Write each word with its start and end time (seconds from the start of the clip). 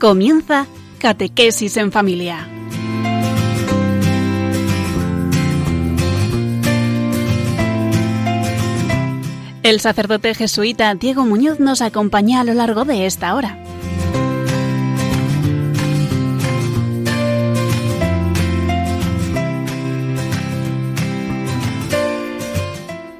Comienza 0.00 0.66
Catequesis 0.98 1.76
en 1.76 1.92
Familia. 1.92 2.48
El 9.62 9.78
sacerdote 9.80 10.34
jesuita 10.34 10.94
Diego 10.94 11.26
Muñoz 11.26 11.60
nos 11.60 11.82
acompaña 11.82 12.40
a 12.40 12.44
lo 12.44 12.54
largo 12.54 12.86
de 12.86 13.04
esta 13.04 13.34
hora. 13.34 13.62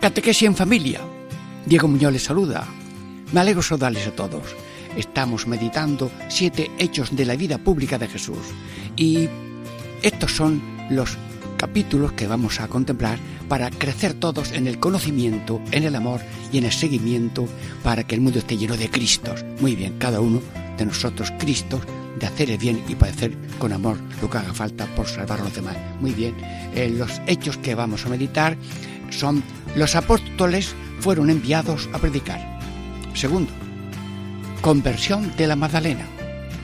Catequesis 0.00 0.44
en 0.44 0.56
familia. 0.56 1.02
Diego 1.66 1.88
Muñoz 1.88 2.14
les 2.14 2.22
saluda. 2.22 2.66
Me 3.34 3.40
alegro 3.40 3.60
saludarles 3.60 4.06
a 4.06 4.12
todos. 4.12 4.69
Estamos 4.96 5.46
meditando 5.46 6.10
siete 6.28 6.70
hechos 6.78 7.14
de 7.14 7.24
la 7.24 7.36
vida 7.36 7.58
pública 7.58 7.98
de 7.98 8.08
Jesús. 8.08 8.38
Y 8.96 9.28
estos 10.02 10.32
son 10.32 10.62
los 10.90 11.16
capítulos 11.56 12.12
que 12.12 12.26
vamos 12.26 12.58
a 12.60 12.68
contemplar 12.68 13.18
para 13.48 13.70
crecer 13.70 14.14
todos 14.14 14.52
en 14.52 14.66
el 14.66 14.78
conocimiento, 14.78 15.60
en 15.72 15.84
el 15.84 15.94
amor 15.94 16.20
y 16.52 16.58
en 16.58 16.64
el 16.64 16.72
seguimiento 16.72 17.46
para 17.82 18.04
que 18.04 18.14
el 18.14 18.20
mundo 18.20 18.38
esté 18.38 18.56
lleno 18.56 18.76
de 18.76 18.90
Cristos. 18.90 19.44
Muy 19.60 19.76
bien, 19.76 19.98
cada 19.98 20.20
uno 20.20 20.40
de 20.78 20.86
nosotros 20.86 21.32
Cristos, 21.38 21.82
de 22.18 22.26
hacer 22.26 22.50
el 22.50 22.58
bien 22.58 22.82
y 22.88 22.94
padecer 22.94 23.36
con 23.58 23.72
amor 23.72 23.98
lo 24.22 24.30
que 24.30 24.38
haga 24.38 24.54
falta 24.54 24.86
por 24.96 25.06
salvar 25.06 25.40
a 25.40 25.44
los 25.44 25.54
demás. 25.54 25.76
Muy 26.00 26.12
bien, 26.12 26.34
eh, 26.74 26.88
los 26.88 27.20
hechos 27.26 27.58
que 27.58 27.74
vamos 27.74 28.06
a 28.06 28.08
meditar 28.08 28.56
son 29.10 29.42
los 29.76 29.96
apóstoles 29.96 30.74
fueron 31.00 31.28
enviados 31.28 31.88
a 31.92 31.98
predicar. 31.98 32.58
Segundo, 33.14 33.52
conversión 34.60 35.34
de 35.36 35.46
la 35.46 35.56
Magdalena. 35.56 36.06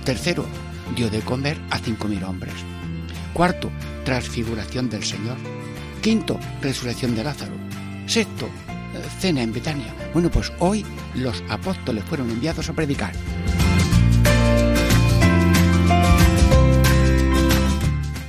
Tercero, 0.05 0.45
dio 0.95 1.09
de 1.09 1.21
comer 1.21 1.59
a 1.71 1.79
cinco 1.79 2.09
mil 2.09 2.23
hombres. 2.25 2.55
Cuarto, 3.33 3.71
transfiguración 4.05 4.91
del 4.91 5.03
Señor. 5.03 5.37
Quinto, 6.03 6.39
resurrección 6.61 7.15
de 7.15 7.25
Lázaro. 7.25 7.55
Sexto, 8.07 8.49
cena 9.19 9.43
en 9.43 9.53
Betania. 9.53 9.95
Bueno, 10.13 10.31
pues 10.31 10.53
hoy 10.59 10.85
los 11.15 11.43
apóstoles 11.49 12.05
fueron 12.05 12.31
enviados 12.31 12.69
a 12.69 12.75
predicar. 12.75 13.13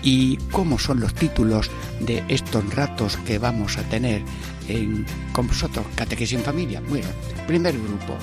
¿Y 0.01 0.37
cómo 0.51 0.79
son 0.79 1.01
los 1.01 1.13
títulos 1.13 1.69
de 1.99 2.23
estos 2.29 2.73
ratos 2.73 3.17
que 3.17 3.39
vamos 3.39 3.77
a 3.77 3.83
tener 3.83 4.23
en, 4.69 5.05
con 5.33 5.47
vosotros, 5.47 5.85
Catequesis 5.95 6.37
en 6.37 6.45
Familia? 6.45 6.81
Bueno, 6.87 7.07
primer 7.45 7.77
grupo. 7.77 8.17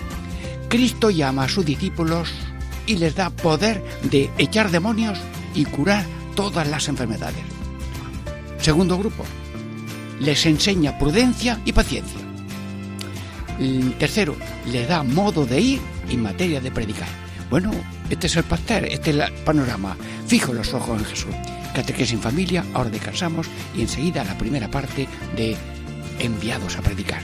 Cristo 0.75 1.09
llama 1.09 1.45
a 1.45 1.49
sus 1.49 1.65
discípulos 1.65 2.33
y 2.85 2.97
les 2.97 3.15
da 3.15 3.31
poder 3.31 3.81
de 4.03 4.29
echar 4.39 4.73
demonios 4.73 5.21
y 5.55 5.67
curar 5.67 6.05
todas 6.35 6.67
las 6.67 6.89
enfermedades. 6.89 7.45
Segundo 8.59 8.99
grupo. 8.99 9.25
Les 10.19 10.45
enseña 10.47 10.99
prudencia 10.99 11.61
y 11.65 11.73
paciencia. 11.73 12.19
Tercero, 14.01 14.35
les 14.67 14.89
da 14.89 15.05
modo 15.05 15.47
de 15.47 15.61
ir 15.61 15.81
en 16.11 16.25
materia 16.25 16.61
de 16.61 16.73
predicar. 16.73 17.07
Bueno, 17.49 17.71
este 18.11 18.27
es 18.27 18.35
el 18.35 18.43
pastel, 18.43 18.87
este 18.87 19.11
es 19.11 19.17
el 19.17 19.33
panorama. 19.45 19.97
Fijo 20.27 20.53
los 20.53 20.75
ojos 20.75 20.99
en 20.99 21.05
Jesús. 21.05 21.35
Catequesis 21.73 22.15
en 22.15 22.21
familia, 22.21 22.65
ahora 22.75 22.91
descansamos 22.91 23.47
y 23.77 23.83
enseguida 23.83 24.25
la 24.25 24.37
primera 24.37 24.69
parte 24.69 25.07
de 25.37 25.57
enviados 26.19 26.77
a 26.77 26.83
predicar. 26.83 27.23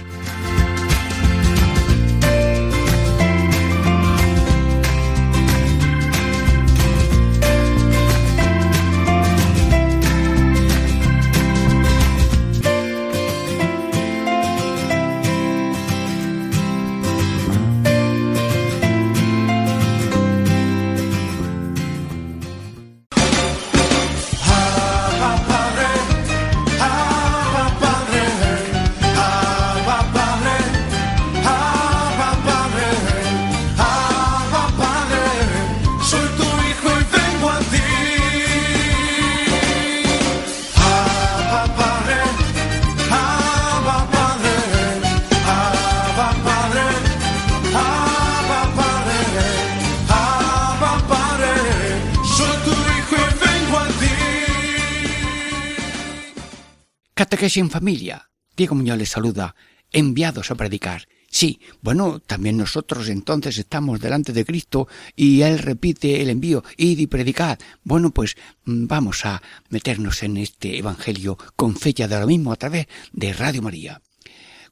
Catequesis 57.40 57.62
en 57.62 57.70
familia. 57.70 58.30
Diego 58.54 58.74
Muñoz 58.74 58.98
les 58.98 59.08
saluda. 59.08 59.56
Enviados 59.92 60.50
a 60.50 60.56
predicar. 60.56 61.08
Sí, 61.30 61.58
bueno, 61.80 62.20
también 62.20 62.58
nosotros 62.58 63.08
entonces 63.08 63.56
estamos 63.56 63.98
delante 63.98 64.34
de 64.34 64.44
Cristo 64.44 64.88
y 65.16 65.40
Él 65.40 65.58
repite 65.58 66.20
el 66.20 66.28
envío, 66.28 66.62
id 66.76 66.98
y 66.98 67.06
predicad. 67.06 67.58
Bueno, 67.82 68.10
pues 68.10 68.36
mm, 68.66 68.86
vamos 68.86 69.24
a 69.24 69.40
meternos 69.70 70.22
en 70.22 70.36
este 70.36 70.76
Evangelio 70.76 71.38
con 71.56 71.76
fecha 71.76 72.06
de 72.06 72.14
ahora 72.14 72.26
mismo 72.26 72.52
a 72.52 72.56
través 72.56 72.88
de 73.12 73.32
Radio 73.32 73.62
María. 73.62 74.02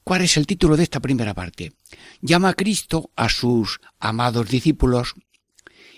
¿Cuál 0.03 0.21
es 0.21 0.37
el 0.37 0.45
título 0.45 0.77
de 0.77 0.83
esta 0.83 0.99
primera 0.99 1.33
parte? 1.33 1.73
Llama 2.21 2.49
a 2.49 2.53
Cristo 2.53 3.09
a 3.15 3.29
sus 3.29 3.81
amados 3.99 4.47
discípulos 4.47 5.15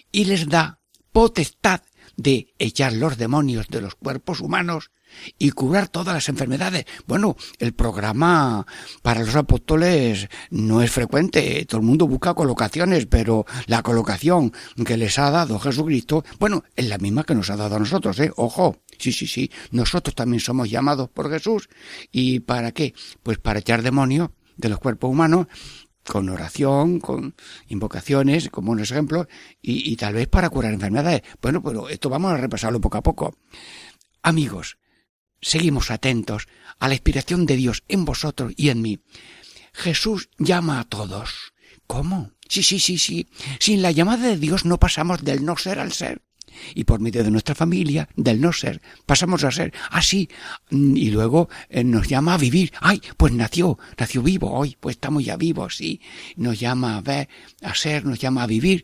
y 0.10 0.24
les 0.24 0.48
da 0.48 0.80
potestad 1.12 1.82
de 2.16 2.54
echar 2.60 2.94
los 2.94 3.18
demonios 3.18 3.68
de 3.68 3.82
los 3.82 3.96
cuerpos 3.96 4.40
humanos 4.40 4.90
y 5.38 5.52
curar 5.52 5.88
todas 5.88 6.14
las 6.14 6.30
enfermedades. 6.30 6.86
Bueno, 7.08 7.36
el 7.60 7.74
programa 7.74 8.66
para 9.02 9.22
los 9.22 9.36
apóstoles 9.36 10.28
no 10.50 10.82
es 10.82 10.92
frecuente, 10.92 11.66
todo 11.66 11.82
el 11.82 11.88
mundo 11.88 12.08
busca 12.08 12.34
colocaciones, 12.34 13.06
pero 13.06 13.46
la 13.68 13.84
colocación 13.84 14.52
que 14.86 14.98
les 14.98 15.18
ha 15.20 15.30
dado 15.30 15.60
Jesucristo, 15.60 16.24
bueno, 16.40 16.64
es 16.76 16.88
la 16.88 16.98
misma 16.98 17.24
que 17.24 17.36
nos 17.36 17.50
ha 17.50 17.56
dado 17.56 17.76
a 17.76 17.80
nosotros, 17.80 18.20
¿eh? 18.20 18.32
Ojo, 18.36 18.78
sí, 18.98 19.12
sí, 19.12 19.28
sí, 19.28 19.52
nosotros 19.72 20.16
también 20.16 20.40
somos 20.40 20.70
llamados 20.70 21.10
por 21.10 21.30
Jesús. 21.30 21.70
¿Y 22.12 22.42
para 22.42 22.72
qué? 22.72 22.94
Pues 23.24 23.38
para 23.38 23.60
echar 23.60 23.82
demonios 23.82 24.30
de 24.58 24.70
los 24.70 24.80
cuerpos 24.80 25.10
humanos 25.10 25.48
con 26.06 26.30
oración, 26.30 27.00
con 27.00 27.36
invocaciones, 27.68 28.50
como 28.50 28.72
un 28.72 28.80
ejemplo, 28.80 29.28
y, 29.62 29.92
y 29.92 29.96
tal 29.96 30.16
vez 30.16 30.28
para 30.28 30.50
curar 30.50 30.74
enfermedades. 30.74 31.22
Bueno, 31.42 31.62
pero 31.62 31.90
esto 31.90 32.10
vamos 32.10 32.32
a 32.32 32.38
repasarlo 32.38 32.82
poco 32.82 32.98
a 32.98 33.04
poco. 33.04 33.36
Amigos, 34.24 34.78
seguimos 35.42 35.92
atentos 35.92 36.48
a 36.80 36.88
la 36.88 36.94
inspiración 36.94 37.46
de 37.46 37.58
Dios 37.58 37.84
en 37.88 38.06
vosotros 38.06 38.54
y 38.56 38.70
en 38.70 38.82
mí. 38.82 39.00
Jesús 39.74 40.30
llama 40.38 40.80
a 40.80 40.84
todos. 40.84 41.54
¿Cómo? 41.88 42.32
Sí, 42.48 42.64
sí, 42.64 42.80
sí, 42.80 42.98
sí. 42.98 43.28
Sin 43.60 43.82
la 43.82 43.92
llamada 43.92 44.28
de 44.28 44.38
Dios 44.38 44.66
no 44.66 44.80
pasamos 44.80 45.24
del 45.24 45.46
no 45.46 45.58
ser 45.58 45.80
al 45.80 45.94
ser. 45.94 46.22
Y 46.76 46.84
por 46.84 47.00
medio 47.00 47.24
de 47.24 47.32
nuestra 47.32 47.56
familia, 47.56 48.10
del 48.16 48.42
no 48.42 48.52
ser, 48.52 48.82
pasamos 49.06 49.44
a 49.46 49.52
ser 49.52 49.74
así. 49.90 50.30
y 50.70 51.10
luego 51.12 51.50
eh, 51.70 51.84
nos 51.84 52.08
llama 52.08 52.34
a 52.34 52.38
vivir. 52.38 52.74
¡Ay! 52.82 53.02
Pues 53.16 53.32
nació, 53.32 53.80
nació 53.98 54.22
vivo 54.22 54.52
hoy, 54.52 54.76
pues 54.80 54.98
estamos 54.98 55.24
ya 55.24 55.38
vivos, 55.38 55.78
sí. 55.78 56.02
Nos 56.36 56.60
llama 56.60 56.98
a 56.98 57.02
ver, 57.02 57.30
a 57.62 57.74
ser, 57.74 58.06
nos 58.06 58.20
llama 58.20 58.44
a 58.44 58.48
vivir. 58.48 58.84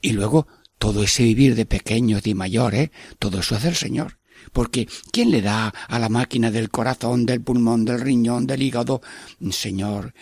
Y 0.00 0.12
luego 0.12 0.46
todo 0.78 1.02
ese 1.02 1.22
vivir 1.22 1.54
de 1.54 1.66
pequeños 1.66 2.26
y 2.26 2.34
mayores, 2.34 2.90
todo 3.18 3.40
eso 3.40 3.56
es 3.56 3.62
del 3.62 3.76
Señor. 3.76 4.18
Porque 4.52 4.86
¿quién 5.10 5.30
le 5.30 5.40
da 5.40 5.68
a 5.68 5.98
la 5.98 6.08
máquina 6.08 6.50
del 6.50 6.70
corazón, 6.70 7.24
del 7.24 7.40
pulmón, 7.40 7.84
del 7.84 8.00
riñón, 8.00 8.46
del 8.46 8.62
hígado? 8.62 9.00
Señor, 9.50 10.12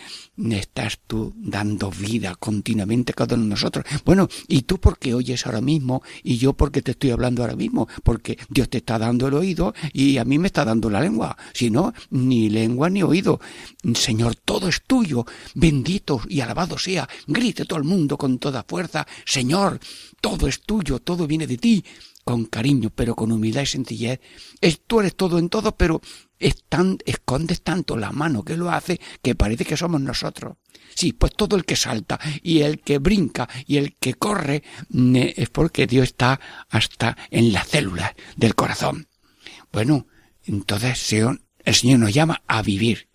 estás 0.50 1.00
tú 1.06 1.32
dando 1.36 1.90
vida 1.90 2.36
continuamente 2.36 3.12
a 3.12 3.14
cada 3.14 3.34
uno 3.34 3.44
de 3.44 3.50
nosotros. 3.50 3.84
Bueno, 4.04 4.28
¿y 4.46 4.62
tú 4.62 4.78
por 4.78 4.98
qué 4.98 5.14
oyes 5.14 5.46
ahora 5.46 5.60
mismo? 5.60 6.02
Y 6.22 6.38
yo 6.38 6.52
porque 6.52 6.80
te 6.80 6.92
estoy 6.92 7.10
hablando 7.10 7.42
ahora 7.42 7.56
mismo, 7.56 7.88
porque 8.04 8.38
Dios 8.48 8.68
te 8.70 8.78
está 8.78 8.98
dando 8.98 9.26
el 9.26 9.34
oído 9.34 9.74
y 9.92 10.18
a 10.18 10.24
mí 10.24 10.38
me 10.38 10.46
está 10.46 10.64
dando 10.64 10.88
la 10.88 11.00
lengua. 11.00 11.36
Si 11.52 11.70
no, 11.70 11.92
ni 12.10 12.48
lengua 12.48 12.88
ni 12.88 13.02
oído. 13.02 13.40
Señor, 13.94 14.36
todo 14.36 14.68
es 14.68 14.82
tuyo. 14.82 15.24
Bendito 15.54 16.20
y 16.28 16.40
alabado 16.40 16.78
sea. 16.78 17.08
Grite 17.26 17.64
todo 17.64 17.78
el 17.78 17.84
mundo 17.84 18.16
con 18.16 18.38
toda 18.38 18.64
fuerza. 18.66 19.06
Señor, 19.24 19.80
todo 20.20 20.46
es 20.46 20.60
tuyo, 20.62 21.00
todo 21.00 21.26
viene 21.26 21.46
de 21.46 21.58
ti 21.58 21.84
con 22.30 22.44
cariño, 22.44 22.90
pero 22.94 23.16
con 23.16 23.32
humildad 23.32 23.62
y 23.62 23.66
sencillez. 23.66 24.20
Es, 24.60 24.80
tú 24.86 25.00
eres 25.00 25.16
todo 25.16 25.38
en 25.38 25.48
todo, 25.48 25.76
pero 25.76 26.00
es 26.38 26.62
tan, 26.68 26.98
escondes 27.04 27.62
tanto 27.62 27.96
la 27.96 28.12
mano 28.12 28.44
que 28.44 28.56
lo 28.56 28.70
hace 28.70 29.00
que 29.20 29.34
parece 29.34 29.64
que 29.64 29.76
somos 29.76 30.00
nosotros. 30.00 30.56
Sí, 30.94 31.12
pues 31.12 31.34
todo 31.34 31.56
el 31.56 31.64
que 31.64 31.76
salta 31.76 32.18
y 32.42 32.60
el 32.60 32.80
que 32.80 32.98
brinca 32.98 33.48
y 33.66 33.78
el 33.78 33.96
que 33.96 34.14
corre 34.14 34.62
es 34.90 35.50
porque 35.50 35.86
Dios 35.86 36.04
está 36.04 36.40
hasta 36.68 37.16
en 37.30 37.52
las 37.52 37.68
células 37.68 38.12
del 38.36 38.54
corazón. 38.54 39.08
Bueno, 39.72 40.06
entonces 40.44 41.12
el 41.12 41.74
Señor 41.74 41.98
nos 41.98 42.14
llama 42.14 42.42
a 42.46 42.62
vivir 42.62 43.08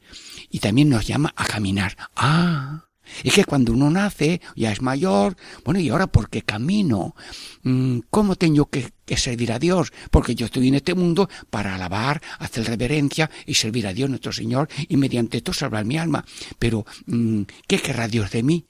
y 0.49 0.59
también 0.59 0.89
nos 0.89 1.07
llama 1.07 1.33
a 1.35 1.45
caminar. 1.45 1.97
Ah, 2.15 2.84
es 3.23 3.33
que 3.33 3.45
cuando 3.45 3.73
uno 3.73 3.89
nace, 3.89 4.41
ya 4.55 4.71
es 4.71 4.81
mayor, 4.81 5.35
bueno, 5.63 5.79
¿y 5.79 5.89
ahora 5.89 6.07
por 6.07 6.29
qué 6.29 6.41
camino? 6.41 7.15
Mm, 7.63 7.99
¿Cómo 8.09 8.35
tengo 8.35 8.65
que, 8.67 8.93
servir 9.15 9.51
a 9.51 9.59
Dios? 9.59 9.93
Porque 10.11 10.35
yo 10.35 10.47
estoy 10.47 10.67
en 10.67 10.75
este 10.75 10.95
mundo 10.95 11.29
para 11.49 11.75
alabar, 11.75 12.21
hacer 12.39 12.65
reverencia 12.65 13.29
y 13.45 13.53
servir 13.53 13.87
a 13.87 13.93
Dios 13.93 14.09
nuestro 14.09 14.31
Señor 14.31 14.67
y 14.87 14.97
mediante 14.97 15.37
esto 15.37 15.53
salvar 15.53 15.85
mi 15.85 15.97
alma. 15.97 16.25
Pero, 16.59 16.85
mm, 17.05 17.43
¿qué 17.67 17.79
querrá 17.79 18.07
Dios 18.07 18.31
de 18.31 18.43
mí? 18.43 18.65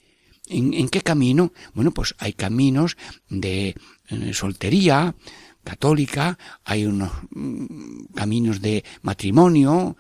¿En, 0.48 0.90
qué 0.90 1.02
camino? 1.02 1.54
Bueno, 1.74 1.92
pues 1.92 2.14
hay 2.20 2.34
caminos 2.34 2.98
de 3.30 3.76
eh, 4.10 4.34
soltería, 4.34 5.16
católica, 5.66 6.38
hay 6.64 6.86
unos 6.86 7.12
mm, 7.32 8.14
caminos 8.14 8.62
de 8.62 8.86
matrimonio 9.02 9.98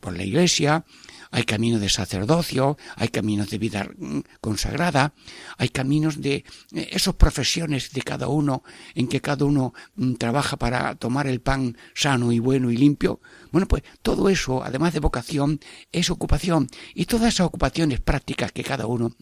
por 0.00 0.14
la 0.14 0.24
iglesia, 0.24 0.84
hay 1.30 1.44
caminos 1.44 1.80
de 1.80 1.88
sacerdocio, 1.88 2.76
hay 2.96 3.08
caminos 3.08 3.48
de 3.48 3.58
vida 3.58 3.88
mm, 3.96 4.20
consagrada, 4.40 5.14
hay 5.56 5.70
caminos 5.70 6.20
de 6.20 6.44
eh, 6.74 6.88
esas 6.92 7.14
profesiones 7.14 7.92
de 7.92 8.02
cada 8.02 8.28
uno, 8.28 8.62
en 8.94 9.08
que 9.08 9.20
cada 9.20 9.44
uno 9.44 9.72
mm, 9.96 10.14
trabaja 10.14 10.56
para 10.56 10.94
tomar 10.96 11.26
el 11.26 11.40
pan 11.40 11.76
sano 11.94 12.30
y 12.30 12.38
bueno 12.38 12.70
y 12.70 12.76
limpio. 12.76 13.20
Bueno, 13.50 13.66
pues 13.66 13.82
todo 14.02 14.28
eso, 14.28 14.62
además 14.62 14.92
de 14.92 15.00
vocación, 15.00 15.60
es 15.92 16.10
ocupación. 16.10 16.68
Y 16.94 17.06
todas 17.06 17.34
esas 17.34 17.46
ocupaciones 17.46 18.00
prácticas 18.00 18.52
que 18.52 18.64
cada 18.64 18.86
uno 18.86 19.12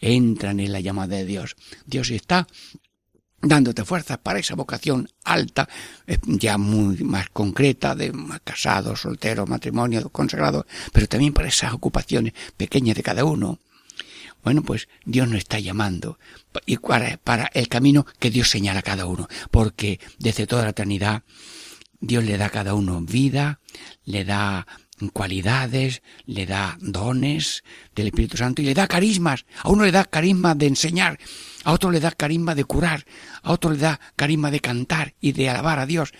entran 0.00 0.60
en 0.60 0.72
la 0.72 0.80
llamada 0.80 1.16
de 1.16 1.26
Dios. 1.26 1.56
Dios 1.86 2.10
está 2.10 2.46
dándote 3.42 3.84
fuerzas 3.84 4.18
para 4.18 4.38
esa 4.38 4.54
vocación 4.54 5.10
alta, 5.24 5.68
eh, 6.06 6.18
ya 6.24 6.56
muy 6.56 7.02
más 7.02 7.28
concreta, 7.30 7.94
de 7.94 8.12
casado, 8.44 8.96
soltero, 8.96 9.46
matrimonio, 9.46 10.08
consagrado, 10.10 10.66
pero 10.92 11.08
también 11.08 11.32
para 11.32 11.48
esas 11.48 11.72
ocupaciones 11.72 12.32
pequeñas 12.56 12.96
de 12.96 13.02
cada 13.02 13.24
uno. 13.24 13.58
Bueno, 14.44 14.62
pues 14.62 14.88
Dios 15.04 15.28
nos 15.28 15.38
está 15.38 15.60
llamando 15.60 16.18
y 16.66 16.76
para, 16.78 17.16
para 17.18 17.50
el 17.54 17.68
camino 17.68 18.06
que 18.18 18.30
Dios 18.30 18.48
señala 18.48 18.80
a 18.80 18.82
cada 18.82 19.06
uno, 19.06 19.28
porque 19.50 20.00
desde 20.18 20.46
toda 20.46 20.64
la 20.64 20.70
eternidad 20.70 21.22
Dios 22.00 22.24
le 22.24 22.36
da 22.36 22.46
a 22.46 22.50
cada 22.50 22.74
uno 22.74 23.00
vida, 23.00 23.60
le 24.04 24.24
da 24.24 24.66
cualidades, 25.08 26.02
le 26.26 26.46
da 26.46 26.76
dones 26.80 27.64
del 27.94 28.08
Espíritu 28.08 28.36
Santo 28.36 28.62
y 28.62 28.64
le 28.66 28.74
da 28.74 28.86
carismas. 28.86 29.46
A 29.62 29.70
uno 29.70 29.84
le 29.84 29.92
da 29.92 30.04
carisma 30.04 30.54
de 30.54 30.66
enseñar, 30.66 31.18
a 31.64 31.72
otro 31.72 31.90
le 31.90 32.00
da 32.00 32.10
carisma 32.10 32.54
de 32.54 32.64
curar, 32.64 33.04
a 33.42 33.52
otro 33.52 33.70
le 33.70 33.78
da 33.78 34.00
carisma 34.16 34.50
de 34.50 34.60
cantar 34.60 35.14
y 35.20 35.32
de 35.32 35.48
alabar 35.50 35.78
a 35.78 35.86
Dios, 35.86 36.12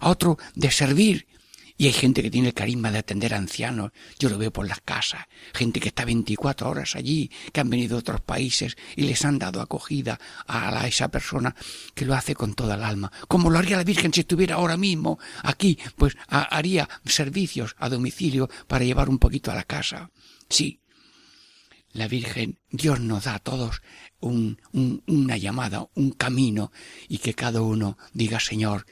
a 0.00 0.08
otro 0.08 0.38
de 0.54 0.70
servir 0.70 1.26
y 1.76 1.86
hay 1.86 1.92
gente 1.92 2.22
que 2.22 2.30
tiene 2.30 2.48
el 2.48 2.54
carisma 2.54 2.90
de 2.92 2.98
atender 2.98 3.34
a 3.34 3.38
ancianos. 3.38 3.90
Yo 4.18 4.28
lo 4.28 4.38
veo 4.38 4.52
por 4.52 4.66
las 4.66 4.80
casas. 4.80 5.26
Gente 5.52 5.80
que 5.80 5.88
está 5.88 6.04
24 6.04 6.68
horas 6.68 6.94
allí, 6.94 7.30
que 7.52 7.60
han 7.60 7.70
venido 7.70 7.96
de 7.96 8.00
otros 8.00 8.20
países 8.20 8.76
y 8.96 9.02
les 9.02 9.24
han 9.24 9.38
dado 9.38 9.60
acogida 9.60 10.20
a, 10.46 10.86
esa 10.86 11.08
persona 11.08 11.54
que 11.94 12.04
lo 12.04 12.14
hace 12.14 12.34
con 12.34 12.54
toda 12.54 12.76
el 12.76 12.84
alma. 12.84 13.10
Como 13.26 13.50
lo 13.50 13.58
haría 13.58 13.76
la 13.76 13.84
Virgen 13.84 14.12
si 14.12 14.20
estuviera 14.20 14.56
ahora 14.56 14.76
mismo 14.76 15.18
aquí, 15.42 15.78
pues 15.96 16.16
haría 16.28 16.88
servicios 17.04 17.74
a 17.78 17.88
domicilio 17.88 18.48
para 18.68 18.84
llevar 18.84 19.08
un 19.08 19.18
poquito 19.18 19.50
a 19.50 19.56
la 19.56 19.64
casa. 19.64 20.10
Sí. 20.48 20.80
La 21.92 22.08
Virgen, 22.08 22.58
Dios 22.70 23.00
nos 23.00 23.24
da 23.24 23.36
a 23.36 23.38
todos 23.38 23.82
una 24.20 25.36
llamada, 25.36 25.86
un 25.94 26.10
camino, 26.10 26.72
y 27.08 27.18
que 27.18 27.34
cada 27.34 27.62
uno 27.62 27.98
diga, 28.12 28.40
Señor, 28.40 28.86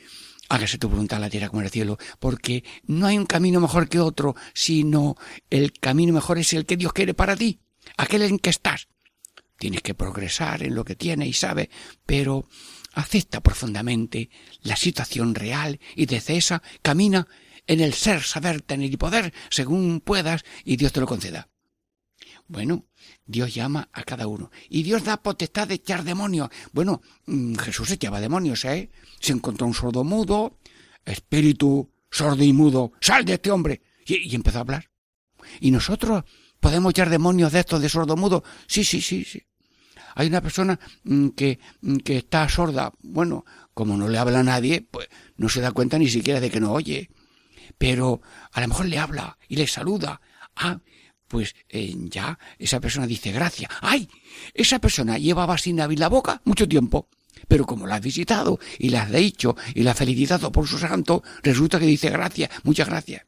hágase 0.52 0.76
tu 0.76 0.90
voluntad 0.90 1.16
en 1.16 1.22
la 1.22 1.31
tierra 1.31 1.49
como 1.49 1.62
en 1.62 1.66
el 1.66 1.72
cielo, 1.72 1.99
porque 2.19 2.62
no 2.84 3.06
hay 3.06 3.16
un 3.16 3.25
camino 3.25 3.58
mejor 3.58 3.88
que 3.88 3.99
otro, 3.99 4.37
sino 4.52 5.16
el 5.49 5.72
camino 5.72 6.12
mejor 6.12 6.38
es 6.38 6.52
el 6.52 6.66
que 6.66 6.76
Dios 6.76 6.93
quiere 6.93 7.14
para 7.14 7.34
ti, 7.37 7.60
aquel 7.96 8.20
en 8.22 8.38
que 8.38 8.50
estás. 8.50 8.88
Tienes 9.58 9.81
que 9.81 9.94
progresar 9.94 10.62
en 10.62 10.75
lo 10.75 10.84
que 10.84 10.94
tienes 10.94 11.28
y 11.28 11.32
sabes, 11.32 11.69
pero 12.04 12.49
acepta 12.93 13.40
profundamente 13.40 14.28
la 14.60 14.76
situación 14.76 15.34
real 15.34 15.81
y 15.96 16.04
desde 16.04 16.37
esa 16.37 16.62
camina 16.82 17.26
en 17.66 17.81
el 17.81 17.94
ser, 17.94 18.22
saber, 18.22 18.60
tener 18.60 18.93
y 18.93 18.96
poder, 18.99 19.32
según 19.49 20.00
puedas, 20.00 20.44
y 20.64 20.76
Dios 20.76 20.93
te 20.93 21.00
lo 21.00 21.06
conceda. 21.06 21.49
Bueno, 22.46 22.84
Dios 23.26 23.54
llama 23.54 23.88
a 23.93 24.02
cada 24.04 24.26
uno. 24.26 24.50
Y 24.69 24.82
Dios 24.82 25.04
da 25.04 25.22
potestad 25.22 25.69
de 25.69 25.75
echar 25.75 26.04
demonios. 26.04 26.49
Bueno, 26.72 27.02
mm, 27.26 27.54
Jesús 27.56 27.90
echaba 27.90 28.20
demonios, 28.20 28.64
¿eh? 28.64 28.90
Se 29.20 29.32
encontró 29.32 29.66
un 29.66 29.75
sordo 29.75 30.04
mudo, 30.04 30.58
espíritu 31.04 31.93
sordo 32.12 32.44
y 32.44 32.52
mudo, 32.52 32.93
sal 33.00 33.25
de 33.25 33.34
este 33.34 33.50
hombre. 33.50 33.82
Y, 34.06 34.34
empezó 34.34 34.58
a 34.58 34.60
hablar. 34.60 34.90
¿Y 35.60 35.70
nosotros 35.70 36.25
podemos 36.60 36.90
echar 36.90 37.10
demonios 37.10 37.52
de 37.52 37.60
estos 37.60 37.81
de 37.81 37.88
sordo 37.88 38.16
mudo? 38.16 38.44
Sí, 38.66 38.84
sí, 38.84 39.00
sí, 39.00 39.25
sí. 39.25 39.43
Hay 40.14 40.26
una 40.28 40.43
persona 40.43 40.78
mm, 41.04 41.28
que, 41.28 41.58
mm, 41.81 41.96
que 41.99 42.19
está 42.19 42.49
sorda. 42.49 42.93
Bueno, 43.02 43.44
como 43.72 43.96
no 43.96 44.08
le 44.08 44.19
habla 44.19 44.40
a 44.40 44.44
nadie, 44.44 44.87
pues 44.88 45.08
no 45.37 45.49
se 45.49 45.60
da 45.60 45.72
cuenta 45.72 45.99
ni 45.99 46.08
siquiera 46.08 46.40
de 46.40 46.50
que 46.50 46.60
no 46.60 46.72
oye. 46.72 47.10
Pero 47.78 48.20
a 48.52 48.60
lo 48.60 48.69
mejor 48.69 48.87
le 48.87 48.99
habla 48.99 49.38
y 49.49 49.56
le 49.56 49.66
saluda. 49.66 50.20
Ah, 50.54 50.81
pues 51.32 51.56
eh, 51.70 51.94
ya 52.11 52.38
esa 52.58 52.79
persona 52.79 53.06
dice 53.06 53.32
gracias. 53.32 53.70
¡Ay! 53.81 54.06
Esa 54.52 54.79
persona 54.79 55.17
llevaba 55.17 55.56
sin 55.56 55.81
abrir 55.81 55.99
la 55.99 56.11
boca 56.11 56.43
mucho 56.44 56.69
tiempo. 56.69 57.08
Pero 57.49 57.64
como 57.64 57.87
la 57.87 57.94
has 57.94 58.02
visitado 58.02 58.61
y 58.79 58.90
la 58.90 59.05
has 59.05 59.12
dicho 59.12 59.56
y 59.75 59.82
la 59.82 59.93
has 59.93 59.96
felicitado 59.96 60.52
por 60.52 60.69
su 60.69 60.79
santo, 60.79 61.23
resulta 61.43 61.81
que 61.81 61.87
dice 61.87 62.11
gracias, 62.11 62.50
muchas 62.64 62.87
gracias. 62.87 63.23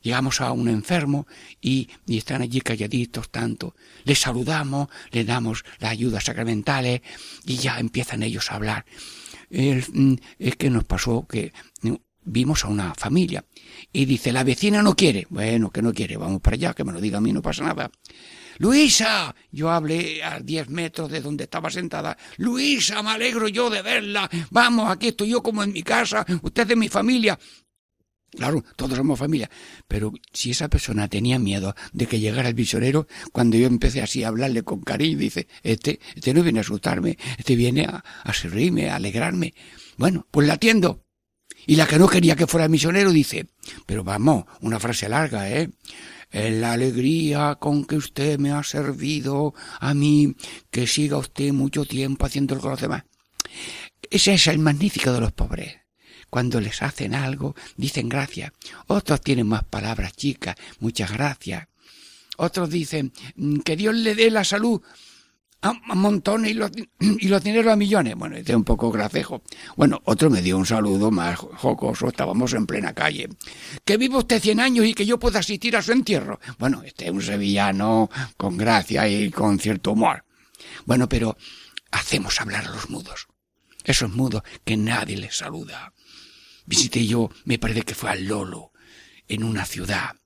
Llegamos 0.00 0.40
a 0.40 0.52
un 0.52 0.68
enfermo 0.68 1.26
y, 1.60 1.90
y, 2.06 2.16
están 2.16 2.40
allí 2.40 2.62
calladitos 2.62 3.28
tanto. 3.28 3.74
Les 4.04 4.18
saludamos, 4.18 4.88
le 5.10 5.24
damos 5.24 5.66
las 5.80 5.90
ayudas 5.90 6.24
sacramentales 6.24 7.02
y 7.44 7.56
ya 7.56 7.78
empiezan 7.78 8.22
ellos 8.22 8.50
a 8.50 8.54
hablar. 8.54 8.86
Mm, 9.50 10.14
es 10.38 10.56
que 10.56 10.70
nos 10.70 10.84
pasó 10.84 11.26
que 11.28 11.52
vimos 12.24 12.64
a 12.64 12.68
una 12.68 12.94
familia 12.94 13.44
y 13.92 14.04
dice, 14.04 14.32
la 14.32 14.44
vecina 14.44 14.82
no 14.82 14.94
quiere. 14.94 15.26
Bueno, 15.30 15.70
que 15.70 15.82
no 15.82 15.92
quiere, 15.92 16.16
vamos 16.16 16.40
para 16.40 16.54
allá, 16.54 16.74
que 16.74 16.84
me 16.84 16.92
lo 16.92 17.00
diga 17.00 17.18
a 17.18 17.20
mí, 17.20 17.32
no 17.32 17.42
pasa 17.42 17.64
nada. 17.64 17.90
Luisa, 18.58 19.34
yo 19.50 19.70
hablé 19.70 20.22
a 20.22 20.38
diez 20.40 20.68
metros 20.68 21.10
de 21.10 21.20
donde 21.20 21.44
estaba 21.44 21.70
sentada. 21.70 22.16
Luisa, 22.36 23.02
me 23.02 23.10
alegro 23.10 23.48
yo 23.48 23.70
de 23.70 23.82
verla. 23.82 24.28
Vamos, 24.50 24.90
aquí 24.90 25.08
estoy 25.08 25.30
yo 25.30 25.42
como 25.42 25.62
en 25.62 25.72
mi 25.72 25.82
casa, 25.82 26.24
usted 26.42 26.70
es 26.70 26.76
mi 26.76 26.88
familia. 26.88 27.38
Claro, 28.30 28.64
todos 28.76 28.96
somos 28.96 29.18
familia. 29.18 29.50
Pero 29.86 30.12
si 30.32 30.52
esa 30.52 30.68
persona 30.68 31.08
tenía 31.08 31.38
miedo 31.38 31.74
de 31.92 32.06
que 32.06 32.18
llegara 32.18 32.48
el 32.48 32.54
visorero, 32.54 33.06
cuando 33.30 33.58
yo 33.58 33.66
empecé 33.66 34.00
así 34.00 34.24
a 34.24 34.28
hablarle 34.28 34.62
con 34.62 34.80
cariño, 34.80 35.18
dice, 35.18 35.48
este, 35.62 36.00
este 36.14 36.32
no 36.32 36.42
viene 36.42 36.60
a 36.60 36.62
asustarme, 36.62 37.18
este 37.36 37.56
viene 37.56 37.84
a, 37.84 38.02
a 38.22 38.32
servirme, 38.32 38.88
a 38.88 38.96
alegrarme. 38.96 39.52
Bueno, 39.98 40.26
pues 40.30 40.46
la 40.46 40.54
atiendo. 40.54 41.04
Y 41.66 41.76
la 41.76 41.86
que 41.86 41.98
no 41.98 42.08
quería 42.08 42.36
que 42.36 42.46
fuera 42.46 42.68
misionero 42.68 43.10
dice, 43.12 43.46
pero 43.86 44.04
vamos, 44.04 44.44
una 44.60 44.80
frase 44.80 45.08
larga, 45.08 45.50
¿eh? 45.50 45.70
En 46.30 46.60
la 46.60 46.72
alegría 46.72 47.56
con 47.60 47.84
que 47.84 47.96
usted 47.96 48.38
me 48.38 48.52
ha 48.52 48.62
servido 48.62 49.54
a 49.80 49.92
mí, 49.92 50.34
que 50.70 50.86
siga 50.86 51.18
usted 51.18 51.52
mucho 51.52 51.84
tiempo 51.84 52.24
haciendo 52.26 52.58
con 52.58 52.70
los 52.70 52.80
demás. 52.80 53.04
Ese 54.10 54.34
es 54.34 54.46
el 54.46 54.58
magnífico 54.58 55.12
de 55.12 55.20
los 55.20 55.32
pobres. 55.32 55.76
Cuando 56.30 56.60
les 56.60 56.80
hacen 56.80 57.14
algo, 57.14 57.54
dicen 57.76 58.08
gracias. 58.08 58.52
Otros 58.86 59.20
tienen 59.20 59.46
más 59.46 59.64
palabras 59.64 60.14
chicas, 60.14 60.56
muchas 60.80 61.12
gracias. 61.12 61.68
Otros 62.38 62.70
dicen 62.70 63.12
mm, 63.36 63.58
que 63.58 63.76
Dios 63.76 63.94
le 63.94 64.14
dé 64.14 64.30
la 64.30 64.44
salud 64.44 64.80
a 65.62 65.94
montones 65.94 66.50
y 66.50 66.54
los, 66.54 66.70
y 66.98 67.28
los 67.28 67.42
dineros 67.42 67.72
a 67.72 67.76
millones. 67.76 68.16
Bueno, 68.16 68.36
este 68.36 68.52
es 68.52 68.56
un 68.56 68.64
poco 68.64 68.90
gracejo. 68.90 69.42
Bueno, 69.76 70.02
otro 70.04 70.28
me 70.28 70.42
dio 70.42 70.58
un 70.58 70.66
saludo 70.66 71.10
más 71.10 71.38
jocoso, 71.38 72.08
estábamos 72.08 72.52
en 72.52 72.66
plena 72.66 72.92
calle. 72.92 73.28
Que 73.84 73.96
viva 73.96 74.18
usted 74.18 74.42
cien 74.42 74.58
años 74.58 74.84
y 74.84 74.94
que 74.94 75.06
yo 75.06 75.18
pueda 75.18 75.38
asistir 75.38 75.76
a 75.76 75.82
su 75.82 75.92
entierro. 75.92 76.40
Bueno, 76.58 76.82
este 76.82 77.06
es 77.06 77.12
un 77.12 77.22
sevillano 77.22 78.10
con 78.36 78.56
gracia 78.56 79.08
y 79.08 79.30
con 79.30 79.58
cierto 79.58 79.92
humor. 79.92 80.24
Bueno, 80.84 81.08
pero 81.08 81.36
hacemos 81.92 82.40
hablar 82.40 82.66
a 82.66 82.70
los 82.70 82.90
mudos. 82.90 83.28
Esos 83.84 84.10
mudos 84.10 84.42
que 84.64 84.76
nadie 84.76 85.16
les 85.16 85.36
saluda. 85.36 85.92
Visité 86.66 87.06
yo, 87.06 87.30
me 87.44 87.58
parece 87.58 87.82
que 87.82 87.94
fue 87.94 88.10
al 88.10 88.24
Lolo, 88.24 88.72
en 89.28 89.42
una 89.44 89.64
ciudad, 89.64 90.16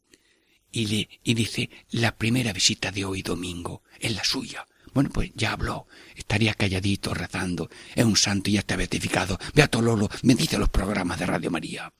y, 0.70 0.86
le, 0.86 1.08
y 1.22 1.32
dice, 1.32 1.70
la 1.90 2.16
primera 2.16 2.52
visita 2.52 2.90
de 2.90 3.04
hoy 3.06 3.22
domingo, 3.22 3.82
es 3.98 4.14
la 4.14 4.24
suya 4.24 4.66
bueno, 4.96 5.10
pues 5.10 5.30
ya 5.34 5.52
habló. 5.52 5.86
Estaría 6.14 6.54
calladito 6.54 7.12
rezando. 7.12 7.68
Es 7.94 8.02
un 8.02 8.16
santo 8.16 8.48
y 8.48 8.54
ya 8.54 8.60
está 8.60 8.76
beatificado. 8.76 9.38
Beato 9.52 9.82
Lolo, 9.82 10.08
me 10.22 10.34
dice 10.34 10.56
los 10.56 10.70
programas 10.70 11.18
de 11.18 11.26
Radio 11.26 11.50
María. 11.50 11.92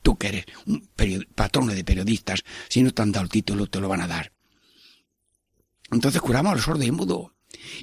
tú 0.00 0.16
que 0.16 0.28
eres 0.28 0.46
un 0.64 0.88
patrono 1.34 1.74
de 1.74 1.84
periodistas, 1.84 2.42
si 2.70 2.82
no 2.82 2.90
te 2.94 3.02
han 3.02 3.12
dado 3.12 3.24
el 3.24 3.30
título, 3.30 3.66
te 3.66 3.80
lo 3.80 3.88
van 3.90 4.00
a 4.00 4.06
dar. 4.06 4.32
Entonces 5.90 6.22
curamos 6.22 6.52
a 6.52 6.54
los 6.54 6.64
sordos 6.64 6.86
y 6.86 6.90
mudos. 6.90 7.32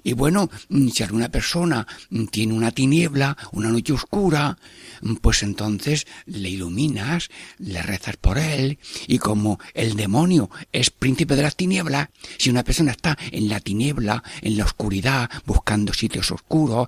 Y 0.04 0.14
bueno, 0.14 0.50
mm, 0.70 0.90
si 0.90 1.04
alguna 1.04 1.30
persona 1.30 1.88
mm, 2.10 2.26
tiene 2.26 2.54
una 2.54 2.72
tiniebla, 2.72 3.38
una 3.52 3.70
noche 3.70 3.94
oscura, 3.94 4.58
mm, 5.02 5.16
pues 5.16 5.44
entonces 5.44 6.08
le 6.26 6.50
iluminas, 6.50 7.30
le 7.58 7.82
rezas 7.82 8.18
por 8.18 8.38
él, 8.38 8.78
y 9.08 9.18
como 9.18 9.60
el 9.74 9.96
demonio 9.96 10.50
es 10.72 10.90
príncipe 10.90 11.36
de 11.36 11.44
las 11.44 11.56
tinieblas, 11.56 12.10
si 12.38 12.50
una 12.50 12.64
persona 12.64 12.92
está 12.92 13.18
en 13.32 13.50
la 13.50 13.60
tiniebla, 13.60 14.24
en 14.42 14.58
la 14.58 14.66
oscuridad, 14.66 15.30
buscando 15.46 15.94
sitios 15.94 16.32
oscuros, 16.32 16.88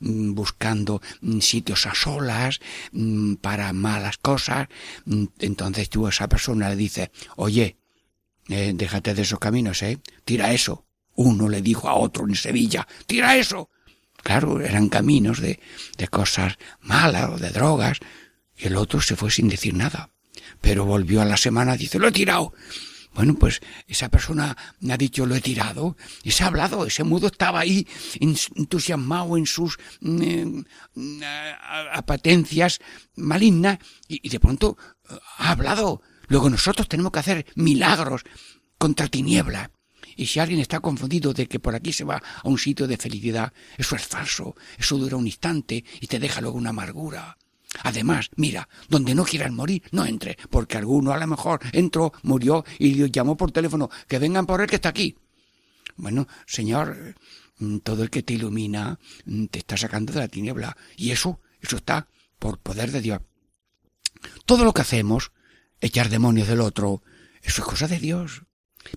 buscando 0.00 1.02
sitios 1.40 1.86
a 1.86 1.94
solas, 1.94 2.60
para 3.40 3.72
malas 3.72 4.18
cosas, 4.18 4.68
entonces 5.38 5.88
tú 5.88 6.06
a 6.06 6.10
esa 6.10 6.28
persona 6.28 6.68
le 6.68 6.76
dices, 6.76 7.10
oye, 7.36 7.76
eh, 8.48 8.72
déjate 8.74 9.14
de 9.14 9.22
esos 9.22 9.38
caminos, 9.38 9.82
¿eh? 9.82 9.98
Tira 10.24 10.52
eso. 10.52 10.86
Uno 11.14 11.48
le 11.48 11.62
dijo 11.62 11.88
a 11.88 11.94
otro 11.94 12.26
en 12.26 12.34
Sevilla, 12.34 12.86
tira 13.06 13.36
eso. 13.36 13.70
Claro, 14.22 14.60
eran 14.60 14.88
caminos 14.88 15.40
de, 15.40 15.60
de 15.98 16.08
cosas 16.08 16.56
malas 16.80 17.30
o 17.30 17.38
de 17.38 17.50
drogas, 17.50 17.98
y 18.56 18.66
el 18.66 18.76
otro 18.76 19.00
se 19.00 19.16
fue 19.16 19.30
sin 19.30 19.48
decir 19.48 19.74
nada. 19.74 20.10
Pero 20.60 20.84
volvió 20.84 21.20
a 21.20 21.24
la 21.24 21.36
semana 21.36 21.76
dice, 21.76 21.98
lo 21.98 22.08
he 22.08 22.12
tirado. 22.12 22.54
Bueno, 23.14 23.34
pues 23.34 23.60
esa 23.88 24.08
persona 24.08 24.56
me 24.80 24.94
ha 24.94 24.96
dicho 24.96 25.26
lo 25.26 25.34
he 25.34 25.40
tirado 25.40 25.96
y 26.22 26.30
se 26.30 26.44
ha 26.44 26.46
hablado. 26.46 26.86
Ese 26.86 27.04
mudo 27.04 27.26
estaba 27.26 27.60
ahí 27.60 27.86
entusiasmado 28.20 29.36
en 29.36 29.46
sus 29.46 29.78
mm, 30.00 30.60
eh, 30.96 31.54
apatencias 31.92 32.80
malignas 33.16 33.78
y, 34.08 34.26
de 34.28 34.40
pronto 34.40 34.78
eh, 35.10 35.14
ha 35.38 35.50
hablado. 35.50 36.00
Luego 36.32 36.48
nosotros 36.48 36.88
tenemos 36.88 37.12
que 37.12 37.18
hacer 37.18 37.46
milagros 37.56 38.22
contra 38.78 39.06
tiniebla. 39.06 39.70
Y 40.16 40.24
si 40.24 40.40
alguien 40.40 40.60
está 40.60 40.80
confundido 40.80 41.34
de 41.34 41.46
que 41.46 41.60
por 41.60 41.74
aquí 41.74 41.92
se 41.92 42.04
va 42.04 42.22
a 42.42 42.48
un 42.48 42.56
sitio 42.56 42.86
de 42.86 42.96
felicidad, 42.96 43.52
eso 43.76 43.96
es 43.96 44.06
falso, 44.06 44.56
eso 44.78 44.96
dura 44.96 45.18
un 45.18 45.26
instante 45.26 45.84
y 46.00 46.06
te 46.06 46.18
deja 46.18 46.40
luego 46.40 46.56
una 46.56 46.70
amargura. 46.70 47.36
Además, 47.82 48.30
mira, 48.36 48.66
donde 48.88 49.14
no 49.14 49.26
quieran 49.26 49.54
morir, 49.54 49.82
no 49.90 50.06
entre, 50.06 50.38
porque 50.48 50.78
alguno 50.78 51.12
a 51.12 51.18
lo 51.18 51.26
mejor 51.26 51.60
entró, 51.70 52.14
murió 52.22 52.64
y 52.78 52.94
le 52.94 53.10
llamó 53.10 53.36
por 53.36 53.52
teléfono, 53.52 53.90
que 54.08 54.18
vengan 54.18 54.46
por 54.46 54.62
él 54.62 54.68
que 54.68 54.76
está 54.76 54.88
aquí. 54.88 55.14
Bueno, 55.96 56.26
Señor, 56.46 57.14
todo 57.82 58.04
el 58.04 58.08
que 58.08 58.22
te 58.22 58.32
ilumina 58.32 58.98
mm, 59.26 59.44
te 59.48 59.58
está 59.58 59.76
sacando 59.76 60.14
de 60.14 60.20
la 60.20 60.28
tiniebla. 60.28 60.78
Y 60.96 61.10
eso, 61.10 61.40
eso 61.60 61.76
está 61.76 62.08
por 62.38 62.58
poder 62.58 62.90
de 62.90 63.02
Dios. 63.02 63.20
Todo 64.46 64.64
lo 64.64 64.72
que 64.72 64.80
hacemos 64.80 65.30
echar 65.82 66.08
demonios 66.08 66.48
del 66.48 66.62
otro, 66.62 67.02
eso 67.42 67.60
es 67.60 67.68
cosa 67.68 67.88
de 67.88 67.98
Dios. 67.98 68.44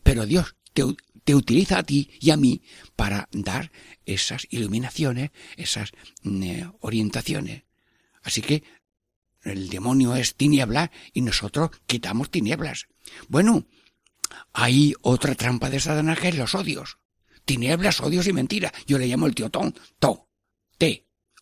Pero 0.04 0.26
Dios 0.26 0.56
te, 0.74 1.36
utiliza 1.36 1.80
a 1.80 1.84
ti 1.84 2.12
y 2.22 2.30
a 2.30 2.38
mí 2.38 2.64
para 2.96 3.28
dar 3.32 3.72
esas 4.06 4.48
iluminaciones, 4.50 5.32
esas 5.58 5.92
eh, 6.24 6.70
orientaciones. 6.80 7.64
Así 8.24 8.42
que 8.42 8.64
el 9.44 9.70
demonio 9.70 10.16
es 10.16 10.36
tiniebla 10.36 10.92
y 11.14 11.22
nosotros 11.22 11.72
quitamos 11.86 12.32
tinieblas. 12.32 12.88
Bueno, 13.28 13.66
hay 14.54 14.94
otra 15.02 15.36
trampa 15.36 15.70
de 15.70 15.80
Satanás 15.80 16.20
que 16.20 16.30
es 16.30 16.38
los 16.38 16.56
odios. 16.56 16.98
Tinieblas, 17.46 18.02
odios 18.02 18.28
y 18.28 18.34
mentiras. 18.34 18.72
Yo 18.88 18.98
le 18.98 19.08
llamo 19.08 19.28
el 19.28 19.36
teotón, 19.36 19.76
to, 20.00 20.28
te, 20.35 20.35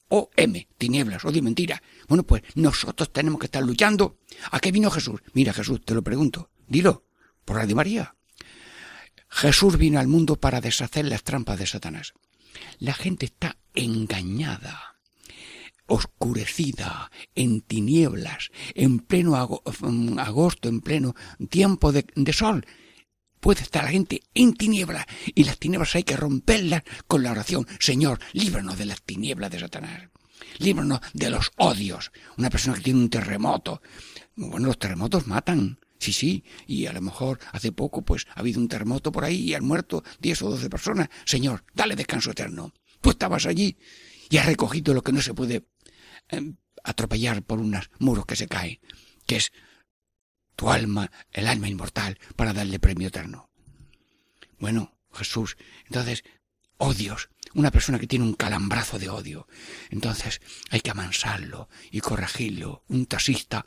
o, 0.09 0.29
m, 0.35 0.67
tinieblas, 0.77 1.25
odio 1.25 1.39
y 1.39 1.41
mentira. 1.41 1.81
Bueno, 2.07 2.23
pues 2.23 2.43
nosotros 2.55 3.11
tenemos 3.11 3.39
que 3.39 3.47
estar 3.47 3.63
luchando. 3.63 4.17
¿A 4.51 4.59
qué 4.59 4.71
vino 4.71 4.91
Jesús? 4.91 5.21
Mira, 5.33 5.53
Jesús, 5.53 5.81
te 5.83 5.95
lo 5.95 6.03
pregunto. 6.03 6.49
Dilo, 6.67 7.05
por 7.45 7.57
Radio 7.57 7.75
María. 7.75 8.15
Jesús 9.29 9.77
vino 9.77 9.99
al 9.99 10.07
mundo 10.07 10.35
para 10.35 10.61
deshacer 10.61 11.05
las 11.05 11.23
trampas 11.23 11.57
de 11.57 11.65
Satanás. 11.65 12.13
La 12.77 12.93
gente 12.93 13.25
está 13.25 13.57
engañada, 13.73 14.95
oscurecida, 15.87 17.11
en 17.33 17.61
tinieblas, 17.61 18.51
en 18.75 18.99
pleno 18.99 19.35
agosto, 19.35 20.69
en 20.69 20.81
pleno 20.81 21.15
tiempo 21.49 21.91
de, 21.91 22.05
de 22.15 22.33
sol. 22.33 22.65
Puede 23.43 23.61
estar 23.61 23.83
la 23.83 23.89
gente 23.89 24.21
en 24.33 24.53
tinieblas 24.53 25.05
y 25.35 25.43
las 25.43 25.59
tinieblas 25.59 25.93
hay 25.95 26.03
que 26.03 26.15
romperlas 26.15 26.83
con 27.07 27.23
la 27.23 27.31
oración. 27.31 27.67
Señor, 27.77 28.21
líbranos 28.31 28.77
de 28.77 28.85
las 28.85 29.01
tinieblas 29.01 29.51
de 29.51 29.59
Satanás 29.59 30.03
líbranos 30.59 31.01
de 31.13 31.29
los 31.29 31.51
odios. 31.57 32.13
Una 32.37 32.49
persona 32.49 32.77
que 32.77 32.83
tiene 32.83 32.99
un 32.99 33.09
terremoto. 33.09 33.81
Bueno, 34.37 34.67
los 34.67 34.79
terremotos 34.79 35.27
matan. 35.27 35.77
Sí, 35.99 36.13
sí, 36.13 36.45
y 36.67 36.85
a 36.85 36.93
lo 36.93 37.01
mejor 37.01 37.39
hace 37.51 37.73
poco 37.73 38.01
pues 38.03 38.27
ha 38.33 38.39
habido 38.39 38.61
un 38.61 38.69
terremoto 38.69 39.11
por 39.11 39.25
ahí 39.25 39.41
y 39.41 39.55
han 39.55 39.65
muerto 39.65 40.05
diez 40.19 40.41
o 40.41 40.49
doce 40.49 40.69
personas. 40.69 41.09
Señor, 41.25 41.65
dale 41.73 41.97
descanso 41.97 42.31
eterno. 42.31 42.73
Tú 43.01 43.09
estabas 43.09 43.45
allí 43.45 43.77
y 44.29 44.37
has 44.37 44.45
recogido 44.45 44.93
lo 44.93 45.01
que 45.01 45.11
no 45.11 45.21
se 45.21 45.33
puede 45.33 45.67
em, 46.29 46.55
atropellar 46.81 47.43
por 47.43 47.59
unos 47.59 47.89
muros 47.99 48.25
que 48.25 48.37
se 48.37 48.47
caen, 48.47 48.79
que 49.25 49.35
es 49.35 49.51
tu 50.55 50.69
alma, 50.69 51.11
el 51.31 51.47
alma 51.47 51.67
inmortal, 51.67 52.19
para 52.35 52.53
darle 52.53 52.79
premio 52.79 53.07
eterno. 53.07 53.49
Bueno, 54.59 54.95
Jesús, 55.11 55.57
entonces, 55.85 56.23
odios, 56.77 57.29
una 57.53 57.71
persona 57.71 57.99
que 57.99 58.07
tiene 58.07 58.25
un 58.25 58.33
calambrazo 58.33 58.99
de 58.99 59.09
odio. 59.09 59.47
Entonces 59.89 60.41
hay 60.69 60.81
que 60.81 60.91
amansarlo 60.91 61.69
y 61.91 61.99
corregirlo. 61.99 62.83
Un 62.87 63.05
taxista 63.05 63.65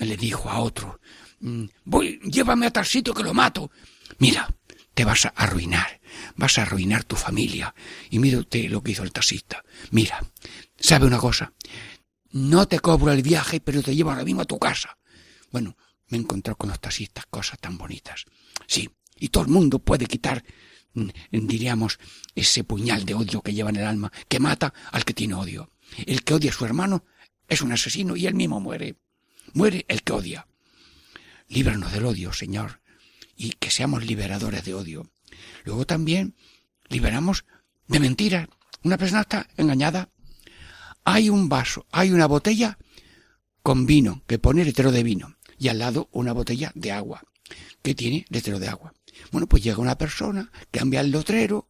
le 0.00 0.16
dijo 0.16 0.50
a 0.50 0.60
otro, 0.60 1.00
mm, 1.40 1.64
voy, 1.84 2.20
llévame 2.24 2.66
a 2.66 2.72
tal 2.72 2.86
sitio 2.86 3.14
que 3.14 3.22
lo 3.22 3.34
mato. 3.34 3.70
Mira, 4.18 4.52
te 4.94 5.04
vas 5.04 5.26
a 5.26 5.28
arruinar, 5.28 6.00
vas 6.36 6.58
a 6.58 6.62
arruinar 6.62 7.04
tu 7.04 7.16
familia. 7.16 7.74
Y 8.10 8.18
usted 8.34 8.68
lo 8.68 8.82
que 8.82 8.92
hizo 8.92 9.04
el 9.04 9.12
taxista. 9.12 9.62
Mira, 9.90 10.24
¿sabe 10.78 11.06
una 11.06 11.18
cosa? 11.18 11.52
No 12.30 12.66
te 12.66 12.80
cobro 12.80 13.12
el 13.12 13.22
viaje, 13.22 13.60
pero 13.60 13.82
te 13.82 13.94
llevo 13.94 14.10
ahora 14.10 14.24
mismo 14.24 14.42
a 14.42 14.46
tu 14.46 14.58
casa. 14.58 14.98
Bueno, 15.50 15.76
me 16.08 16.18
encontré 16.18 16.54
con 16.54 16.70
los 16.70 16.80
taxistas 16.80 17.26
cosas 17.26 17.58
tan 17.58 17.78
bonitas. 17.78 18.24
Sí, 18.66 18.88
y 19.16 19.28
todo 19.28 19.44
el 19.44 19.50
mundo 19.50 19.78
puede 19.78 20.06
quitar 20.06 20.44
diríamos, 21.30 21.98
ese 22.34 22.64
puñal 22.64 23.04
de 23.04 23.14
odio 23.14 23.42
que 23.42 23.54
lleva 23.54 23.70
en 23.70 23.76
el 23.76 23.86
alma, 23.86 24.12
que 24.28 24.40
mata 24.40 24.72
al 24.90 25.04
que 25.04 25.14
tiene 25.14 25.34
odio. 25.34 25.70
El 26.06 26.24
que 26.24 26.34
odia 26.34 26.50
a 26.50 26.54
su 26.54 26.64
hermano 26.64 27.04
es 27.48 27.62
un 27.62 27.72
asesino 27.72 28.16
y 28.16 28.26
él 28.26 28.34
mismo 28.34 28.60
muere. 28.60 28.96
Muere 29.54 29.84
el 29.88 30.02
que 30.02 30.12
odia. 30.12 30.46
Líbranos 31.48 31.92
del 31.92 32.04
odio, 32.04 32.32
Señor, 32.32 32.82
y 33.36 33.52
que 33.52 33.70
seamos 33.70 34.04
liberadores 34.04 34.64
de 34.64 34.74
odio. 34.74 35.10
Luego 35.64 35.86
también 35.86 36.34
liberamos 36.88 37.44
de 37.86 38.00
mentiras. 38.00 38.48
Una 38.82 38.98
persona 38.98 39.22
está 39.22 39.48
engañada. 39.56 40.10
Hay 41.04 41.30
un 41.30 41.48
vaso, 41.48 41.86
hay 41.90 42.10
una 42.10 42.26
botella 42.26 42.78
con 43.62 43.86
vino, 43.86 44.22
que 44.26 44.38
pone 44.38 44.64
letrero 44.64 44.92
de 44.92 45.02
vino, 45.02 45.36
y 45.58 45.68
al 45.68 45.78
lado 45.78 46.08
una 46.12 46.32
botella 46.32 46.72
de 46.74 46.92
agua, 46.92 47.22
que 47.82 47.94
tiene 47.94 48.24
letrero 48.28 48.58
de 48.58 48.68
agua. 48.68 48.94
Bueno, 49.32 49.46
pues 49.46 49.62
llega 49.62 49.78
una 49.78 49.98
persona, 49.98 50.50
cambia 50.70 51.00
el 51.00 51.10
letrero 51.10 51.68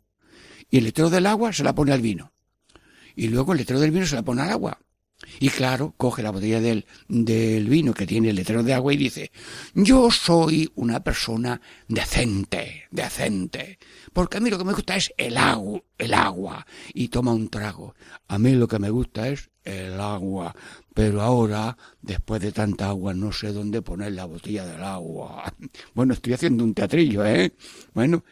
y 0.70 0.78
el 0.78 0.84
letrero 0.84 1.10
del 1.10 1.26
agua 1.26 1.52
se 1.52 1.64
la 1.64 1.74
pone 1.74 1.92
al 1.92 2.02
vino. 2.02 2.32
Y 3.16 3.28
luego 3.28 3.52
el 3.52 3.58
letrero 3.58 3.80
del 3.80 3.90
vino 3.90 4.06
se 4.06 4.14
la 4.14 4.22
pone 4.22 4.42
al 4.42 4.50
agua. 4.50 4.80
Y 5.40 5.50
claro, 5.50 5.94
coge 5.96 6.22
la 6.22 6.30
botella 6.30 6.60
del, 6.60 6.86
del 7.08 7.68
vino 7.68 7.94
que 7.94 8.06
tiene 8.06 8.30
el 8.30 8.36
letrero 8.36 8.62
de 8.62 8.74
agua 8.74 8.92
y 8.92 8.96
dice, 8.96 9.30
yo 9.74 10.10
soy 10.10 10.70
una 10.74 11.02
persona 11.02 11.60
decente, 11.86 12.84
decente, 12.90 13.78
porque 14.12 14.38
a 14.38 14.40
mí 14.40 14.50
lo 14.50 14.58
que 14.58 14.64
me 14.64 14.72
gusta 14.72 14.96
es 14.96 15.12
el 15.16 15.36
agua, 15.36 15.80
el 15.96 16.14
agua. 16.14 16.66
Y 16.92 17.08
toma 17.08 17.32
un 17.32 17.48
trago. 17.48 17.94
A 18.26 18.38
mí 18.38 18.52
lo 18.52 18.66
que 18.66 18.78
me 18.78 18.90
gusta 18.90 19.28
es 19.28 19.50
el 19.64 20.00
agua. 20.00 20.54
Pero 20.94 21.22
ahora, 21.22 21.76
después 22.02 22.40
de 22.40 22.52
tanta 22.52 22.88
agua, 22.88 23.14
no 23.14 23.32
sé 23.32 23.52
dónde 23.52 23.82
poner 23.82 24.12
la 24.12 24.24
botella 24.24 24.66
del 24.66 24.82
agua. 24.82 25.54
Bueno, 25.94 26.14
estoy 26.14 26.32
haciendo 26.32 26.64
un 26.64 26.74
teatrillo, 26.74 27.24
¿eh? 27.24 27.54
Bueno, 27.94 28.24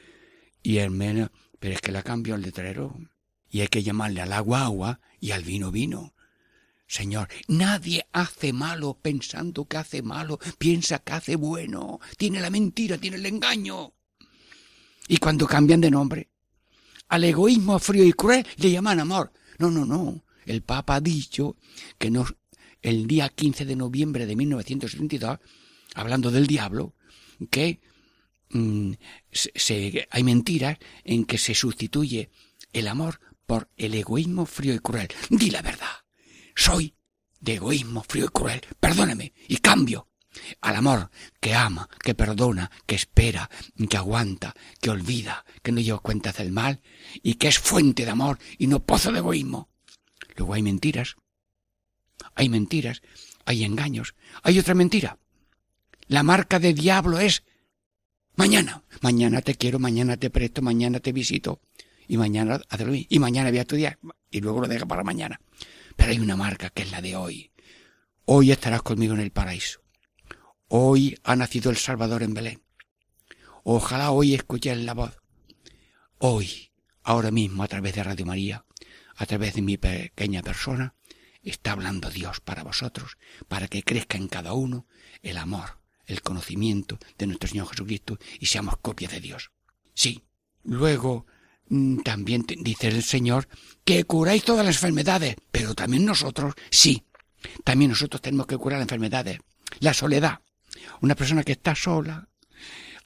y 0.62 0.78
el 0.78 0.90
mena, 0.90 1.30
pero 1.58 1.75
es 1.75 1.80
que 1.80 1.92
la 1.92 2.02
cambio 2.02 2.34
el 2.34 2.42
letrero. 2.42 2.96
Y 3.48 3.60
hay 3.60 3.68
que 3.68 3.82
llamarle 3.82 4.20
al 4.22 4.32
agua 4.32 4.64
agua 4.64 5.00
y 5.20 5.30
al 5.30 5.44
vino 5.44 5.70
vino. 5.70 6.15
Señor, 6.86 7.28
nadie 7.48 8.06
hace 8.12 8.52
malo 8.52 8.98
pensando 9.00 9.66
que 9.66 9.76
hace 9.76 10.02
malo, 10.02 10.38
piensa 10.58 11.00
que 11.00 11.12
hace 11.14 11.36
bueno, 11.36 12.00
tiene 12.16 12.40
la 12.40 12.50
mentira, 12.50 12.96
tiene 12.96 13.16
el 13.16 13.26
engaño. 13.26 13.92
Y 15.08 15.16
cuando 15.18 15.46
cambian 15.46 15.80
de 15.80 15.90
nombre, 15.90 16.30
al 17.08 17.24
egoísmo 17.24 17.78
frío 17.78 18.04
y 18.04 18.12
cruel 18.12 18.46
le 18.56 18.70
llaman 18.70 19.00
amor. 19.00 19.32
No, 19.58 19.70
no, 19.70 19.84
no. 19.84 20.24
El 20.44 20.62
Papa 20.62 20.96
ha 20.96 21.00
dicho 21.00 21.56
que 21.98 22.10
no, 22.10 22.24
el 22.82 23.06
día 23.08 23.28
15 23.28 23.64
de 23.64 23.74
noviembre 23.74 24.26
de 24.26 24.36
1972, 24.36 25.38
hablando 25.94 26.30
del 26.30 26.46
diablo, 26.46 26.94
que 27.50 27.80
mm, 28.50 28.92
se, 29.32 30.06
hay 30.08 30.22
mentiras 30.22 30.78
en 31.02 31.24
que 31.24 31.38
se 31.38 31.54
sustituye 31.54 32.30
el 32.72 32.86
amor 32.86 33.20
por 33.44 33.70
el 33.76 33.94
egoísmo 33.94 34.46
frío 34.46 34.74
y 34.74 34.78
cruel. 34.78 35.08
Di 35.30 35.50
la 35.50 35.62
verdad 35.62 36.05
soy 36.56 36.96
de 37.38 37.54
egoísmo 37.54 38.02
frío 38.02 38.25
y 38.25 38.28
cruel. 38.28 38.60
Perdóname 38.80 39.32
y 39.46 39.58
cambio 39.58 40.08
al 40.60 40.76
amor 40.76 41.10
que 41.40 41.54
ama, 41.54 41.88
que 42.02 42.14
perdona, 42.14 42.70
que 42.86 42.94
espera, 42.96 43.48
que 43.88 43.96
aguanta, 43.96 44.54
que 44.80 44.90
olvida, 44.90 45.44
que 45.62 45.72
no 45.72 45.80
lleva 45.80 46.00
cuentas 46.00 46.36
del 46.36 46.52
mal 46.52 46.80
y 47.22 47.34
que 47.34 47.48
es 47.48 47.58
fuente 47.58 48.04
de 48.04 48.10
amor 48.10 48.38
y 48.58 48.66
no 48.66 48.84
pozo 48.84 49.12
de 49.12 49.18
egoísmo. 49.18 49.68
Luego 50.36 50.54
hay 50.54 50.62
mentiras, 50.62 51.16
hay 52.34 52.48
mentiras, 52.48 53.02
hay 53.44 53.64
engaños, 53.64 54.14
hay 54.42 54.58
otra 54.58 54.75
mentira. 54.75 55.18
La 56.08 56.22
marca 56.22 56.58
de 56.58 56.75
diablo 56.75 57.18
es 57.18 57.42
mañana, 58.34 58.82
mañana 59.00 59.40
te 59.40 59.54
quiero, 59.54 59.78
mañana 59.78 60.16
te 60.16 60.30
presto, 60.30 60.62
mañana 60.62 61.00
te 61.00 61.12
visito 61.12 61.60
y 62.06 62.16
mañana 62.16 62.60
dormir 62.78 63.06
y 63.08 63.18
mañana 63.18 63.50
voy 63.50 63.58
a 63.58 63.62
estudiar 63.62 63.98
y 64.30 64.40
luego 64.40 64.60
lo 64.60 64.68
deja 64.68 64.86
para 64.86 65.02
mañana. 65.02 65.40
Pero 65.96 66.10
hay 66.10 66.18
una 66.18 66.36
marca 66.36 66.70
que 66.70 66.82
es 66.82 66.90
la 66.90 67.02
de 67.02 67.16
hoy. 67.16 67.52
Hoy 68.24 68.52
estarás 68.52 68.82
conmigo 68.82 69.14
en 69.14 69.20
el 69.20 69.32
paraíso. 69.32 69.80
Hoy 70.68 71.18
ha 71.24 71.36
nacido 71.36 71.70
el 71.70 71.76
Salvador 71.76 72.22
en 72.22 72.34
Belén. 72.34 72.62
Ojalá 73.64 74.10
hoy 74.10 74.34
escuches 74.34 74.78
la 74.78 74.94
voz. 74.94 75.16
Hoy, 76.18 76.72
ahora 77.02 77.30
mismo, 77.30 77.62
a 77.62 77.68
través 77.68 77.94
de 77.94 78.04
Radio 78.04 78.26
María, 78.26 78.64
a 79.16 79.26
través 79.26 79.54
de 79.54 79.62
mi 79.62 79.76
pequeña 79.76 80.42
persona, 80.42 80.94
está 81.42 81.72
hablando 81.72 82.10
Dios 82.10 82.40
para 82.40 82.62
vosotros, 82.62 83.16
para 83.48 83.68
que 83.68 83.82
crezca 83.82 84.18
en 84.18 84.28
cada 84.28 84.52
uno 84.52 84.86
el 85.22 85.38
amor, 85.38 85.78
el 86.06 86.22
conocimiento 86.22 86.98
de 87.18 87.26
nuestro 87.26 87.48
Señor 87.48 87.68
Jesucristo 87.68 88.18
y 88.38 88.46
seamos 88.46 88.76
copias 88.78 89.12
de 89.12 89.20
Dios. 89.20 89.50
Sí, 89.94 90.24
luego 90.64 91.26
mm, 91.68 91.99
también 91.99 92.44
dice 92.46 92.88
el 92.88 93.02
Señor 93.02 93.49
que 93.85 94.04
curáis 94.04 94.44
todas 94.44 94.64
las 94.64 94.76
enfermedades, 94.76 95.37
pero 95.50 95.75
también 95.75 96.04
nosotros, 96.04 96.54
sí, 96.70 97.04
también 97.64 97.90
nosotros 97.90 98.20
tenemos 98.20 98.46
que 98.46 98.56
curar 98.56 98.80
enfermedades. 98.80 99.38
La 99.80 99.94
soledad. 99.94 100.40
Una 101.00 101.14
persona 101.14 101.42
que 101.42 101.52
está 101.52 101.75
sola, 101.75 102.28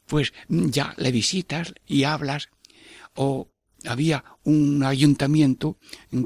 pues 0.06 0.32
ya 0.48 0.94
le 0.96 1.12
visitas 1.12 1.72
y 1.86 2.04
hablas. 2.04 2.48
O 3.14 3.50
había 3.86 4.24
un 4.44 4.82
ayuntamiento 4.84 5.78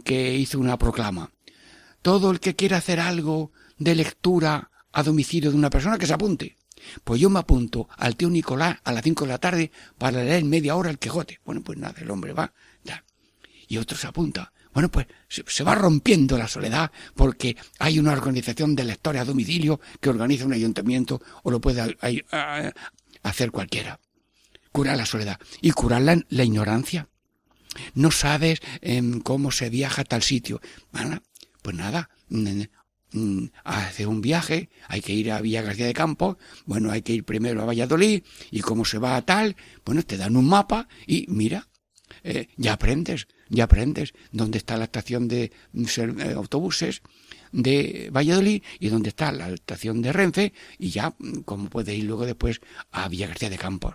que 0.04 0.36
hizo 0.36 0.58
una 0.58 0.78
proclama. 0.78 1.30
Todo 2.02 2.30
el 2.30 2.40
que 2.40 2.56
quiera 2.56 2.78
hacer 2.78 3.00
algo 3.00 3.52
de 3.78 3.94
lectura 3.94 4.70
a 4.92 5.02
domicilio 5.02 5.50
de 5.50 5.56
una 5.56 5.70
persona 5.70 5.98
que 5.98 6.06
se 6.06 6.14
apunte. 6.14 6.56
Pues 7.02 7.20
yo 7.20 7.30
me 7.30 7.40
apunto 7.40 7.88
al 7.96 8.16
tío 8.16 8.30
Nicolás 8.30 8.78
a 8.84 8.92
las 8.92 9.02
cinco 9.02 9.24
de 9.24 9.30
la 9.30 9.38
tarde 9.38 9.70
para 9.98 10.22
leer 10.22 10.44
media 10.44 10.76
hora 10.76 10.90
el 10.90 10.98
Quijote. 10.98 11.40
Bueno, 11.44 11.62
pues 11.62 11.78
nada, 11.78 11.94
el 12.00 12.10
hombre 12.10 12.32
va. 12.32 12.52
Y 13.66 13.78
otro 13.78 13.96
se 13.96 14.06
apunta. 14.06 14.52
Bueno, 14.74 14.90
pues 14.90 15.06
se 15.28 15.64
va 15.64 15.74
rompiendo 15.74 16.36
la 16.36 16.48
soledad 16.48 16.90
porque 17.14 17.56
hay 17.78 17.98
una 17.98 18.12
organización 18.12 18.74
de 18.74 18.84
lectores 18.84 19.22
a 19.22 19.24
domicilio 19.24 19.80
que 20.00 20.10
organiza 20.10 20.44
un 20.44 20.52
ayuntamiento 20.52 21.22
o 21.44 21.50
lo 21.50 21.60
puede 21.60 21.96
hacer 23.22 23.50
cualquiera. 23.52 24.00
Curar 24.72 24.96
la 24.96 25.06
soledad 25.06 25.38
y 25.60 25.70
curar 25.70 26.02
la, 26.02 26.44
ignorancia. 26.44 27.08
No 27.94 28.10
sabes 28.10 28.60
em, 28.80 29.20
cómo 29.20 29.50
se 29.52 29.70
viaja 29.70 30.02
a 30.02 30.04
tal 30.04 30.22
sitio. 30.22 30.60
Pues 31.62 31.76
nada, 31.76 32.10
Mm, 33.14 33.46
hace 33.62 34.06
un 34.06 34.20
viaje, 34.20 34.70
hay 34.88 35.00
que 35.00 35.12
ir 35.12 35.30
a 35.30 35.40
Villa 35.40 35.62
García 35.62 35.86
de 35.86 35.94
Campos, 35.94 36.36
bueno, 36.66 36.90
hay 36.90 37.02
que 37.02 37.12
ir 37.12 37.22
primero 37.22 37.62
a 37.62 37.64
Valladolid, 37.64 38.24
y 38.50 38.60
cómo 38.60 38.84
se 38.84 38.98
va 38.98 39.14
a 39.14 39.22
tal, 39.22 39.54
bueno, 39.84 40.02
te 40.02 40.16
dan 40.16 40.36
un 40.36 40.48
mapa 40.48 40.88
y 41.06 41.24
mira, 41.28 41.68
eh, 42.24 42.48
ya 42.56 42.72
aprendes, 42.72 43.28
ya 43.48 43.64
aprendes 43.64 44.14
dónde 44.32 44.58
está 44.58 44.76
la 44.76 44.84
estación 44.86 45.28
de 45.28 45.44
eh, 45.44 46.32
autobuses 46.34 47.02
de 47.52 48.10
Valladolid 48.12 48.64
y 48.80 48.88
dónde 48.88 49.10
está 49.10 49.30
la 49.30 49.48
estación 49.50 50.02
de 50.02 50.12
Renfe 50.12 50.52
y 50.80 50.90
ya 50.90 51.14
mm, 51.16 51.42
cómo 51.44 51.70
puedes 51.70 51.96
ir 51.96 52.04
luego 52.06 52.26
después 52.26 52.60
a 52.90 53.08
Villa 53.08 53.28
García 53.28 53.48
de 53.48 53.58
Campos 53.58 53.94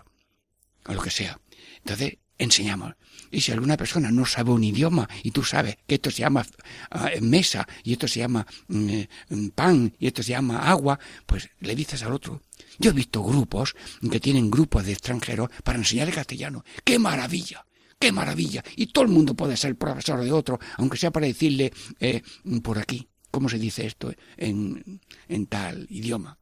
o 0.86 0.94
lo 0.94 1.02
que 1.02 1.10
sea. 1.10 1.38
Entonces, 1.76 2.16
enseñamos. 2.38 2.94
Y 3.30 3.40
si 3.40 3.52
alguna 3.52 3.76
persona 3.76 4.10
no 4.10 4.26
sabe 4.26 4.50
un 4.50 4.64
idioma 4.64 5.08
y 5.22 5.30
tú 5.30 5.42
sabes 5.42 5.78
que 5.86 5.96
esto 5.96 6.10
se 6.10 6.18
llama 6.18 6.44
ah, 6.90 7.10
mesa 7.20 7.66
y 7.84 7.92
esto 7.92 8.08
se 8.08 8.20
llama 8.20 8.46
mm, 8.68 8.88
eh, 8.88 9.08
pan 9.54 9.94
y 9.98 10.06
esto 10.06 10.22
se 10.22 10.30
llama 10.30 10.68
agua, 10.68 10.98
pues 11.26 11.48
le 11.60 11.74
dices 11.74 12.02
al 12.02 12.12
otro. 12.12 12.42
Yo 12.78 12.90
he 12.90 12.94
visto 12.94 13.22
grupos 13.22 13.74
que 14.10 14.20
tienen 14.20 14.50
grupos 14.50 14.84
de 14.84 14.92
extranjeros 14.92 15.50
para 15.62 15.78
enseñar 15.78 16.10
castellano. 16.10 16.64
¡Qué 16.84 16.98
maravilla! 16.98 17.64
¡Qué 17.98 18.12
maravilla! 18.12 18.64
Y 18.76 18.86
todo 18.86 19.04
el 19.04 19.10
mundo 19.10 19.34
puede 19.34 19.56
ser 19.56 19.76
profesor 19.76 20.22
de 20.24 20.32
otro, 20.32 20.58
aunque 20.78 20.96
sea 20.96 21.10
para 21.10 21.26
decirle 21.26 21.72
eh, 22.00 22.22
por 22.62 22.78
aquí, 22.78 23.08
¿cómo 23.30 23.48
se 23.48 23.58
dice 23.58 23.86
esto 23.86 24.12
en, 24.36 25.00
en 25.28 25.46
tal 25.46 25.86
idioma? 25.90 26.38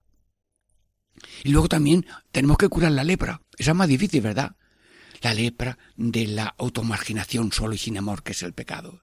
Y 1.45 1.51
luego 1.51 1.69
también 1.69 2.07
tenemos 2.31 2.59
que 2.59 2.69
curar 2.69 2.93
la 2.93 3.05
lepra. 3.05 3.43
Esa 3.57 3.73
es 3.73 3.77
más 3.77 3.89
difícil, 3.89 4.21
¿verdad? 4.21 4.55
La 5.21 5.35
lepra 5.35 5.79
de 5.97 6.27
la 6.27 6.55
automarginación 6.59 7.53
solo 7.53 7.75
y 7.75 7.79
sin 7.79 7.99
amor, 7.99 8.23
que 8.23 8.33
es 8.33 8.43
el 8.43 8.53
pecado. 8.53 9.03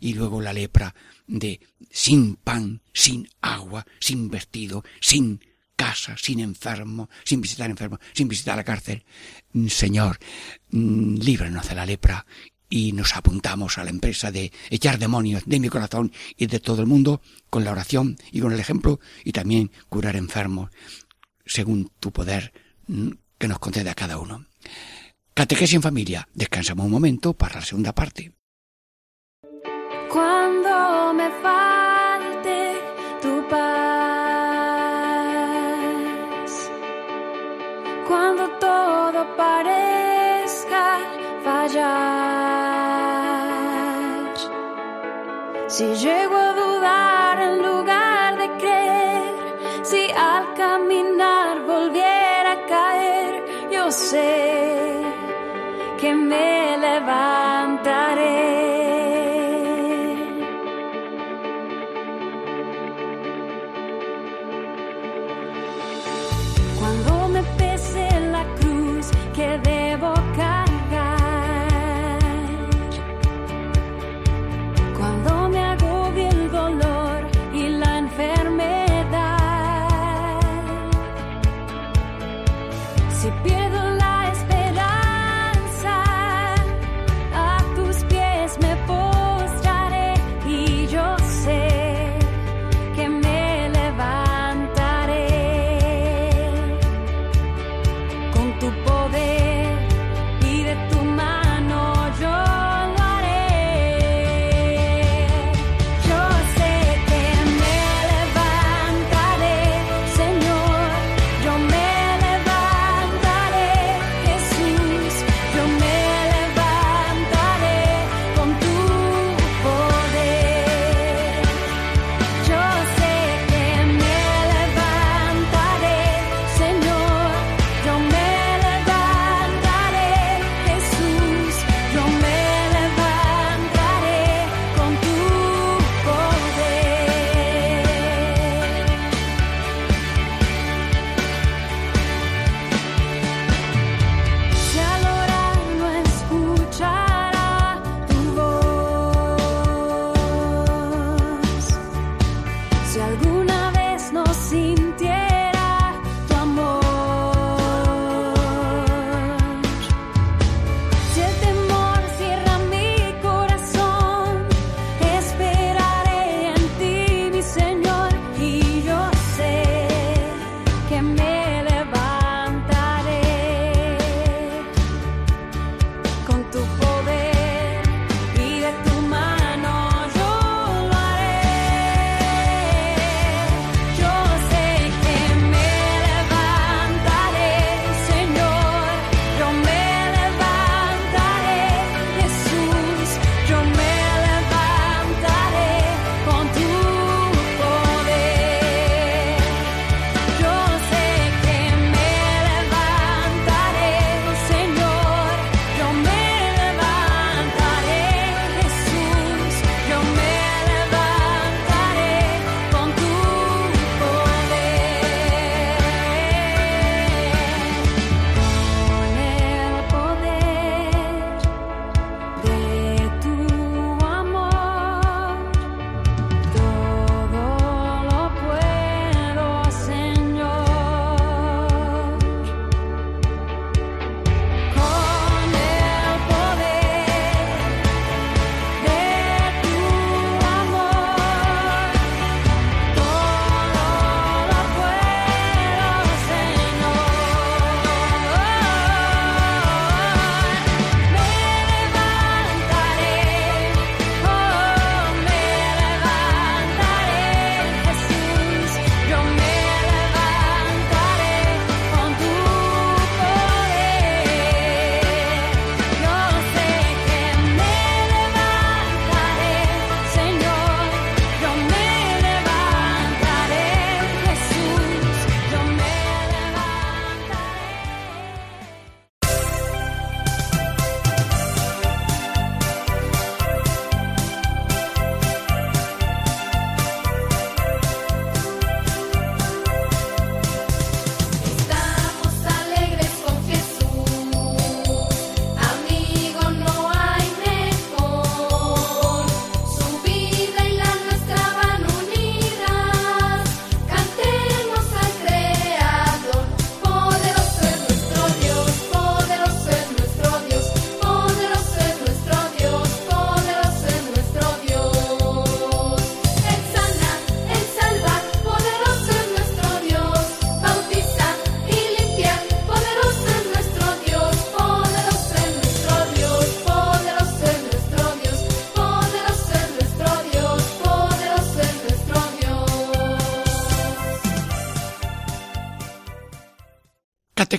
Y 0.00 0.14
luego 0.14 0.40
la 0.40 0.52
lepra 0.52 0.94
de 1.26 1.60
sin 1.90 2.36
pan, 2.36 2.82
sin 2.92 3.28
agua, 3.40 3.86
sin 4.00 4.30
vestido, 4.30 4.82
sin 5.00 5.40
casa, 5.76 6.16
sin 6.18 6.40
enfermo, 6.40 7.08
sin 7.24 7.40
visitar 7.40 7.70
enfermo, 7.70 7.98
sin 8.12 8.28
visitar 8.28 8.56
la 8.56 8.64
cárcel. 8.64 9.04
Señor, 9.68 10.18
mm, 10.70 11.16
líbranos 11.16 11.68
de 11.68 11.74
la 11.74 11.86
lepra 11.86 12.26
y 12.68 12.92
nos 12.92 13.16
apuntamos 13.16 13.78
a 13.78 13.84
la 13.84 13.90
empresa 13.90 14.30
de 14.30 14.52
echar 14.70 14.98
demonios 14.98 15.42
de 15.44 15.58
mi 15.58 15.68
corazón 15.68 16.12
y 16.36 16.46
de 16.46 16.60
todo 16.60 16.82
el 16.82 16.86
mundo 16.86 17.20
con 17.50 17.64
la 17.64 17.72
oración 17.72 18.16
y 18.30 18.40
con 18.40 18.52
el 18.52 18.60
ejemplo 18.60 19.00
y 19.24 19.32
también 19.32 19.72
curar 19.88 20.16
enfermos 20.16 20.70
según 21.44 21.90
tu 21.98 22.12
poder 22.12 22.52
mm, 22.86 23.10
que 23.38 23.48
nos 23.48 23.58
concede 23.58 23.90
a 23.90 23.94
cada 23.94 24.18
uno. 24.18 24.46
Catequesis 25.34 25.74
en 25.74 25.82
familia. 25.82 26.28
Descansamos 26.34 26.86
un 26.86 26.92
momento 26.92 27.34
para 27.34 27.56
la 27.56 27.64
segunda 27.64 27.92
parte. 27.92 28.32
Cuando 30.10 31.14
me 31.14 31.30
falte 31.42 32.74
tu 33.22 33.48
paz, 33.48 33.70
cuando 38.08 38.48
todo 38.58 39.36
parezca 39.36 40.98
fallar, 41.44 41.90
si 45.68 45.94
llego 45.94 46.36
a 46.36 46.69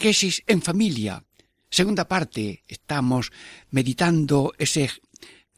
Catequesis 0.02 0.42
en 0.48 0.64
familia. 0.64 1.24
Segunda 1.70 2.08
parte, 2.08 2.64
estamos 2.68 3.32
meditando 3.70 4.52
ese 4.58 4.90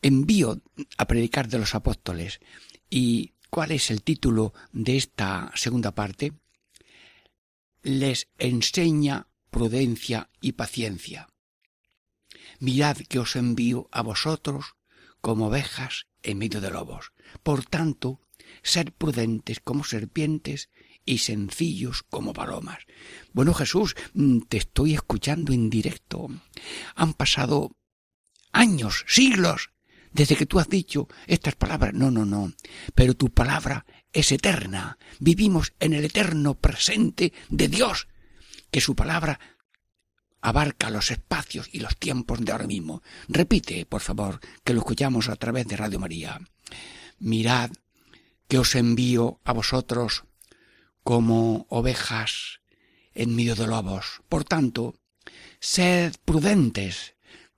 envío 0.02 0.62
a 0.98 1.08
predicar 1.08 1.48
de 1.48 1.60
los 1.60 1.76
apóstoles. 1.76 2.42
¿Y 2.90 3.36
cuál 3.50 3.72
es 3.72 3.90
el 3.90 4.04
título 4.04 4.54
de 4.74 4.98
esta 4.98 5.50
segunda 5.56 5.96
parte? 5.96 6.34
Les 7.84 8.28
enseña 8.38 9.28
prudencia 9.50 10.30
y 10.42 10.52
paciencia. 10.52 11.30
Mirad 12.60 12.98
que 12.98 13.20
os 13.20 13.38
envío 13.38 13.88
a 13.94 14.02
vosotros 14.02 14.76
como 15.22 15.48
ovejas 15.48 16.08
en 16.22 16.40
medio 16.40 16.60
de 16.60 16.70
lobos. 16.70 17.14
Por 17.44 17.64
tanto, 17.64 18.20
ser 18.62 18.92
prudentes 18.92 19.62
como 19.62 19.86
serpientes 19.86 20.68
y 21.06 21.20
sencillos 21.20 22.04
como 22.04 22.34
palomas. 22.34 22.80
Bueno, 23.34 23.54
Jesús, 23.54 23.96
mm, 24.14 24.40
te 24.50 24.58
estoy 24.58 24.94
escuchando 24.94 25.54
en 25.54 25.70
directo. 25.70 26.30
Han 26.96 27.14
pasado 27.14 27.72
años, 28.52 29.06
siglos, 29.08 29.72
desde 30.12 30.36
que 30.36 30.46
tú 30.46 30.60
has 30.60 30.70
dicho 30.70 31.08
estas 31.28 31.56
palabras. 31.56 31.94
No, 31.94 32.12
no, 32.12 32.26
no. 32.26 32.54
Pero 32.96 33.16
tu 33.16 33.30
palabra 33.32 33.86
es 34.12 34.32
eterna. 34.32 34.98
Vivimos 35.20 35.74
en 35.80 35.94
el 35.94 36.06
eterno 36.06 36.56
presente 36.56 37.34
de 37.50 37.68
Dios, 37.68 38.08
que 38.72 38.82
su 38.82 38.96
palabra 38.96 39.40
abarca 40.42 40.90
los 40.90 41.10
espacios 41.10 41.70
y 41.72 41.80
los 41.80 41.98
tiempos 41.98 42.44
de 42.44 42.52
ahora 42.52 42.68
mismo. 42.68 43.02
Repite, 43.28 43.86
por 43.86 44.02
favor, 44.02 44.40
que 44.64 44.74
lo 44.74 44.80
escuchamos 44.80 45.30
a 45.30 45.36
través 45.36 45.68
de 45.68 45.78
Radio 45.78 46.00
María. 46.00 46.40
Mirad 47.20 47.72
que 48.48 48.60
os 48.60 48.76
envío 48.76 49.40
a 49.46 49.54
vosotros 49.54 50.26
como 51.04 51.66
ovejas 51.70 52.62
en 53.14 53.36
medio 53.36 53.56
de 53.56 53.68
lobos. 53.68 54.22
Por 54.30 54.44
tanto, 54.44 54.96
sed 55.60 56.14
prudentes 56.26 57.14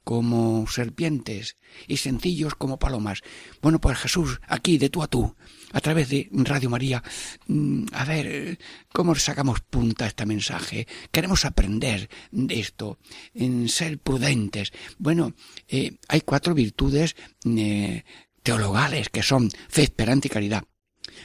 como 0.05 0.67
serpientes 0.67 1.57
y 1.87 1.97
sencillos 1.97 2.53
como 2.53 2.77
palomas. 2.77 3.23
Bueno, 3.61 3.81
pues 3.81 3.97
Jesús, 3.97 4.39
aquí 4.47 4.77
de 4.77 4.89
tú 4.89 5.01
a 5.01 5.07
tú, 5.07 5.35
a 5.73 5.81
través 5.81 6.09
de 6.09 6.29
Radio 6.31 6.69
María, 6.69 7.03
mm, 7.47 7.85
a 7.91 8.05
ver 8.05 8.59
cómo 8.93 9.15
sacamos 9.15 9.61
punta 9.61 10.05
a 10.05 10.07
este 10.07 10.27
mensaje. 10.27 10.87
Queremos 11.11 11.43
aprender 11.43 12.07
de 12.31 12.59
esto, 12.59 12.99
en 13.33 13.67
ser 13.67 13.97
prudentes. 13.97 14.71
Bueno, 14.99 15.33
eh, 15.67 15.97
hay 16.07 16.21
cuatro 16.21 16.53
virtudes 16.53 17.15
eh, 17.43 18.03
teologales 18.43 19.09
que 19.09 19.23
son 19.23 19.49
fe, 19.69 19.83
esperanza 19.83 20.27
y 20.27 20.29
caridad. 20.29 20.63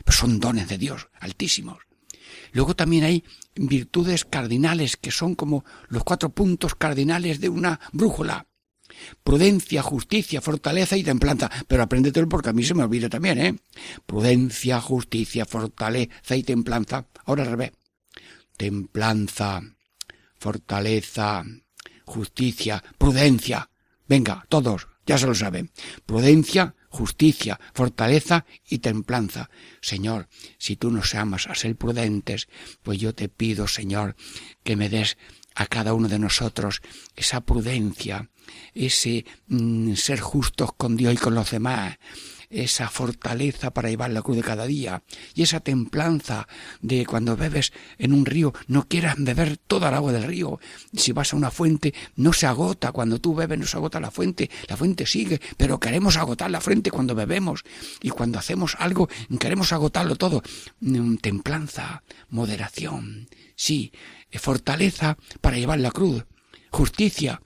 Pues 0.05 0.17
son 0.17 0.41
dones 0.41 0.69
de 0.69 0.79
Dios 0.79 1.09
altísimos. 1.21 1.90
Luego 2.53 2.75
también 2.75 3.05
hay 3.05 3.25
virtudes 3.55 4.25
cardinales 4.25 4.97
que 4.97 5.11
son 5.11 5.35
como 5.35 5.65
los 5.89 6.05
cuatro 6.05 6.31
puntos 6.31 6.75
cardinales 6.75 7.41
de 7.41 7.49
una 7.49 7.81
brújula. 7.93 8.47
Prudencia, 9.23 9.83
justicia, 9.83 10.41
fortaleza 10.41 10.97
y 10.97 11.03
templanza. 11.03 11.51
Pero 11.69 11.83
apréndetelo 11.83 12.29
porque 12.29 12.51
a 12.51 12.53
mí 12.53 12.65
se 12.65 12.75
me 12.75 12.83
olvida 12.83 13.09
también, 13.09 13.39
¿eh? 13.39 13.57
Prudencia, 14.07 14.81
justicia, 14.81 15.47
fortaleza 15.47 16.37
y 16.37 16.43
templanza. 16.43 17.07
Ahora 17.25 17.45
al 17.45 17.51
revés. 17.51 17.73
Templanza, 18.57 19.63
fortaleza, 20.39 21.45
justicia, 22.05 22.83
prudencia. 22.99 23.71
Venga, 24.09 24.45
todos, 24.49 24.89
ya 25.07 25.17
se 25.17 25.27
lo 25.27 25.35
saben. 25.35 25.71
Prudencia, 26.05 26.75
justicia, 26.91 27.59
fortaleza 27.73 28.45
y 28.69 28.81
templanza. 28.81 29.49
Señor, 29.81 30.29
si 30.59 30.77
tú 30.77 30.91
nos 30.91 31.15
amas 31.15 31.47
a 31.47 31.55
ser 31.55 31.77
prudentes, 31.77 32.49
pues 32.83 32.99
yo 32.99 33.15
te 33.15 33.29
pido, 33.29 33.67
Señor, 33.67 34.17
que 34.63 34.77
me 34.77 34.91
des 34.91 35.17
a 35.55 35.67
cada 35.67 35.95
uno 35.95 36.09
de 36.09 36.19
nosotros 36.19 36.83
esa 37.17 37.41
prudencia, 37.41 38.29
ese 38.75 39.25
mm, 39.47 39.95
ser 39.95 40.21
justos 40.21 40.71
con 40.77 40.97
Dios 40.97 41.15
y 41.15 41.17
con 41.17 41.35
los 41.35 41.51
demás, 41.51 41.99
esa 42.51 42.89
fortaleza 42.89 43.73
para 43.73 43.89
llevar 43.89 44.11
la 44.11 44.23
cruz 44.23 44.37
de 44.37 44.43
cada 44.43 44.67
día 44.67 45.03
y 45.35 45.43
esa 45.43 45.61
templanza 45.61 46.47
de 46.83 47.07
cuando 47.07 47.37
bebes 47.37 47.73
en 47.99 48.13
un 48.13 48.27
río 48.27 48.53
no 48.67 48.87
quieras 48.87 49.17
beber 49.19 49.57
toda 49.57 49.89
el 49.89 49.95
agua 49.95 50.13
del 50.13 50.25
río. 50.25 50.61
Si 50.95 51.13
vas 51.13 51.33
a 51.33 51.37
una 51.37 51.51
fuente 51.51 51.95
no 52.17 52.33
se 52.33 52.47
agota, 52.47 52.93
cuando 52.93 53.21
tú 53.21 53.35
bebes 53.35 53.59
no 53.59 53.67
se 53.67 53.77
agota 53.77 54.01
la 54.01 54.11
fuente, 54.11 54.51
la 54.69 54.77
fuente 54.77 55.07
sigue, 55.07 55.41
pero 55.57 55.81
queremos 55.81 56.17
agotar 56.17 56.51
la 56.51 56.61
fuente 56.61 56.91
cuando 56.91 57.15
bebemos. 57.15 57.65
Y 58.03 58.11
cuando 58.11 58.39
hacemos 58.39 58.77
algo 58.79 59.09
queremos 59.41 59.73
agotarlo 59.73 60.15
todo. 60.17 60.43
Mm, 60.81 61.17
templanza, 61.17 62.03
moderación, 62.29 63.29
sí, 63.57 63.93
fortaleza 64.33 65.17
para 65.41 65.57
llevar 65.57 65.81
la 65.81 65.91
cruz, 65.91 66.25
justicia, 66.71 67.41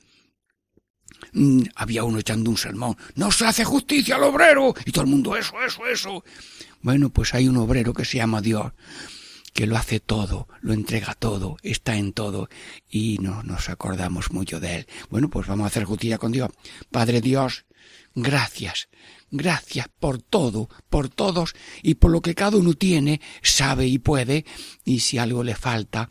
Mm, 1.33 1.63
había 1.75 2.05
uno 2.05 2.19
echando 2.19 2.51
un 2.51 2.57
sermón. 2.57 2.97
No 3.15 3.31
se 3.31 3.47
hace 3.47 3.65
justicia 3.65 4.17
al 4.17 4.25
obrero. 4.25 4.75
Y 4.85 4.93
todo 4.93 5.05
el 5.05 5.11
mundo, 5.11 5.37
eso, 5.37 5.55
eso, 5.63 5.87
eso. 5.87 6.25
Bueno, 6.85 7.09
pues 7.09 7.33
hay 7.33 7.49
un 7.49 7.57
obrero 7.57 7.95
que 7.95 8.05
se 8.05 8.19
llama 8.19 8.43
Dios, 8.43 8.73
que 9.55 9.67
lo 9.67 9.79
hace 9.79 10.01
todo, 10.01 10.49
lo 10.61 10.75
entrega 10.75 11.15
todo, 11.15 11.57
está 11.63 11.97
en 11.97 12.13
todo, 12.13 12.51
y 12.91 13.17
no 13.23 13.43
nos 13.43 13.71
acordamos 13.71 14.33
mucho 14.33 14.61
de 14.61 14.77
él. 14.77 14.87
Bueno, 15.09 15.31
pues 15.31 15.47
vamos 15.47 15.65
a 15.65 15.69
hacer 15.69 15.85
justicia 15.85 16.19
con 16.19 16.33
Dios. 16.33 16.51
Padre 16.91 17.23
Dios, 17.23 17.65
gracias, 18.15 18.89
gracias 19.31 19.87
por 19.99 20.21
todo, 20.21 20.69
por 20.91 21.09
todos, 21.09 21.55
y 21.83 21.95
por 21.95 22.11
lo 22.11 22.21
que 22.21 22.35
cada 22.35 22.59
uno 22.59 22.75
tiene, 22.75 23.23
sabe 23.43 23.87
y 23.87 23.99
puede, 23.99 24.45
y 24.85 25.01
si 25.01 25.17
algo 25.17 25.43
le 25.43 25.55
falta 25.55 26.11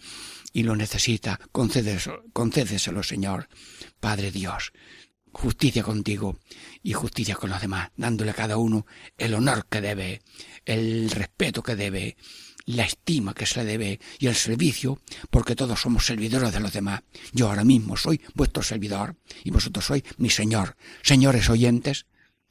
y 0.53 0.63
lo 0.63 0.75
necesita, 0.75 1.39
concédeselo, 1.51 2.23
concédeselo 2.31 3.03
Señor. 3.03 3.49
Padre 3.99 4.31
Dios, 4.31 4.71
justicia 5.33 5.83
contigo 5.83 6.37
y 6.81 6.93
justicia 6.93 7.35
con 7.35 7.49
los 7.49 7.59
demás, 7.59 7.89
dándole 7.97 8.31
a 8.31 8.35
cada 8.35 8.57
uno 8.57 8.85
el 9.17 9.33
honor 9.33 9.65
que 9.69 9.81
debe, 9.81 10.21
el 10.65 11.09
respeto 11.09 11.61
que 11.61 11.75
debe, 11.75 12.15
la 12.65 12.83
estima 12.83 13.33
que 13.33 13.45
se 13.45 13.59
le 13.59 13.65
debe 13.65 13.99
y 14.19 14.27
el 14.27 14.35
servicio, 14.35 15.01
porque 15.29 15.55
todos 15.55 15.81
somos 15.81 16.05
servidores 16.05 16.53
de 16.53 16.59
los 16.59 16.71
demás. 16.71 17.01
Yo 17.33 17.49
ahora 17.49 17.63
mismo 17.63 17.97
soy 17.97 18.21
vuestro 18.35 18.63
servidor 18.63 19.17
y 19.43 19.51
vosotros 19.51 19.85
sois 19.85 20.03
mi 20.17 20.29
Señor. 20.29 20.77
Señores 21.01 21.49
oyentes, 21.49 22.05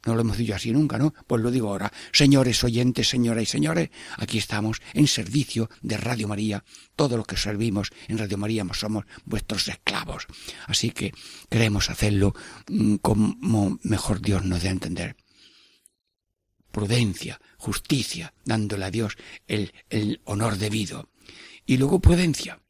no 0.05 0.15
lo 0.15 0.23
hemos 0.23 0.37
dicho 0.37 0.55
así 0.55 0.73
nunca, 0.73 0.99
¿no? 0.99 1.15
Pues 1.27 1.43
lo 1.43 1.51
digo 1.51 1.69
ahora. 1.69 1.93
Señores 2.13 2.63
oyentes, 2.65 3.09
señoras 3.09 3.45
y 3.45 3.47
señores, 3.47 3.91
aquí 4.17 4.39
estamos 4.39 4.83
en 4.95 5.07
servicio 5.07 5.71
de 5.81 5.97
Radio 5.97 6.29
María. 6.29 6.65
Todos 6.97 7.17
los 7.17 7.27
que 7.27 7.37
servimos 7.37 7.91
en 8.09 8.19
Radio 8.19 8.39
María 8.39 8.65
somos 8.73 9.05
vuestros 9.25 9.69
esclavos. 9.69 10.27
Así 10.67 10.91
que 10.91 11.13
queremos 11.49 11.91
hacerlo 11.91 12.35
mm, 12.69 12.97
como 12.97 13.79
mejor 13.83 14.21
Dios 14.21 14.45
nos 14.45 14.63
dé 14.63 14.69
a 14.69 14.73
entender. 14.73 15.17
Prudencia, 16.71 17.41
justicia, 17.59 18.33
dándole 18.45 18.87
a 18.87 18.91
Dios 18.91 19.17
el, 19.47 19.73
el 19.91 20.21
honor 20.25 20.57
debido. 20.57 21.11
Y 21.67 21.77
luego 21.77 22.01
prudencia. 22.01 22.62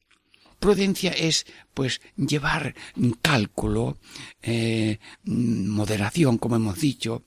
Prudencia 0.63 1.11
es, 1.11 1.45
pues, 1.75 2.01
llevar 2.17 2.77
cálculo, 3.21 3.99
eh, 4.43 5.01
moderación, 5.25 6.39
como 6.39 6.55
hemos 6.55 6.81
dicho, 6.81 7.25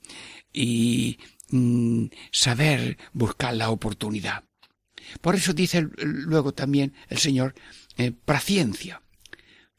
y 0.54 1.18
mm, 1.50 2.06
saber 2.32 2.96
buscar 3.12 3.54
la 3.54 3.68
oportunidad. 3.68 4.44
Por 5.20 5.34
eso 5.34 5.52
dice 5.52 5.86
luego 5.98 6.54
también 6.54 6.94
el 7.10 7.18
Señor, 7.18 7.54
eh, 7.98 8.10
paciencia, 8.10 9.02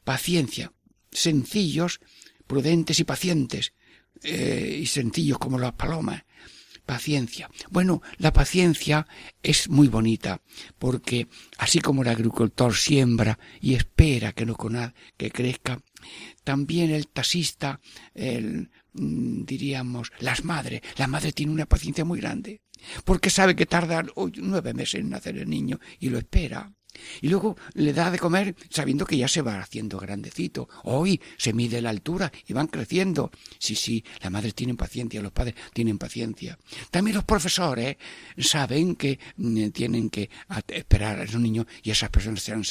paciencia, 0.04 0.72
sencillos, 1.10 2.00
prudentes 2.46 3.00
y 3.00 3.04
pacientes, 3.04 3.74
eh, 4.22 4.78
y 4.82 4.86
sencillos 4.86 5.38
como 5.38 5.58
las 5.58 5.72
palomas, 5.72 6.22
Paciencia. 6.88 7.50
Bueno, 7.68 8.00
la 8.16 8.32
paciencia 8.32 9.06
es 9.42 9.68
muy 9.68 9.88
bonita, 9.88 10.40
porque 10.78 11.28
así 11.58 11.80
como 11.80 12.00
el 12.00 12.08
agricultor 12.08 12.74
siembra 12.74 13.38
y 13.60 13.74
espera 13.74 14.32
que 14.32 14.46
no 14.46 14.56
que 15.18 15.30
crezca, 15.30 15.82
también 16.44 16.90
el 16.90 17.08
taxista, 17.08 17.78
el, 18.14 18.70
mm, 18.94 19.44
diríamos, 19.44 20.12
las 20.20 20.44
madres, 20.44 20.80
la 20.96 21.08
madre 21.08 21.32
tiene 21.32 21.52
una 21.52 21.66
paciencia 21.66 22.06
muy 22.06 22.20
grande, 22.20 22.62
porque 23.04 23.28
sabe 23.28 23.54
que 23.54 23.66
tarda 23.66 24.02
nueve 24.36 24.72
meses 24.72 25.00
en 25.00 25.10
nacer 25.10 25.36
el 25.36 25.50
niño 25.50 25.78
y 26.00 26.08
lo 26.08 26.16
espera. 26.16 26.72
Y 27.20 27.28
luego 27.28 27.56
le 27.74 27.92
da 27.92 28.10
de 28.10 28.18
comer 28.18 28.54
sabiendo 28.70 29.06
que 29.06 29.16
ya 29.16 29.28
se 29.28 29.42
va 29.42 29.60
haciendo 29.60 29.98
grandecito. 29.98 30.68
Hoy 30.84 31.20
se 31.36 31.52
mide 31.52 31.80
la 31.80 31.90
altura 31.90 32.32
y 32.46 32.52
van 32.52 32.66
creciendo. 32.66 33.30
Sí, 33.58 33.74
sí, 33.74 34.04
la 34.20 34.30
madre 34.30 34.52
tiene 34.52 34.74
paciencia, 34.74 35.22
los 35.22 35.32
padres 35.32 35.54
tienen 35.72 35.98
paciencia. 35.98 36.58
También 36.90 37.16
los 37.16 37.24
profesores 37.24 37.96
saben 38.38 38.96
que 38.96 39.18
mm, 39.36 39.68
tienen 39.68 40.10
que 40.10 40.30
esperar 40.68 41.20
a 41.20 41.24
esos 41.24 41.40
niños 41.40 41.66
y 41.82 41.90
esas 41.90 42.10
personas 42.10 42.42
sean 42.42 42.64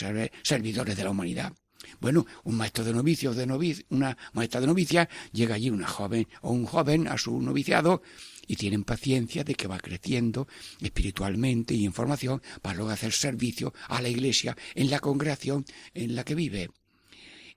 servidores 0.43 0.95
de 0.95 1.03
la 1.03 1.09
humanidad. 1.09 1.53
Bueno, 1.99 2.25
un 2.43 2.55
maestro 2.55 2.83
de 2.83 2.93
novicios, 2.93 3.35
de 3.35 3.45
novicia, 3.45 3.85
una 3.89 4.17
maestra 4.33 4.61
de 4.61 4.67
novicia, 4.67 5.09
llega 5.31 5.55
allí 5.55 5.69
una 5.69 5.87
joven 5.87 6.27
o 6.41 6.51
un 6.51 6.65
joven 6.65 7.07
a 7.07 7.17
su 7.17 7.41
noviciado 7.41 8.01
y 8.47 8.55
tienen 8.55 8.83
paciencia 8.83 9.43
de 9.43 9.55
que 9.55 9.67
va 9.67 9.77
creciendo 9.79 10.47
espiritualmente 10.81 11.73
y 11.73 11.85
en 11.85 11.93
formación 11.93 12.41
para 12.61 12.77
luego 12.77 12.91
hacer 12.91 13.11
servicio 13.11 13.73
a 13.87 14.01
la 14.01 14.09
iglesia 14.09 14.57
en 14.73 14.89
la 14.89 14.99
congregación 14.99 15.65
en 15.93 16.15
la 16.15 16.23
que 16.23 16.35
vive. 16.35 16.69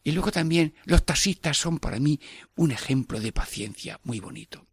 Y 0.03 0.12
luego 0.12 0.33
también 0.33 0.74
los 0.85 1.05
taxistas 1.05 1.57
son 1.57 1.79
para 1.79 2.00
mí 2.00 2.20
un 2.57 2.70
ejemplo 2.70 3.20
de 3.20 3.33
paciencia 3.33 4.00
muy 4.03 4.18
bonito. 4.20 4.66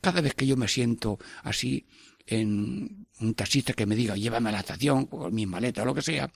Cada 0.00 0.20
vez 0.20 0.34
que 0.34 0.46
yo 0.46 0.56
me 0.56 0.68
siento 0.68 1.18
así 1.42 1.86
en 2.26 3.06
un 3.20 3.34
taxista 3.34 3.72
que 3.72 3.86
me 3.86 3.96
diga 3.96 4.16
llévame 4.16 4.50
a 4.50 4.52
la 4.52 4.60
estación 4.60 5.06
con 5.06 5.34
mi 5.34 5.46
maleta 5.46 5.82
o 5.82 5.84
lo 5.84 5.94
que 5.94 6.02
sea, 6.02 6.30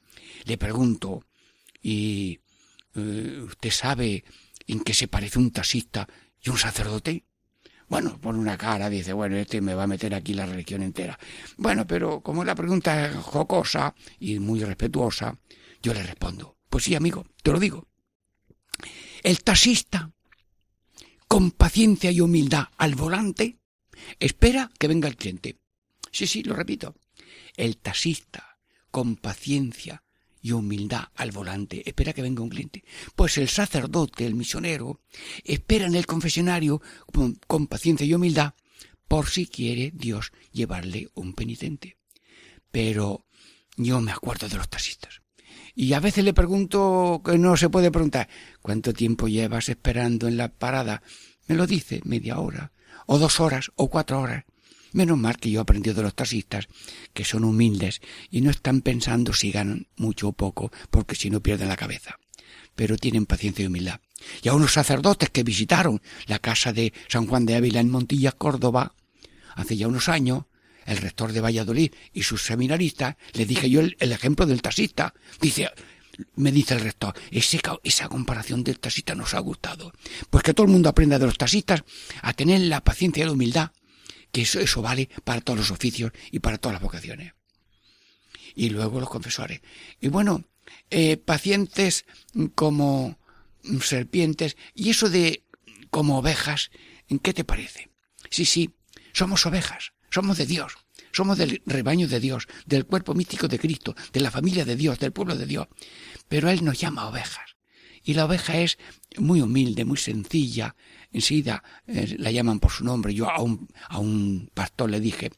le 0.44 0.58
pregunto 0.58 1.24
y 1.80 2.40
eh, 2.94 3.40
usted 3.44 3.70
sabe 3.70 4.24
en 4.66 4.80
qué 4.80 4.94
se 4.94 5.08
parece 5.08 5.38
un 5.38 5.50
taxista 5.50 6.08
y 6.40 6.50
un 6.50 6.58
sacerdote. 6.58 7.24
Bueno, 7.92 8.18
pone 8.18 8.38
una 8.38 8.56
cara, 8.56 8.88
dice, 8.88 9.12
bueno, 9.12 9.36
este 9.36 9.60
me 9.60 9.74
va 9.74 9.82
a 9.82 9.86
meter 9.86 10.14
aquí 10.14 10.32
la 10.32 10.46
religión 10.46 10.82
entera. 10.82 11.18
Bueno, 11.58 11.86
pero 11.86 12.22
como 12.22 12.42
la 12.42 12.54
pregunta 12.54 13.04
es 13.04 13.16
jocosa 13.16 13.94
y 14.18 14.38
muy 14.38 14.64
respetuosa, 14.64 15.38
yo 15.82 15.92
le 15.92 16.02
respondo, 16.02 16.56
pues 16.70 16.84
sí, 16.84 16.94
amigo, 16.94 17.26
te 17.42 17.52
lo 17.52 17.60
digo. 17.60 17.86
El 19.22 19.42
taxista, 19.42 20.10
con 21.28 21.50
paciencia 21.50 22.10
y 22.10 22.22
humildad 22.22 22.68
al 22.78 22.94
volante, 22.94 23.58
espera 24.18 24.70
que 24.78 24.88
venga 24.88 25.06
el 25.06 25.16
cliente. 25.16 25.58
Sí, 26.10 26.26
sí, 26.26 26.42
lo 26.42 26.56
repito. 26.56 26.94
El 27.58 27.76
taxista, 27.76 28.56
con 28.90 29.16
paciencia 29.16 30.02
y 30.42 30.52
humildad 30.52 31.04
al 31.14 31.30
volante, 31.30 31.88
espera 31.88 32.12
que 32.12 32.20
venga 32.20 32.42
un 32.42 32.48
cliente. 32.48 32.84
Pues 33.14 33.38
el 33.38 33.48
sacerdote, 33.48 34.26
el 34.26 34.34
misionero, 34.34 35.00
espera 35.44 35.86
en 35.86 35.94
el 35.94 36.06
confesionario 36.06 36.82
con, 37.46 37.66
paciencia 37.68 38.04
y 38.04 38.12
humildad 38.12 38.54
por 39.06 39.28
si 39.28 39.46
quiere 39.46 39.92
Dios 39.94 40.32
llevarle 40.50 41.08
un 41.14 41.32
penitente. 41.32 41.96
Pero 42.70 43.26
yo 43.76 44.00
me 44.00 44.12
acuerdo 44.12 44.48
de 44.48 44.56
los 44.56 44.68
taxistas. 44.68 45.22
Y 45.74 45.92
a 45.92 46.00
veces 46.00 46.24
le 46.24 46.34
pregunto, 46.34 47.22
que 47.24 47.38
no 47.38 47.56
se 47.56 47.70
puede 47.70 47.90
preguntar, 47.90 48.28
¿cuánto 48.60 48.92
tiempo 48.92 49.28
llevas 49.28 49.68
esperando 49.68 50.28
en 50.28 50.36
la 50.36 50.48
parada? 50.48 51.02
Me 51.46 51.54
lo 51.54 51.66
dice, 51.66 52.00
media 52.04 52.38
hora, 52.38 52.72
o 53.06 53.18
dos 53.18 53.40
horas, 53.40 53.70
o 53.76 53.88
cuatro 53.88 54.20
horas. 54.20 54.44
Menos 54.92 55.18
mal 55.18 55.38
que 55.38 55.50
yo 55.50 55.60
he 55.60 55.62
aprendido 55.62 55.96
de 55.96 56.02
los 56.02 56.14
taxistas, 56.14 56.68
que 57.14 57.24
son 57.24 57.44
humildes 57.44 58.00
y 58.30 58.42
no 58.42 58.50
están 58.50 58.82
pensando 58.82 59.32
si 59.32 59.50
ganan 59.50 59.86
mucho 59.96 60.28
o 60.28 60.32
poco, 60.32 60.70
porque 60.90 61.14
si 61.14 61.30
no 61.30 61.40
pierden 61.40 61.68
la 61.68 61.76
cabeza. 61.76 62.18
Pero 62.74 62.96
tienen 62.96 63.26
paciencia 63.26 63.62
y 63.62 63.66
humildad. 63.66 64.00
Y 64.42 64.48
a 64.48 64.54
unos 64.54 64.72
sacerdotes 64.72 65.30
que 65.30 65.42
visitaron 65.42 66.00
la 66.26 66.38
casa 66.38 66.72
de 66.72 66.92
San 67.08 67.26
Juan 67.26 67.46
de 67.46 67.56
Ávila 67.56 67.80
en 67.80 67.90
Montilla, 67.90 68.32
Córdoba, 68.32 68.94
hace 69.54 69.76
ya 69.76 69.88
unos 69.88 70.08
años, 70.08 70.44
el 70.84 70.98
rector 70.98 71.32
de 71.32 71.40
Valladolid 71.40 71.92
y 72.12 72.22
sus 72.22 72.42
seminaristas, 72.42 73.16
le 73.32 73.46
dije 73.46 73.70
yo 73.70 73.80
el, 73.80 73.96
ejemplo 73.98 74.46
del 74.46 74.62
taxista. 74.62 75.14
Dice, 75.40 75.70
me 76.36 76.52
dice 76.52 76.74
el 76.74 76.80
rector, 76.80 77.14
esa 77.30 78.08
comparación 78.08 78.62
del 78.64 78.78
taxista 78.78 79.14
nos 79.14 79.34
ha 79.34 79.38
gustado. 79.38 79.92
Pues 80.28 80.42
que 80.42 80.54
todo 80.54 80.66
el 80.66 80.72
mundo 80.72 80.88
aprenda 80.88 81.18
de 81.18 81.26
los 81.26 81.38
taxistas 81.38 81.84
a 82.20 82.32
tener 82.32 82.60
la 82.62 82.82
paciencia 82.82 83.22
y 83.22 83.26
la 83.26 83.32
humildad 83.32 83.70
que 84.32 84.42
eso, 84.42 84.58
eso 84.60 84.82
vale 84.82 85.08
para 85.24 85.40
todos 85.40 85.58
los 85.58 85.70
oficios 85.70 86.12
y 86.30 86.40
para 86.40 86.58
todas 86.58 86.74
las 86.74 86.82
vocaciones. 86.82 87.34
Y 88.54 88.70
luego 88.70 89.00
los 89.00 89.08
confesores. 89.08 89.60
Y 90.00 90.08
bueno, 90.08 90.44
eh, 90.90 91.16
pacientes 91.16 92.04
como 92.54 93.18
serpientes, 93.80 94.56
y 94.74 94.90
eso 94.90 95.08
de 95.08 95.44
como 95.90 96.18
ovejas, 96.18 96.70
¿en 97.08 97.18
qué 97.18 97.32
te 97.32 97.44
parece? 97.44 97.90
Sí, 98.30 98.44
sí, 98.44 98.70
somos 99.12 99.44
ovejas, 99.46 99.92
somos 100.10 100.38
de 100.38 100.46
Dios, 100.46 100.72
somos 101.12 101.38
del 101.38 101.62
rebaño 101.66 102.08
de 102.08 102.20
Dios, 102.20 102.48
del 102.66 102.86
cuerpo 102.86 103.14
místico 103.14 103.48
de 103.48 103.58
Cristo, 103.58 103.94
de 104.12 104.20
la 104.20 104.30
familia 104.30 104.64
de 104.64 104.76
Dios, 104.76 104.98
del 104.98 105.12
pueblo 105.12 105.36
de 105.36 105.46
Dios. 105.46 105.68
Pero 106.28 106.50
Él 106.50 106.64
nos 106.64 106.78
llama 106.78 107.08
ovejas. 107.08 107.56
Y 108.04 108.14
la 108.14 108.24
oveja 108.24 108.58
es 108.58 108.78
muy 109.16 109.42
humilde, 109.42 109.84
muy 109.84 109.98
sencilla, 109.98 110.74
enseguida 111.12 111.62
eh, 111.86 112.16
la 112.18 112.30
llaman 112.30 112.60
por 112.60 112.70
su 112.70 112.84
nombre. 112.84 113.14
Yo 113.14 113.28
a 113.30 113.40
un, 113.40 113.68
a 113.88 113.98
un 113.98 114.50
pastor 114.54 114.90
le 114.90 115.00
dije, 115.00 115.30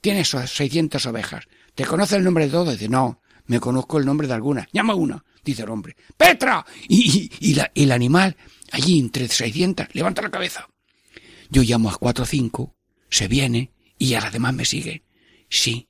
tienes 0.00 0.28
600 0.28 1.04
ovejas, 1.06 1.46
¿te 1.74 1.84
conoce 1.84 2.16
el 2.16 2.24
nombre 2.24 2.46
de 2.46 2.52
todos? 2.52 2.72
Dice, 2.72 2.88
no, 2.88 3.20
me 3.46 3.60
conozco 3.60 3.98
el 3.98 4.06
nombre 4.06 4.26
de 4.26 4.34
alguna. 4.34 4.68
Llama 4.72 4.94
una, 4.94 5.24
dice 5.44 5.62
el 5.62 5.70
hombre. 5.70 5.96
¡Petra! 6.16 6.64
Y, 6.88 7.30
y, 7.40 7.54
la, 7.54 7.70
el 7.74 7.92
animal, 7.92 8.36
allí 8.70 8.98
entre 8.98 9.28
600, 9.28 9.88
levanta 9.92 10.22
la 10.22 10.30
cabeza. 10.30 10.68
Yo 11.50 11.62
llamo 11.62 11.90
a 11.90 11.96
cuatro 11.96 12.24
o 12.24 12.26
cinco, 12.26 12.76
se 13.10 13.28
viene 13.28 13.72
y 13.98 14.14
a 14.14 14.20
las 14.20 14.32
demás 14.32 14.54
me 14.54 14.64
sigue. 14.64 15.04
Sí, 15.48 15.88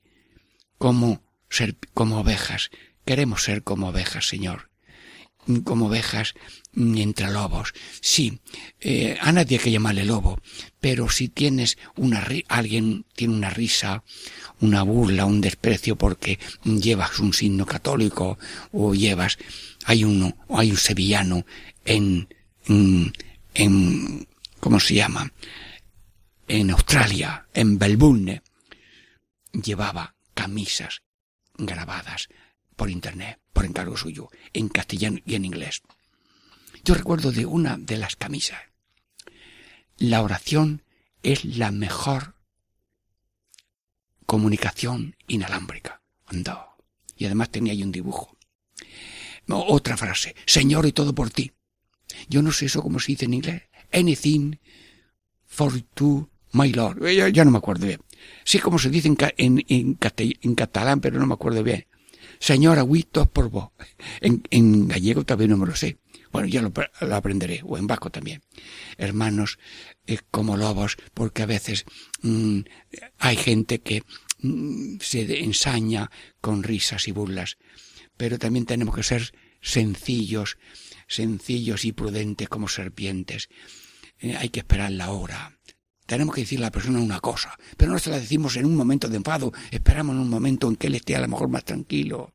como 0.77 1.23
ser 1.49 1.77
como 1.93 2.19
ovejas. 2.19 2.69
Queremos 3.05 3.43
ser 3.43 3.63
como 3.63 3.89
ovejas, 3.89 4.27
Señor 4.27 4.72
como 5.63 5.87
ovejas 5.87 6.33
entre 6.75 7.31
lobos. 7.31 7.73
Sí, 8.01 8.39
eh, 8.79 9.17
a 9.21 9.31
nadie 9.31 9.57
hay 9.57 9.63
que 9.63 9.71
llamarle 9.71 10.05
lobo, 10.05 10.39
pero 10.79 11.09
si 11.09 11.29
tienes 11.29 11.77
una 11.95 12.25
alguien 12.47 13.05
tiene 13.15 13.35
una 13.35 13.49
risa, 13.49 14.03
una 14.59 14.83
burla, 14.83 15.25
un 15.25 15.41
desprecio 15.41 15.95
porque 15.95 16.39
llevas 16.63 17.19
un 17.19 17.33
signo 17.33 17.65
católico 17.65 18.37
o 18.71 18.93
llevas 18.93 19.37
hay 19.85 20.03
uno 20.03 20.35
o 20.47 20.59
hay 20.59 20.71
un 20.71 20.77
sevillano 20.77 21.45
en 21.85 22.27
en 22.65 24.27
¿cómo 24.59 24.79
se 24.79 24.95
llama? 24.95 25.31
En 26.47 26.71
Australia, 26.71 27.47
en 27.53 27.77
Melbourne, 27.77 28.41
llevaba 29.51 30.15
camisas 30.33 31.03
grabadas 31.57 32.29
por 32.75 32.89
internet 32.89 33.42
por 33.53 33.65
encargo 33.65 33.95
suyo, 33.95 34.29
en 34.51 34.67
castellano 34.67 35.19
y 35.25 35.35
en 35.35 35.45
inglés. 35.45 35.81
Yo 36.83 36.95
recuerdo 36.95 37.31
de 37.31 37.45
una 37.45 37.77
de 37.77 37.97
las 37.97 38.15
camisas. 38.15 38.59
La 39.97 40.21
oración 40.21 40.83
es 41.21 41.45
la 41.45 41.71
mejor 41.71 42.35
comunicación 44.25 45.15
inalámbrica. 45.27 46.01
Y 47.15 47.25
además 47.25 47.51
tenía 47.51 47.73
ahí 47.73 47.83
un 47.83 47.91
dibujo. 47.91 48.35
Otra 49.47 49.95
frase. 49.97 50.35
Señor 50.45 50.85
y 50.85 50.91
todo 50.91 51.13
por 51.13 51.29
ti. 51.29 51.51
Yo 52.27 52.41
no 52.41 52.51
sé 52.51 52.65
eso 52.65 52.81
cómo 52.81 52.99
se 52.99 53.13
dice 53.13 53.25
en 53.25 53.35
inglés. 53.35 53.63
Anything 53.91 54.55
for 55.45 55.79
to 55.93 56.29
my 56.51 56.71
Lord. 56.73 57.05
Ya, 57.31 57.45
no 57.45 57.51
me 57.51 57.59
acuerdo 57.59 57.85
bien. 57.85 58.01
Sí 58.43 58.59
como 58.59 58.79
se 58.79 58.89
dice 58.89 59.13
en, 59.37 59.63
en 59.67 60.55
catalán, 60.55 60.99
pero 61.01 61.19
no 61.19 61.27
me 61.27 61.35
acuerdo 61.35 61.63
bien. 61.63 61.85
Señor, 62.39 62.79
agüitos 62.79 63.27
por 63.27 63.49
vos. 63.49 63.69
En, 64.21 64.43
en, 64.49 64.87
gallego 64.87 65.25
también 65.25 65.51
no 65.51 65.57
me 65.57 65.67
lo 65.67 65.75
sé. 65.75 65.97
Bueno, 66.33 66.47
ya 66.47 66.63
lo, 66.63 67.15
aprenderé, 67.15 67.61
o 67.63 67.77
en 67.77 67.85
vasco 67.85 68.09
también. 68.09 68.41
Hermanos, 68.97 69.59
eh, 70.07 70.17
como 70.31 70.57
lobos, 70.57 70.97
porque 71.13 71.43
a 71.43 71.45
veces 71.45 71.85
mm, 72.23 72.61
hay 73.19 73.35
gente 73.37 73.81
que 73.81 74.01
mm, 74.39 74.97
se 74.99 75.43
ensaña 75.43 76.09
con 76.41 76.63
risas 76.63 77.07
y 77.07 77.11
burlas, 77.11 77.57
pero 78.17 78.39
también 78.39 78.65
tenemos 78.65 78.95
que 78.95 79.03
ser 79.03 79.31
sencillos, 79.61 80.57
sencillos 81.07 81.85
y 81.85 81.91
prudentes 81.91 82.49
como 82.49 82.67
serpientes. 82.67 83.47
Eh, 84.17 84.35
hay 84.35 84.49
que 84.49 84.61
esperar 84.61 84.91
la 84.91 85.11
hora. 85.11 85.52
Tenemos 86.13 86.35
que 86.35 86.41
decirle 86.41 86.65
a 86.65 86.67
la 86.67 86.71
persona 86.71 86.99
una 86.99 87.19
cosa, 87.19 87.57
pero 87.75 87.91
no 87.91 87.97
se 87.97 88.11
la 88.11 88.19
decimos 88.19 88.55
en 88.55 88.65
un 88.65 88.75
momento 88.75 89.07
de 89.07 89.17
enfado, 89.17 89.51
esperamos 89.71 90.13
en 90.15 90.21
un 90.21 90.29
momento 90.29 90.67
en 90.67 90.75
que 90.75 90.85
él 90.85 90.93
esté 90.93 91.15
a 91.15 91.21
lo 91.21 91.27
mejor 91.27 91.49
más 91.49 91.65
tranquilo. 91.65 92.33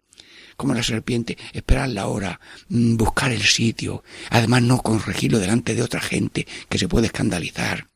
Como 0.56 0.74
la 0.74 0.82
serpiente, 0.82 1.38
esperar 1.52 1.88
la 1.90 2.08
hora, 2.08 2.40
mm, 2.70 2.96
buscar 2.96 3.30
el 3.30 3.42
sitio, 3.42 4.02
además 4.30 4.62
no 4.62 4.82
corregirlo 4.82 5.38
delante 5.38 5.76
de 5.76 5.82
otra 5.82 6.00
gente 6.00 6.44
que 6.68 6.76
se 6.76 6.88
puede 6.88 7.06
escandalizar. 7.06 7.86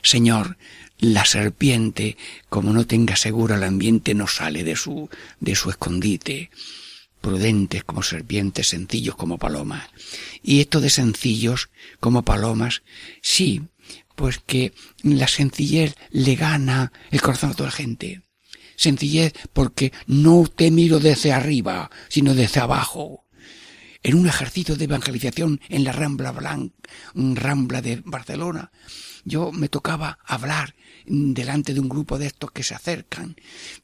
Señor, 0.00 0.56
la 1.00 1.26
serpiente, 1.26 2.16
como 2.48 2.72
no 2.72 2.86
tenga 2.86 3.14
seguro 3.16 3.56
el 3.56 3.62
ambiente, 3.62 4.14
no 4.14 4.26
sale 4.26 4.64
de 4.64 4.74
su, 4.74 5.10
de 5.38 5.54
su 5.54 5.68
escondite 5.68 6.50
prudentes 7.20 7.82
como 7.82 8.02
serpientes, 8.02 8.68
sencillos 8.68 9.16
como 9.16 9.36
palomas. 9.36 9.88
Y 10.42 10.60
esto 10.60 10.80
de 10.80 10.90
sencillos 10.90 11.70
como 11.98 12.22
palomas, 12.22 12.82
sí, 13.20 13.62
pues 14.16 14.40
que 14.44 14.72
la 15.02 15.28
sencillez 15.28 15.94
le 16.10 16.34
gana 16.34 16.92
el 17.10 17.22
corazón 17.22 17.50
a 17.50 17.54
toda 17.54 17.68
la 17.68 17.76
gente. 17.76 18.22
Sencillez 18.74 19.32
porque 19.52 19.92
no 20.06 20.46
te 20.46 20.70
miro 20.70 20.98
desde 20.98 21.32
arriba, 21.32 21.90
sino 22.08 22.34
desde 22.34 22.60
abajo. 22.60 23.26
En 24.02 24.16
un 24.16 24.26
ejercicio 24.26 24.76
de 24.76 24.84
evangelización 24.84 25.60
en 25.68 25.84
la 25.84 25.92
Rambla 25.92 26.32
Blanc, 26.32 26.72
Rambla 27.14 27.82
de 27.82 28.02
Barcelona, 28.04 28.70
yo 29.24 29.52
me 29.52 29.68
tocaba 29.68 30.18
hablar 30.24 30.74
delante 31.08 31.74
de 31.74 31.80
un 31.80 31.88
grupo 31.88 32.18
de 32.18 32.26
estos 32.26 32.50
que 32.50 32.62
se 32.62 32.74
acercan. 32.74 33.36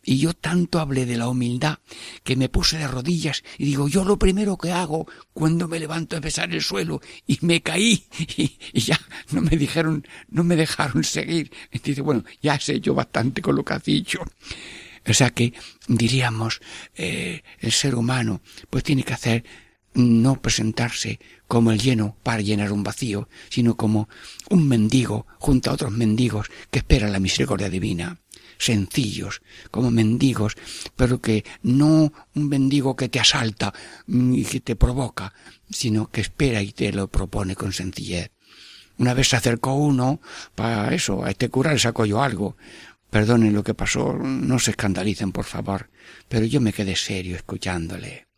Y 0.03 0.19
yo 0.19 0.35
tanto 0.35 0.81
hablé 0.81 1.07
de 1.07 1.17
la 1.17 1.29
humildad 1.29 1.79
que 2.25 2.37
me 2.37 2.49
puse 2.49 2.79
de 2.79 2.89
rodillas 2.89 3.43
y 3.59 3.65
digo, 3.65 3.89
yo 3.89 4.05
lo 4.05 4.19
primero 4.19 4.57
que 4.57 4.73
hago 4.73 5.07
cuando 5.33 5.69
me 5.69 5.79
levanto 5.79 6.17
es 6.17 6.23
besar 6.23 6.53
el 6.53 6.63
suelo 6.63 7.01
y 7.27 7.39
me 7.43 7.63
caí 7.63 8.05
y, 8.37 8.81
ya 8.81 9.01
no 9.31 9.41
me 9.41 9.57
dijeron, 9.57 10.07
no 10.29 10.45
me 10.45 10.57
dejaron 10.57 11.05
seguir. 11.05 11.51
Dice, 11.83 12.03
bueno, 12.03 12.25
ya 12.43 12.59
sé 12.59 12.81
yo 12.81 12.95
bastante 12.95 13.43
con 13.43 13.57
lo 13.57 13.65
que 13.65 13.75
has 13.75 13.85
dicho. 13.85 14.21
O 15.05 15.13
sea 15.13 15.31
que 15.31 15.53
diríamos, 15.89 16.61
eh, 16.95 17.43
el 17.59 17.73
ser 17.73 17.95
humano 17.97 18.41
pues 18.71 18.85
tiene 18.85 19.03
que 19.03 19.15
hacer 19.15 19.45
no 19.95 20.41
presentarse 20.41 21.19
como 21.49 21.73
el 21.73 21.81
lleno 21.81 22.17
para 22.23 22.41
llenar 22.41 22.73
un 22.73 22.83
vacío, 22.83 23.29
sino 23.49 23.77
como 23.77 24.09
un 24.49 24.67
mendigo 24.69 25.27
junto 25.39 25.71
a 25.71 25.75
otros 25.75 25.93
mendigos 25.93 26.49
que 26.71 26.79
espera 26.79 27.09
la 27.09 27.21
misericordia 27.21 27.69
divina. 27.69 28.19
Sencillos, 28.59 29.43
como 29.71 29.91
mendigos, 29.91 30.57
pero 30.95 31.21
que 31.21 31.45
no 31.63 32.13
un 32.35 32.49
mendigo 32.49 32.97
que 32.97 33.09
te 33.09 33.19
asalta 33.19 33.75
mm, 34.07 34.35
y 34.35 34.45
que 34.45 34.61
te 34.61 34.77
provoca, 34.77 35.35
sino 35.69 36.11
que 36.11 36.21
espera 36.21 36.63
y 36.63 36.73
te 36.73 36.93
lo 36.93 37.09
propone 37.09 37.57
con 37.57 37.73
sencillez. 37.73 38.31
Una 38.99 39.15
vez 39.15 39.29
se 39.29 39.37
acercó 39.37 39.75
uno 39.75 40.21
para 40.55 40.95
eso, 40.95 41.25
a 41.25 41.31
este 41.31 41.49
cura 41.49 41.73
le 41.73 41.79
sacó 41.79 42.05
yo 42.07 42.23
algo. 42.23 42.57
Perdonen 43.11 43.53
lo 43.53 43.65
que 43.65 43.75
pasó, 43.75 44.15
no 44.15 44.59
se 44.59 44.71
escandalicen, 44.71 45.33
por 45.33 45.45
favor, 45.45 45.91
pero 46.29 46.47
yo 46.47 46.61
me 46.61 46.73
quedé 46.73 46.97
serio 46.97 47.37
escuchándole. 47.37 48.32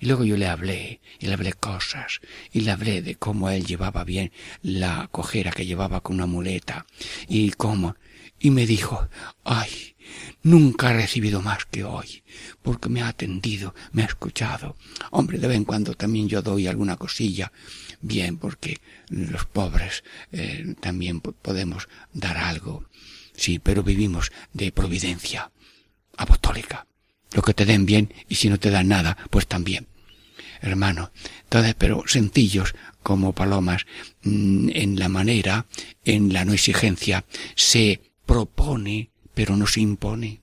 Y 0.00 0.06
luego 0.06 0.24
yo 0.24 0.36
le 0.36 0.48
hablé, 0.48 1.00
y 1.18 1.26
le 1.26 1.34
hablé 1.34 1.52
cosas, 1.52 2.20
y 2.52 2.62
le 2.62 2.70
hablé 2.70 3.02
de 3.02 3.16
cómo 3.16 3.50
él 3.50 3.66
llevaba 3.66 4.02
bien 4.02 4.32
la 4.62 5.08
cojera 5.12 5.52
que 5.52 5.66
llevaba 5.66 6.00
con 6.00 6.16
una 6.16 6.26
muleta, 6.26 6.86
y 7.28 7.50
cómo, 7.50 7.96
y 8.38 8.50
me 8.50 8.66
dijo, 8.66 9.08
ay, 9.44 9.94
nunca 10.42 10.90
he 10.90 10.94
recibido 10.94 11.42
más 11.42 11.66
que 11.66 11.84
hoy, 11.84 12.22
porque 12.62 12.88
me 12.88 13.02
ha 13.02 13.08
atendido, 13.08 13.74
me 13.92 14.02
ha 14.02 14.06
escuchado. 14.06 14.76
Hombre, 15.10 15.38
de 15.38 15.48
vez 15.48 15.58
en 15.58 15.64
cuando 15.64 15.94
también 15.94 16.28
yo 16.28 16.40
doy 16.40 16.66
alguna 16.66 16.96
cosilla, 16.96 17.52
bien, 18.00 18.38
porque 18.38 18.80
los 19.10 19.44
pobres 19.44 20.02
eh, 20.32 20.74
también 20.80 21.20
podemos 21.20 21.88
dar 22.14 22.38
algo. 22.38 22.88
Sí, 23.34 23.58
pero 23.58 23.82
vivimos 23.82 24.32
de 24.54 24.72
providencia 24.72 25.50
apostólica. 26.16 26.86
Lo 27.32 27.42
que 27.42 27.54
te 27.54 27.64
den 27.64 27.86
bien 27.86 28.12
y 28.28 28.34
si 28.34 28.48
no 28.48 28.58
te 28.58 28.70
dan 28.70 28.88
nada, 28.88 29.16
pues 29.30 29.46
también. 29.46 29.86
Hermano, 30.60 31.10
entonces, 31.44 31.74
pero 31.78 32.04
sencillos 32.06 32.74
como 33.02 33.32
palomas, 33.32 33.86
mm, 34.22 34.70
en 34.74 34.98
la 34.98 35.08
manera, 35.08 35.66
en 36.04 36.32
la 36.32 36.44
no 36.44 36.52
exigencia, 36.52 37.24
se 37.54 38.00
propone, 38.26 39.10
pero 39.34 39.56
no 39.56 39.66
se 39.66 39.80
impone. 39.80 40.42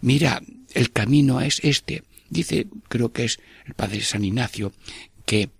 Mira, 0.00 0.40
el 0.72 0.92
camino 0.92 1.40
es 1.40 1.60
este. 1.64 2.04
Dice, 2.30 2.68
creo 2.88 3.12
que 3.12 3.24
es 3.24 3.40
el 3.66 3.74
padre 3.74 4.00
San 4.02 4.24
Ignacio, 4.24 4.72
que 5.24 5.50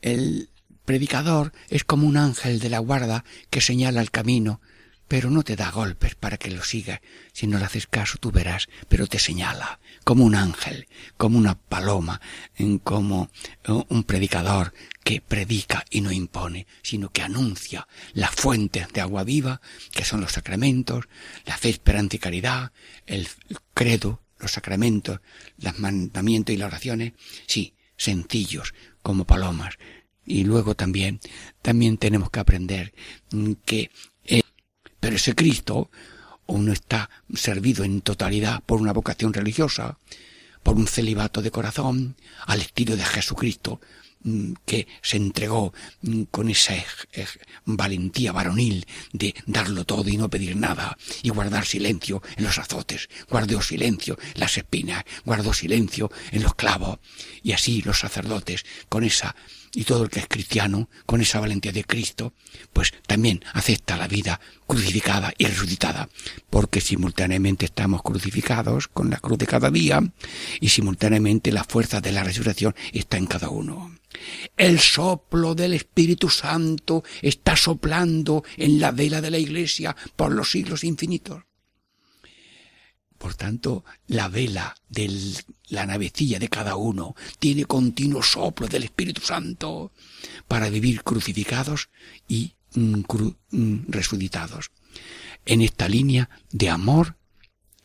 el 0.00 0.50
predicador 0.84 1.52
es 1.68 1.84
como 1.84 2.06
un 2.06 2.16
ángel 2.16 2.58
de 2.58 2.68
la 2.68 2.78
guarda 2.78 3.24
que 3.50 3.60
señala 3.60 4.00
el 4.00 4.10
camino, 4.10 4.60
pero 5.12 5.28
no 5.28 5.42
te 5.42 5.56
da 5.56 5.70
golpes 5.70 6.14
para 6.14 6.38
que 6.38 6.50
lo 6.50 6.64
sigas. 6.64 7.02
Si 7.34 7.46
no 7.46 7.58
le 7.58 7.66
haces 7.66 7.86
caso, 7.86 8.16
tú 8.16 8.30
verás, 8.30 8.70
pero 8.88 9.06
te 9.06 9.18
señala, 9.18 9.78
como 10.04 10.24
un 10.24 10.34
ángel, 10.34 10.88
como 11.18 11.36
una 11.36 11.54
paloma, 11.54 12.22
como 12.82 13.28
eh, 13.64 13.84
un 13.90 14.04
predicador 14.04 14.72
que 15.04 15.20
predica 15.20 15.84
y 15.90 16.00
no 16.00 16.12
impone, 16.12 16.66
sino 16.82 17.10
que 17.10 17.20
anuncia 17.20 17.86
las 18.14 18.30
fuentes 18.30 18.90
de 18.90 19.02
agua 19.02 19.22
viva, 19.22 19.60
que 19.92 20.06
son 20.06 20.22
los 20.22 20.32
sacramentos, 20.32 21.04
la 21.44 21.58
fe, 21.58 21.68
esperanza 21.68 22.16
y 22.16 22.18
caridad, 22.18 22.72
el 23.04 23.28
credo, 23.74 24.22
los 24.38 24.52
sacramentos, 24.52 25.20
los 25.58 25.78
mandamientos 25.78 26.54
y 26.54 26.56
las 26.56 26.68
oraciones, 26.68 27.12
sí, 27.46 27.74
sencillos, 27.98 28.72
como 29.02 29.26
palomas. 29.26 29.76
Y 30.24 30.44
luego 30.44 30.74
también, 30.74 31.20
también 31.60 31.98
tenemos 31.98 32.30
que 32.30 32.40
aprender 32.40 32.94
que, 33.66 33.90
ese 35.22 35.36
Cristo, 35.36 35.88
uno 36.46 36.72
está 36.72 37.08
servido 37.32 37.84
en 37.84 38.00
totalidad 38.00 38.60
por 38.66 38.80
una 38.80 38.92
vocación 38.92 39.32
religiosa, 39.32 39.96
por 40.64 40.74
un 40.74 40.88
celibato 40.88 41.42
de 41.42 41.52
corazón, 41.52 42.16
al 42.44 42.60
estilo 42.60 42.96
de 42.96 43.04
Jesucristo, 43.04 43.80
mm, 44.24 44.54
que 44.66 44.88
se 45.00 45.18
entregó 45.18 45.72
mm, 46.00 46.22
con 46.22 46.48
esa 46.48 46.74
valentía 47.64 48.32
varonil 48.32 48.84
de 49.12 49.32
darlo 49.46 49.84
todo 49.84 50.08
y 50.10 50.16
no 50.16 50.28
pedir 50.28 50.56
nada 50.56 50.98
y 51.22 51.28
guardar 51.30 51.66
silencio 51.66 52.20
en 52.36 52.42
los 52.42 52.58
azotes, 52.58 53.08
guardó 53.30 53.62
silencio 53.62 54.18
en 54.34 54.40
las 54.40 54.58
espinas, 54.58 55.04
guardó 55.24 55.54
silencio 55.54 56.10
en 56.32 56.42
los 56.42 56.56
clavos 56.56 56.98
y 57.44 57.52
así 57.52 57.80
los 57.82 58.00
sacerdotes 58.00 58.64
con 58.88 59.04
esa 59.04 59.36
y 59.74 59.84
todo 59.84 60.04
el 60.04 60.10
que 60.10 60.20
es 60.20 60.28
cristiano, 60.28 60.88
con 61.06 61.20
esa 61.20 61.40
valentía 61.40 61.72
de 61.72 61.84
Cristo, 61.84 62.34
pues 62.72 62.92
también 63.06 63.42
acepta 63.54 63.96
la 63.96 64.08
vida 64.08 64.40
crucificada 64.66 65.32
y 65.38 65.46
resucitada, 65.46 66.08
porque 66.50 66.80
simultáneamente 66.80 67.64
estamos 67.64 68.02
crucificados 68.02 68.88
con 68.88 69.10
la 69.10 69.18
cruz 69.18 69.38
de 69.38 69.46
cada 69.46 69.70
día 69.70 70.02
y 70.60 70.68
simultáneamente 70.68 71.52
la 71.52 71.64
fuerza 71.64 72.00
de 72.00 72.12
la 72.12 72.24
resurrección 72.24 72.74
está 72.92 73.16
en 73.16 73.26
cada 73.26 73.48
uno. 73.48 73.96
El 74.56 74.78
soplo 74.78 75.54
del 75.54 75.72
Espíritu 75.72 76.28
Santo 76.28 77.02
está 77.22 77.56
soplando 77.56 78.44
en 78.56 78.78
la 78.78 78.90
vela 78.90 79.20
de 79.20 79.30
la 79.30 79.38
Iglesia 79.38 79.96
por 80.16 80.32
los 80.32 80.50
siglos 80.50 80.84
infinitos. 80.84 81.42
Por 83.22 83.36
tanto, 83.36 83.84
la 84.08 84.26
vela 84.26 84.74
de 84.88 85.08
la 85.68 85.86
navecilla 85.86 86.40
de 86.40 86.48
cada 86.48 86.74
uno 86.74 87.14
tiene 87.38 87.66
continuo 87.66 88.20
soplo 88.20 88.66
del 88.66 88.82
Espíritu 88.82 89.20
Santo 89.20 89.92
para 90.48 90.68
vivir 90.68 91.04
crucificados 91.04 91.88
y 92.26 92.54
mm, 92.74 93.02
mm, 93.52 93.84
resucitados. 93.86 94.72
En 95.46 95.60
esta 95.60 95.88
línea 95.88 96.30
de 96.50 96.68
amor 96.68 97.14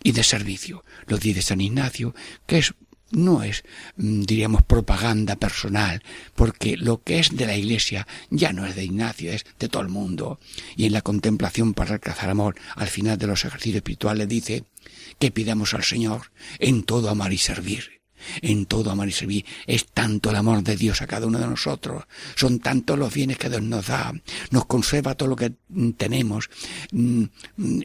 y 0.01 0.11
de 0.11 0.23
servicio. 0.23 0.83
Lo 1.05 1.19
dice 1.19 1.43
San 1.43 1.61
Ignacio, 1.61 2.15
que 2.47 2.57
es 2.57 2.73
no 3.11 3.43
es, 3.43 3.63
mm, 3.95 4.23
diríamos, 4.23 4.63
propaganda 4.63 5.35
personal, 5.35 6.03
porque 6.35 6.77
lo 6.77 7.03
que 7.03 7.19
es 7.19 7.35
de 7.35 7.45
la 7.45 7.55
Iglesia 7.55 8.07
ya 8.29 8.53
no 8.53 8.65
es 8.65 8.75
de 8.75 8.85
Ignacio, 8.85 9.31
es 9.31 9.45
de 9.59 9.69
todo 9.69 9.81
el 9.81 9.89
mundo. 9.89 10.39
Y 10.75 10.85
en 10.85 10.93
la 10.93 11.01
contemplación 11.01 11.73
para 11.73 11.93
alcanzar 11.93 12.29
amor, 12.29 12.55
al 12.75 12.88
final 12.88 13.17
de 13.17 13.27
los 13.27 13.45
ejercicios 13.45 13.77
espirituales 13.77 14.27
dice 14.27 14.65
que 15.20 15.32
pidamos 15.32 15.74
al 15.74 15.84
Señor 15.84 16.32
en 16.59 16.84
todo 16.84 17.09
amar 17.09 17.34
y 17.34 17.38
servir. 17.38 18.01
En 18.41 18.65
todo 18.65 18.89
amar 18.89 19.07
y 19.07 19.11
servir. 19.11 19.45
Es 19.68 19.86
tanto 19.86 20.32
el 20.32 20.36
amor 20.36 20.63
de 20.63 20.76
Dios 20.76 21.01
a 21.01 21.07
cada 21.07 21.28
uno 21.28 21.39
de 21.39 21.47
nosotros. 21.47 22.05
Son 22.36 22.59
tantos 22.59 22.97
los 22.97 23.13
bienes 23.13 23.38
que 23.38 23.49
Dios 23.49 23.61
nos 23.61 23.88
da. 23.88 24.13
Nos 24.49 24.65
conserva 24.65 25.15
todo 25.15 25.30
lo 25.30 25.36
que 25.36 25.53
mm, 25.70 25.91
tenemos. 25.91 26.49
Mm, 26.91 27.24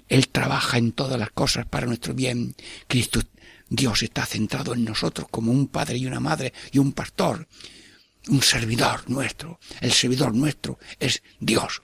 Él 0.09 0.29
trabaja 0.29 0.79
en 0.79 0.93
todas 0.93 1.19
las 1.19 1.31
cosas 1.31 1.67
para 1.67 1.87
nuestro 1.87 2.15
bien. 2.15 2.55
Cristo 2.89 3.21
Dios 3.69 4.03
está 4.03 4.27
centrado 4.27 4.75
en 4.75 4.85
nosotros 4.85 5.29
como 5.31 5.51
un 5.51 5.67
padre 5.67 5.97
y 5.97 6.05
una 6.05 6.21
madre 6.21 6.53
y 6.73 6.79
un 6.79 6.93
pastor, 6.93 7.49
un 8.29 8.43
servidor 8.43 9.09
nuestro. 9.09 9.59
El 9.81 9.93
servidor 9.93 10.35
nuestro 10.35 10.79
es 11.01 11.23
Dios. 11.41 11.81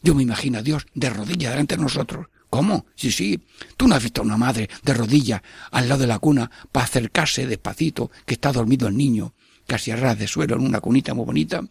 Yo 0.00 0.14
me 0.14 0.22
imagino 0.22 0.58
a 0.58 0.62
Dios 0.62 0.86
de 0.94 1.10
rodillas 1.10 1.50
delante 1.50 1.76
de 1.76 1.82
nosotros. 1.82 2.28
¿Cómo? 2.54 2.86
Sí, 2.94 3.10
sí. 3.10 3.44
Tú 3.76 3.88
no 3.88 3.96
has 3.96 4.02
visto 4.04 4.20
a 4.20 4.24
una 4.24 4.36
madre 4.36 4.70
de 4.84 4.94
rodillas 4.94 5.42
al 5.72 5.88
lado 5.88 6.02
de 6.02 6.06
la 6.06 6.20
cuna 6.20 6.52
para 6.70 6.86
acercarse 6.86 7.48
despacito 7.48 8.12
que 8.24 8.34
está 8.34 8.52
dormido 8.52 8.86
el 8.86 8.96
niño, 8.96 9.34
casi 9.66 9.90
a 9.90 9.96
ras 9.96 10.16
de 10.16 10.28
suelo 10.28 10.54
en 10.54 10.62
una 10.62 10.78
cunita 10.78 11.14
muy 11.14 11.24
bonita. 11.24 11.64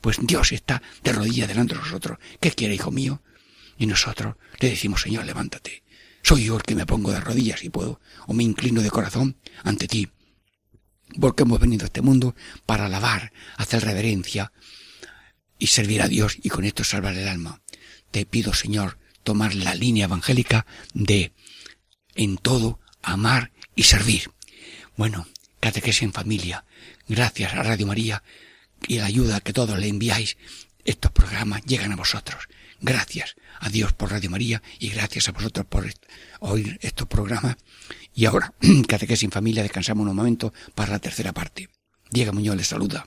Pues 0.00 0.16
Dios 0.22 0.52
está 0.52 0.80
de 1.04 1.12
rodillas 1.12 1.46
delante 1.46 1.74
de 1.74 1.80
nosotros. 1.80 2.16
¿Qué 2.40 2.52
quiere, 2.52 2.74
hijo 2.74 2.90
mío? 2.90 3.20
Y 3.76 3.84
nosotros 3.84 4.36
le 4.60 4.70
decimos, 4.70 5.02
Señor, 5.02 5.26
levántate. 5.26 5.82
Soy 6.22 6.44
yo 6.44 6.56
el 6.56 6.62
que 6.62 6.74
me 6.74 6.86
pongo 6.86 7.12
de 7.12 7.20
rodillas 7.20 7.60
si 7.60 7.68
puedo, 7.68 8.00
o 8.26 8.32
me 8.32 8.44
inclino 8.44 8.80
de 8.80 8.88
corazón 8.88 9.36
ante 9.62 9.88
ti. 9.88 10.08
Porque 11.20 11.42
hemos 11.42 11.60
venido 11.60 11.84
a 11.84 11.88
este 11.88 12.00
mundo 12.00 12.34
para 12.64 12.86
alabar, 12.86 13.30
hacer 13.58 13.84
reverencia 13.84 14.52
y 15.58 15.66
servir 15.66 16.00
a 16.00 16.08
Dios 16.08 16.38
y 16.42 16.48
con 16.48 16.64
esto 16.64 16.82
salvar 16.82 17.14
el 17.14 17.28
alma. 17.28 17.60
Te 18.10 18.24
pido, 18.24 18.54
Señor, 18.54 18.96
tomar 19.28 19.54
la 19.54 19.74
línea 19.74 20.06
evangélica 20.06 20.64
de 20.94 21.34
en 22.14 22.38
todo 22.38 22.80
amar 23.02 23.52
y 23.76 23.82
servir. 23.82 24.30
Bueno, 24.96 25.26
catequesis 25.60 26.04
en 26.04 26.14
familia. 26.14 26.64
Gracias 27.08 27.52
a 27.52 27.62
Radio 27.62 27.86
María 27.86 28.22
y 28.86 28.96
la 28.96 29.04
ayuda 29.04 29.42
que 29.42 29.52
todos 29.52 29.78
le 29.78 29.86
enviáis, 29.86 30.38
estos 30.86 31.12
programas 31.12 31.60
llegan 31.66 31.92
a 31.92 31.96
vosotros. 31.96 32.48
Gracias 32.80 33.36
a 33.60 33.68
Dios 33.68 33.92
por 33.92 34.12
Radio 34.12 34.30
María 34.30 34.62
y 34.78 34.88
gracias 34.88 35.28
a 35.28 35.32
vosotros 35.32 35.66
por 35.66 35.86
oír 36.40 36.78
estos 36.80 37.06
programas. 37.06 37.56
Y 38.14 38.24
ahora, 38.24 38.54
que 38.88 39.16
sin 39.16 39.30
familia, 39.30 39.62
descansamos 39.62 40.08
un 40.08 40.16
momento 40.16 40.54
para 40.74 40.92
la 40.92 41.00
tercera 41.00 41.34
parte. 41.34 41.68
Diego 42.10 42.32
Muñoz 42.32 42.56
les 42.56 42.68
saluda. 42.68 43.06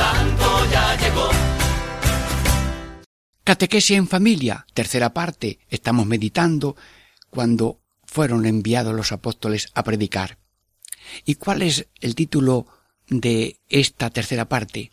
Santo. 0.00 0.50
Catequesia 3.44 3.98
en 3.98 4.08
familia, 4.08 4.64
tercera 4.72 5.12
parte. 5.12 5.58
Estamos 5.68 6.06
meditando 6.06 6.74
cuando 7.28 7.80
fueron 8.04 8.46
enviados 8.46 8.94
los 8.94 9.12
apóstoles 9.12 9.68
a 9.74 9.84
predicar. 9.84 10.38
¿Y 11.26 11.34
cuál 11.34 11.60
es 11.60 11.88
el 12.00 12.14
título 12.14 12.66
de 13.08 13.60
esta 13.68 14.08
tercera 14.08 14.48
parte? 14.48 14.90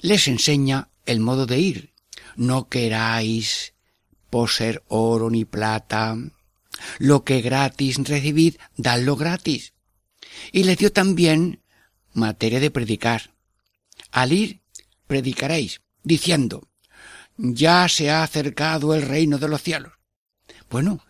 Les 0.00 0.28
enseña 0.28 0.90
el 1.06 1.20
modo 1.20 1.46
de 1.46 1.60
ir. 1.60 1.94
No 2.36 2.68
queráis 2.68 3.72
poseer 4.28 4.82
oro 4.88 5.30
ni 5.30 5.46
plata. 5.46 6.18
Lo 6.98 7.24
que 7.24 7.40
gratis 7.40 7.96
recibid, 7.96 8.56
dadlo 8.76 9.16
gratis. 9.16 9.72
Y 10.52 10.64
les 10.64 10.76
dio 10.76 10.92
también 10.92 11.62
materia 12.12 12.60
de 12.60 12.70
predicar. 12.70 13.33
Al 14.14 14.32
ir, 14.32 14.60
predicaréis, 15.08 15.80
diciendo, 16.04 16.68
ya 17.36 17.88
se 17.88 18.10
ha 18.12 18.22
acercado 18.22 18.94
el 18.94 19.02
reino 19.02 19.38
de 19.38 19.48
los 19.48 19.60
cielos. 19.60 19.92
Bueno, 20.70 21.00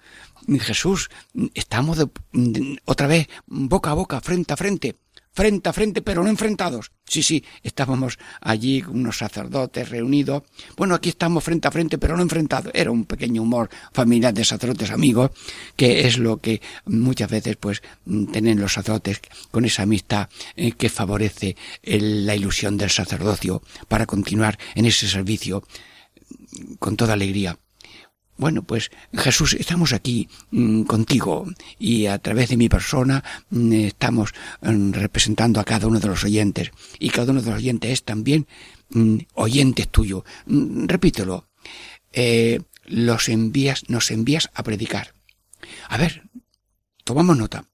Jesús, 0.59 1.11
estamos 1.53 1.99
de- 1.99 2.81
otra 2.87 3.07
vez 3.07 3.29
boca 3.47 3.91
a 3.91 3.95
boca, 3.95 4.23
frente 4.23 4.55
a 4.55 4.57
frente, 4.57 4.97
frente 5.35 5.69
a 5.69 5.73
frente, 5.73 6.01
pero 6.01 6.23
no 6.23 6.31
enfrentados. 6.31 6.93
Sí, 7.07 7.23
sí, 7.23 7.45
estábamos 7.63 8.19
allí 8.41 8.83
unos 8.89 9.19
sacerdotes 9.19 9.89
reunidos. 9.89 10.45
Bueno, 10.77 10.95
aquí 10.95 11.11
estamos 11.11 11.45
frente 11.45 11.69
a 11.69 11.71
frente, 11.71 11.99
pero 11.99 12.17
no 12.17 12.23
enfrentados. 12.23 12.73
Era 12.75 12.91
un 12.91 13.05
pequeño 13.05 13.43
humor 13.43 13.69
familiar 13.93 14.33
de 14.33 14.45
sacerdotes 14.45 14.91
amigos, 14.91 15.33
que 15.77 16.07
es 16.07 16.19
lo 16.19 16.39
que 16.39 16.63
muchas 16.87 17.31
veces, 17.31 17.57
pues, 17.57 17.83
tienen 18.33 18.61
los 18.61 18.73
sacerdotes 18.73 19.21
con 19.51 19.65
esa 19.65 19.83
amistad 19.83 20.29
eh, 20.57 20.73
que 20.73 20.89
favorece 20.89 21.57
la 21.83 22.35
ilusión 22.35 22.77
del 22.77 22.91
sacerdocio 22.91 23.63
para 23.89 24.07
continuar 24.07 24.59
en 24.75 24.87
ese 24.87 25.09
servicio 25.09 25.65
con 26.79 26.97
toda 26.97 27.15
alegría. 27.15 27.59
Bueno, 28.37 28.63
pues 28.65 28.91
Jesús, 29.13 29.55
estamos 29.55 29.93
aquí 29.93 30.29
mm, 30.51 30.83
contigo 30.83 31.47
y 31.79 32.07
a 32.07 32.19
través 32.19 32.49
de 32.49 32.57
mi 32.57 32.69
persona 32.69 33.23
mm, 33.51 33.73
estamos 33.73 34.35
mm, 34.61 34.93
representando 34.93 35.61
a 35.61 35.65
cada 35.65 35.87
uno 35.87 36.01
de 36.01 36.09
los 36.09 36.25
oyentes 36.25 36.73
y 36.99 37.11
cada 37.11 37.31
uno 37.31 37.43
de 37.43 37.51
los 37.51 37.59
oyentes 37.59 37.91
es 37.93 38.03
también 38.03 38.47
oyentes 39.35 39.89
tuyo. 39.89 40.25
Mm, 40.47 40.87
repítelo. 40.87 41.49
Eh, 42.13 42.61
los 42.85 43.29
envías, 43.29 43.89
nos 43.89 44.11
envías 44.11 44.51
a 44.55 44.63
predicar. 44.63 45.15
A 45.89 45.97
ver, 45.97 46.25
tomamos 47.05 47.37
nota. 47.37 47.67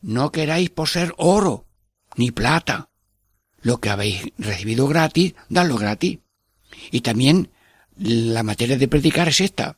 No 0.00 0.30
queráis 0.30 0.70
poseer 0.70 1.14
oro 1.16 1.66
ni 2.16 2.30
plata. 2.30 2.90
Lo 3.60 3.80
que 3.80 3.90
habéis 3.90 4.32
recibido 4.38 4.86
gratis, 4.86 5.34
dadlo 5.48 5.76
gratis. 5.76 6.20
Y 6.90 7.00
también 7.00 7.50
la 7.96 8.42
materia 8.42 8.78
de 8.78 8.88
predicar 8.88 9.28
es 9.28 9.40
esta. 9.40 9.76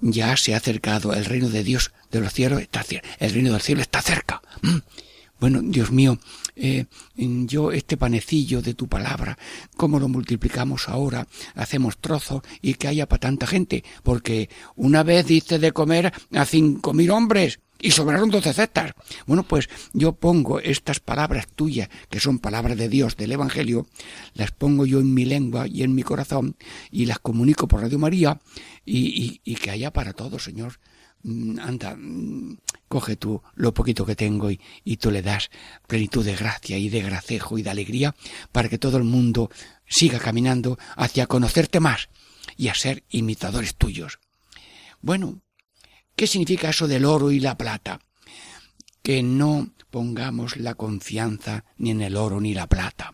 Ya 0.00 0.36
se 0.36 0.54
ha 0.54 0.58
acercado 0.58 1.14
el 1.14 1.24
reino 1.24 1.48
de 1.48 1.64
Dios 1.64 1.92
de 2.10 2.20
los 2.20 2.32
cielos, 2.32 2.60
está 2.60 2.84
el 3.18 3.32
reino 3.32 3.52
del 3.52 3.62
cielo 3.62 3.80
está 3.80 4.02
cerca. 4.02 4.42
Mm. 4.62 4.78
Bueno, 5.38 5.60
Dios 5.62 5.90
mío, 5.90 6.18
eh, 6.54 6.86
yo 7.14 7.70
este 7.70 7.98
panecillo 7.98 8.62
de 8.62 8.72
tu 8.72 8.88
palabra, 8.88 9.36
¿cómo 9.76 10.00
lo 10.00 10.08
multiplicamos 10.08 10.88
ahora? 10.88 11.28
Hacemos 11.54 11.98
trozos 11.98 12.40
y 12.62 12.74
que 12.74 12.88
haya 12.88 13.06
para 13.06 13.20
tanta 13.20 13.46
gente, 13.46 13.84
porque 14.02 14.48
una 14.76 15.02
vez 15.02 15.26
diste 15.26 15.58
de 15.58 15.72
comer 15.72 16.12
a 16.32 16.44
cinco 16.46 16.94
mil 16.94 17.10
hombres 17.10 17.60
y 17.80 17.90
sobraron 17.90 18.30
doce 18.30 18.52
cestas. 18.52 18.92
Bueno, 19.26 19.42
pues 19.42 19.68
yo 19.92 20.12
pongo 20.12 20.60
estas 20.60 21.00
palabras 21.00 21.46
tuyas, 21.48 21.88
que 22.10 22.20
son 22.20 22.38
palabras 22.38 22.76
de 22.76 22.88
Dios 22.88 23.16
del 23.16 23.32
Evangelio, 23.32 23.86
las 24.34 24.50
pongo 24.52 24.86
yo 24.86 25.00
en 25.00 25.12
mi 25.14 25.24
lengua 25.24 25.66
y 25.66 25.82
en 25.82 25.94
mi 25.94 26.02
corazón 26.02 26.56
y 26.90 27.06
las 27.06 27.18
comunico 27.18 27.68
por 27.68 27.80
Radio 27.82 27.98
María 27.98 28.40
y, 28.84 28.98
y- 29.22 29.40
y 29.44 29.54
que 29.56 29.70
haya 29.70 29.92
para 29.92 30.12
todos, 30.12 30.44
Señor. 30.44 30.78
Mm, 31.22 31.58
Anda, 31.58 31.96
mm, 31.96 32.58
coge 32.88 33.16
tú 33.16 33.42
lo 33.54 33.74
poquito 33.74 34.04
que 34.06 34.14
tengo 34.14 34.50
y, 34.50 34.60
y 34.84 34.98
tú 34.98 35.10
le 35.10 35.22
das 35.22 35.50
plenitud 35.88 36.24
de 36.24 36.36
gracia 36.36 36.78
y 36.78 36.88
de 36.88 37.02
gracejo 37.02 37.58
y 37.58 37.62
de 37.62 37.70
alegría 37.70 38.14
para 38.52 38.68
que 38.68 38.78
todo 38.78 38.96
el 38.98 39.04
mundo 39.04 39.50
siga 39.86 40.18
caminando 40.18 40.78
hacia 40.96 41.26
conocerte 41.26 41.80
más 41.80 42.08
y 42.56 42.68
a 42.68 42.74
ser 42.74 43.02
imitadores 43.10 43.74
tuyos. 43.74 44.18
Bueno, 45.00 45.40
¿qué 46.16 46.26
significa 46.26 46.70
eso 46.70 46.88
del 46.88 47.04
oro 47.04 47.30
y 47.30 47.40
la 47.40 47.56
plata? 47.56 48.00
Que 49.02 49.22
no 49.22 49.70
pongamos 49.90 50.56
la 50.56 50.74
confianza 50.74 51.64
ni 51.76 51.90
en 51.90 52.00
el 52.00 52.16
oro 52.16 52.40
ni 52.40 52.54
la 52.54 52.66
plata 52.66 53.12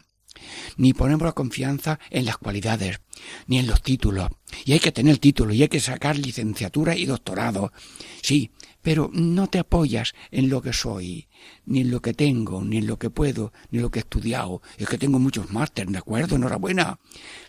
ni 0.76 0.92
ponemos 0.92 1.24
la 1.24 1.32
confianza 1.32 1.98
en 2.10 2.24
las 2.24 2.38
cualidades, 2.38 3.00
ni 3.46 3.58
en 3.58 3.66
los 3.66 3.82
títulos. 3.82 4.30
Y 4.64 4.72
hay 4.72 4.80
que 4.80 4.92
tener 4.92 5.18
título, 5.18 5.52
y 5.52 5.62
hay 5.62 5.68
que 5.68 5.80
sacar 5.80 6.16
licenciatura 6.16 6.96
y 6.96 7.06
doctorado. 7.06 7.72
Sí, 8.22 8.50
pero 8.82 9.10
no 9.12 9.48
te 9.48 9.58
apoyas 9.58 10.14
en 10.30 10.48
lo 10.48 10.62
que 10.62 10.72
soy, 10.72 11.28
ni 11.66 11.80
en 11.80 11.90
lo 11.90 12.00
que 12.00 12.14
tengo, 12.14 12.64
ni 12.64 12.78
en 12.78 12.86
lo 12.86 12.98
que 12.98 13.10
puedo, 13.10 13.52
ni 13.70 13.78
en 13.78 13.82
lo 13.82 13.90
que 13.90 14.00
he 14.00 14.02
estudiado. 14.02 14.62
Es 14.76 14.88
que 14.88 14.98
tengo 14.98 15.18
muchos 15.18 15.50
másteres, 15.50 15.92
¿de 15.92 15.98
acuerdo? 15.98 16.36
Enhorabuena. 16.36 16.98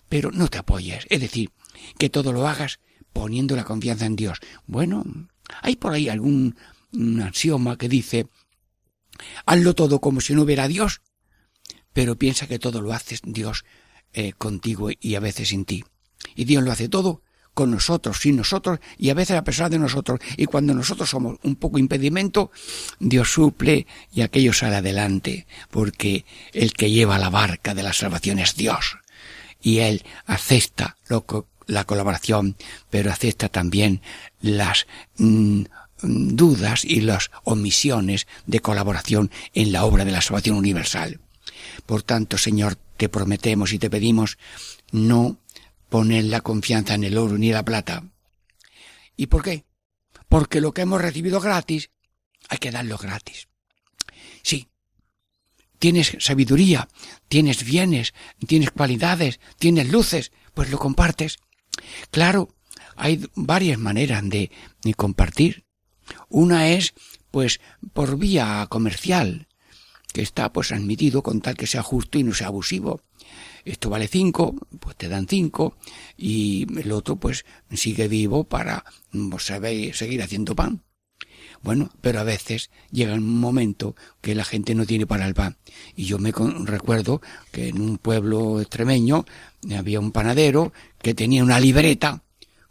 Pero 0.09 0.31
no 0.31 0.47
te 0.47 0.59
apoyes. 0.59 1.05
Es 1.09 1.21
decir, 1.21 1.51
que 1.97 2.09
todo 2.09 2.33
lo 2.33 2.47
hagas 2.47 2.79
poniendo 3.13 3.55
la 3.55 3.63
confianza 3.63 4.05
en 4.05 4.15
Dios. 4.15 4.39
Bueno, 4.67 5.03
hay 5.61 5.75
por 5.75 5.93
ahí 5.93 6.09
algún 6.09 6.55
axioma 7.23 7.77
que 7.77 7.89
dice, 7.89 8.27
hazlo 9.45 9.73
todo 9.75 9.99
como 9.99 10.21
si 10.21 10.33
no 10.33 10.43
hubiera 10.43 10.67
Dios 10.67 11.01
pero 11.93 12.17
piensa 12.17 12.47
que 12.47 12.59
todo 12.59 12.81
lo 12.81 12.91
hace 12.91 13.19
Dios 13.23 13.65
eh, 14.13 14.33
contigo 14.33 14.89
y 14.99 15.15
a 15.15 15.19
veces 15.19 15.49
sin 15.49 15.63
ti. 15.63 15.83
Y 16.35 16.45
Dios 16.45 16.63
lo 16.63 16.71
hace 16.71 16.89
todo 16.89 17.21
con 17.53 17.69
nosotros, 17.69 18.17
sin 18.19 18.35
nosotros 18.35 18.79
y 18.97 19.11
a 19.11 19.13
veces 19.13 19.37
a 19.37 19.43
pesar 19.43 19.69
de 19.69 19.77
nosotros. 19.77 20.19
Y 20.35 20.47
cuando 20.47 20.73
nosotros 20.73 21.11
somos 21.11 21.37
un 21.43 21.55
poco 21.55 21.77
impedimento, 21.77 22.49
Dios 22.99 23.31
suple 23.31 23.85
y 24.11 24.21
aquello 24.21 24.53
sale 24.53 24.77
adelante, 24.77 25.45
porque 25.69 26.25
el 26.51 26.73
que 26.73 26.89
lleva 26.89 27.19
la 27.19 27.29
barca 27.29 27.75
de 27.75 27.83
la 27.83 27.93
salvación 27.93 28.39
es 28.39 28.55
Dios. 28.55 28.97
Y 29.61 29.77
Él 29.79 30.03
acepta 30.25 30.97
lo 31.07 31.25
co- 31.27 31.47
la 31.67 31.85
colaboración, 31.85 32.55
pero 32.89 33.11
acepta 33.11 33.49
también 33.49 34.01
las 34.41 34.87
mm, 35.17 35.63
dudas 36.01 36.85
y 36.85 37.01
las 37.01 37.31
omisiones 37.43 38.27
de 38.45 38.59
colaboración 38.59 39.31
en 39.53 39.71
la 39.71 39.85
obra 39.85 40.05
de 40.05 40.11
la 40.11 40.21
salvación 40.21 40.57
universal. 40.57 41.19
Por 41.85 42.03
tanto, 42.03 42.37
Señor, 42.37 42.75
te 42.97 43.09
prometemos 43.09 43.73
y 43.73 43.79
te 43.79 43.89
pedimos 43.89 44.37
no 44.91 45.37
poner 45.89 46.25
la 46.25 46.41
confianza 46.41 46.93
en 46.95 47.03
el 47.03 47.17
oro 47.17 47.37
ni 47.37 47.51
la 47.51 47.63
plata. 47.63 48.03
¿Y 49.15 49.27
por 49.27 49.43
qué? 49.43 49.65
Porque 50.27 50.61
lo 50.61 50.73
que 50.73 50.81
hemos 50.81 51.01
recibido 51.01 51.39
gratis, 51.39 51.89
hay 52.49 52.57
que 52.57 52.71
darlo 52.71 52.97
gratis. 52.97 53.47
Sí. 54.41 54.69
Tienes 55.79 56.15
sabiduría, 56.19 56.87
tienes 57.27 57.63
bienes, 57.63 58.13
tienes 58.47 58.71
cualidades, 58.71 59.39
tienes 59.57 59.91
luces, 59.91 60.31
pues 60.53 60.69
lo 60.71 60.79
compartes. 60.79 61.39
Claro, 62.11 62.49
hay 62.95 63.25
varias 63.35 63.77
maneras 63.79 64.27
de, 64.29 64.51
compartir. 64.95 65.65
Una 66.29 66.69
es, 66.69 66.93
pues, 67.31 67.59
por 67.93 68.17
vía 68.17 68.65
comercial, 68.69 69.47
que 70.13 70.21
está 70.21 70.53
pues 70.53 70.71
admitido 70.71 71.23
con 71.23 71.41
tal 71.41 71.55
que 71.55 71.67
sea 71.67 71.81
justo 71.81 72.19
y 72.19 72.23
no 72.23 72.33
sea 72.33 72.47
abusivo. 72.47 73.01
Esto 73.65 73.89
vale 73.89 74.07
cinco, 74.07 74.55
pues 74.79 74.95
te 74.97 75.07
dan 75.07 75.27
cinco, 75.27 75.77
y 76.17 76.67
el 76.79 76.91
otro 76.91 77.15
pues 77.15 77.45
sigue 77.71 78.07
vivo 78.07 78.43
para 78.43 78.83
pues, 79.11 79.43
saber- 79.43 79.95
seguir 79.95 80.21
haciendo 80.21 80.55
pan. 80.55 80.83
Bueno, 81.63 81.89
pero 82.01 82.19
a 82.19 82.23
veces 82.23 82.69
llega 82.91 83.13
un 83.13 83.39
momento 83.39 83.95
que 84.21 84.35
la 84.35 84.43
gente 84.43 84.75
no 84.75 84.85
tiene 84.85 85.07
para 85.07 85.25
el 85.25 85.33
pan. 85.33 85.55
Y 85.95 86.03
yo 86.03 86.19
me 86.19 86.31
recuerdo 86.31 87.21
que 87.51 87.69
en 87.69 87.81
un 87.81 87.97
pueblo 87.97 88.59
extremeño 88.59 89.25
había 89.75 90.01
un 90.01 90.11
panadero 90.11 90.73
que 91.01 91.13
tenía 91.13 91.41
una 91.41 91.61
libreta 91.61 92.21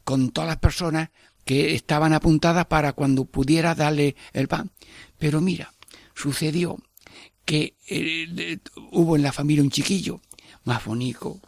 con 0.04 0.30
todas 0.30 0.48
las 0.48 0.58
personas 0.58 1.08
que 1.46 1.74
estaban 1.74 2.12
apuntadas 2.12 2.66
para 2.66 2.92
cuando 2.92 3.24
pudiera 3.24 3.74
darle 3.74 4.14
el 4.34 4.46
pan. 4.46 4.70
Pero 5.18 5.40
mira, 5.40 5.72
sucedió 6.14 6.76
que 7.46 7.74
eh, 7.88 8.58
hubo 8.90 9.16
en 9.16 9.22
la 9.22 9.32
familia 9.32 9.64
un 9.64 9.70
chiquillo 9.70 10.20
más 10.64 10.84
bonito 10.84 11.40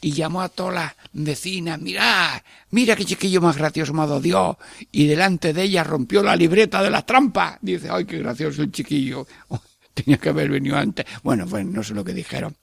y 0.00 0.12
llamó 0.12 0.42
a 0.42 0.48
todas 0.48 0.74
las 0.74 0.94
vecinas, 1.12 1.80
mira, 1.80 2.42
mira 2.70 2.96
qué 2.96 3.04
chiquillo 3.04 3.40
más 3.40 3.56
gracioso 3.56 3.92
me 3.92 4.02
ha 4.02 4.06
dado 4.06 4.20
Dios. 4.20 4.56
Y 4.92 5.06
delante 5.06 5.52
de 5.52 5.62
ella 5.62 5.84
rompió 5.84 6.22
la 6.22 6.36
libreta 6.36 6.82
de 6.82 6.90
las 6.90 7.06
trampas. 7.06 7.58
Dice, 7.60 7.88
ay, 7.90 8.04
qué 8.04 8.18
gracioso 8.18 8.62
el 8.62 8.72
chiquillo. 8.72 9.26
tenía 9.94 10.18
que 10.18 10.28
haber 10.28 10.50
venido 10.50 10.76
antes. 10.76 11.06
Bueno, 11.22 11.46
pues 11.46 11.64
no 11.64 11.82
sé 11.82 11.94
lo 11.94 12.04
que 12.04 12.12
dijeron. 12.12 12.56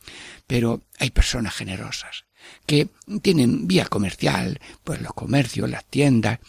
Pero 0.48 0.82
hay 1.00 1.12
personas 1.12 1.56
generosas 1.56 2.26
que 2.66 2.90
tienen 3.22 3.68
vía 3.68 3.86
comercial, 3.86 4.60
pues 4.84 5.02
los 5.02 5.14
comercios, 5.14 5.70
las 5.70 5.86
tiendas, 5.86 6.40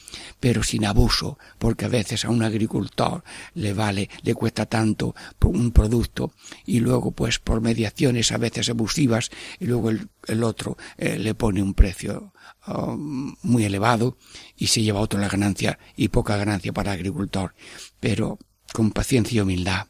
pero 0.41 0.63
sin 0.63 0.85
abuso, 0.85 1.39
porque 1.59 1.87
a 1.87 1.89
veces 1.89 2.25
a 2.25 2.31
un 2.31 2.43
agricultor 2.43 3.25
le 3.55 3.73
vale, 3.73 4.09
le 4.23 4.35
cuesta 4.35 4.67
tanto 4.67 5.15
un 5.45 5.73
producto 5.73 6.33
y 6.65 6.81
luego 6.81 7.11
pues 7.13 7.39
por 7.39 7.61
mediaciones 7.61 8.33
a 8.33 8.39
veces 8.39 8.69
abusivas 8.69 9.31
y 9.59 9.67
luego 9.67 9.91
el, 9.91 10.45
otro 10.45 10.77
eh, 10.97 11.19
le 11.19 11.35
pone 11.35 11.63
un 11.63 11.75
precio 11.75 12.33
um, 12.67 13.35
muy 13.43 13.65
elevado 13.65 14.17
y 14.57 14.69
se 14.69 14.83
lleva 14.83 15.01
otro 15.01 15.21
la 15.21 15.29
ganancia 15.29 15.79
y 15.97 16.09
poca 16.09 16.37
ganancia 16.37 16.73
para 16.73 16.93
el 16.93 17.01
agricultor, 17.01 17.55
pero 18.01 18.39
con 18.73 18.93
paciencia 18.93 19.37
y 19.37 19.41
humildad 19.41 19.87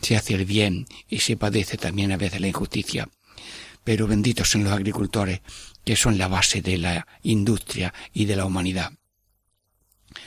se 0.00 0.16
hace 0.16 0.34
el 0.34 0.44
bien 0.44 0.86
y 1.08 1.20
se 1.20 1.36
padece 1.36 1.76
también 1.76 2.12
a 2.12 2.16
veces 2.16 2.40
la 2.40 2.48
injusticia 2.48 3.08
pero 3.84 4.06
benditos 4.06 4.50
son 4.50 4.64
los 4.64 4.72
agricultores, 4.72 5.40
que 5.84 5.96
son 5.96 6.18
la 6.18 6.28
base 6.28 6.62
de 6.62 6.78
la 6.78 7.06
industria 7.22 7.92
y 8.12 8.24
de 8.24 8.36
la 8.36 8.46
humanidad. 8.46 8.92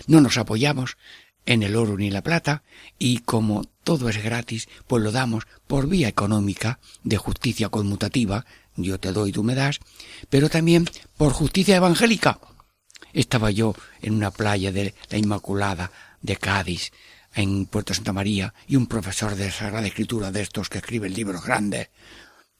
No 0.05 0.21
nos 0.21 0.37
apoyamos 0.37 0.97
en 1.45 1.63
el 1.63 1.75
oro 1.75 1.97
ni 1.97 2.09
la 2.11 2.21
plata, 2.21 2.63
y 2.99 3.19
como 3.19 3.63
todo 3.83 4.09
es 4.09 4.21
gratis, 4.21 4.67
pues 4.85 5.01
lo 5.01 5.11
damos 5.11 5.47
por 5.65 5.87
vía 5.87 6.09
económica, 6.09 6.79
de 7.03 7.17
justicia 7.17 7.69
conmutativa, 7.69 8.45
yo 8.75 8.99
te 8.99 9.11
doy, 9.11 9.31
tú 9.31 9.43
me 9.43 9.55
das, 9.55 9.79
pero 10.29 10.49
también 10.49 10.87
por 11.15 11.31
justicia 11.31 11.77
evangélica. 11.77 12.39
Estaba 13.13 13.49
yo 13.49 13.75
en 14.01 14.13
una 14.13 14.29
playa 14.29 14.71
de 14.71 14.93
la 15.09 15.17
Inmaculada 15.17 15.91
de 16.21 16.35
Cádiz, 16.35 16.91
en 17.33 17.65
Puerto 17.65 17.93
Santa 17.93 18.13
María, 18.13 18.53
y 18.67 18.75
un 18.75 18.87
profesor 18.87 19.35
de 19.35 19.49
Sagrada 19.49 19.87
Escritura 19.87 20.31
de 20.31 20.41
estos 20.41 20.69
que 20.69 20.79
escriben 20.79 21.13
libros 21.13 21.43
grandes, 21.43 21.89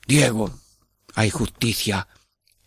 Diego, 0.07 0.57
hay 1.17 1.31
justicia 1.31 2.07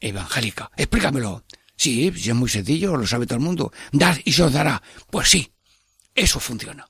evangélica. 0.00 0.72
Explícamelo. 0.76 1.44
Sí, 1.76 2.08
es 2.08 2.34
muy 2.34 2.48
sencillo, 2.48 2.96
lo 2.96 3.06
sabe 3.06 3.24
todo 3.24 3.38
el 3.38 3.44
mundo. 3.44 3.72
Dad 3.92 4.16
y 4.24 4.32
se 4.32 4.42
os 4.42 4.52
dará. 4.52 4.82
Pues 5.08 5.28
sí, 5.28 5.52
eso 6.12 6.40
funciona. 6.40 6.84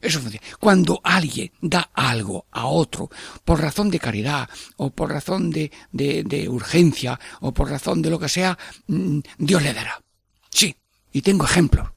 Eso 0.00 0.20
funciona. 0.20 0.44
Cuando 0.58 1.00
alguien 1.04 1.52
da 1.60 1.90
algo 1.94 2.46
a 2.50 2.66
otro 2.66 3.08
por 3.44 3.60
razón 3.60 3.90
de 3.90 4.00
caridad 4.00 4.50
o 4.76 4.90
por 4.90 5.10
razón 5.10 5.50
de, 5.50 5.70
de, 5.92 6.24
de 6.24 6.48
urgencia 6.48 7.18
o 7.40 7.54
por 7.54 7.70
razón 7.70 8.02
de 8.02 8.10
lo 8.10 8.18
que 8.18 8.28
sea, 8.28 8.58
mm, 8.88 9.20
Dios 9.38 9.62
le 9.62 9.72
dará. 9.72 10.02
Sí, 10.50 10.74
y 11.12 11.22
tengo 11.22 11.44
ejemplos. 11.44 11.88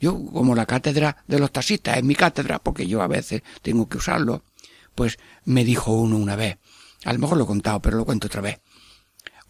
Yo, 0.00 0.26
como 0.32 0.56
la 0.56 0.66
cátedra 0.66 1.24
de 1.28 1.38
los 1.38 1.52
taxistas 1.52 1.98
es 1.98 2.04
mi 2.04 2.16
cátedra, 2.16 2.58
porque 2.58 2.88
yo 2.88 3.00
a 3.00 3.06
veces 3.06 3.42
tengo 3.62 3.88
que 3.88 3.98
usarlo, 3.98 4.42
pues 4.96 5.18
me 5.44 5.64
dijo 5.64 5.92
uno 5.92 6.16
una 6.16 6.34
vez, 6.34 6.58
a 7.04 7.12
lo 7.12 7.18
mejor 7.18 7.38
lo 7.38 7.44
he 7.44 7.46
contado, 7.46 7.80
pero 7.80 7.96
lo 7.96 8.04
cuento 8.04 8.26
otra 8.26 8.40
vez. 8.40 8.60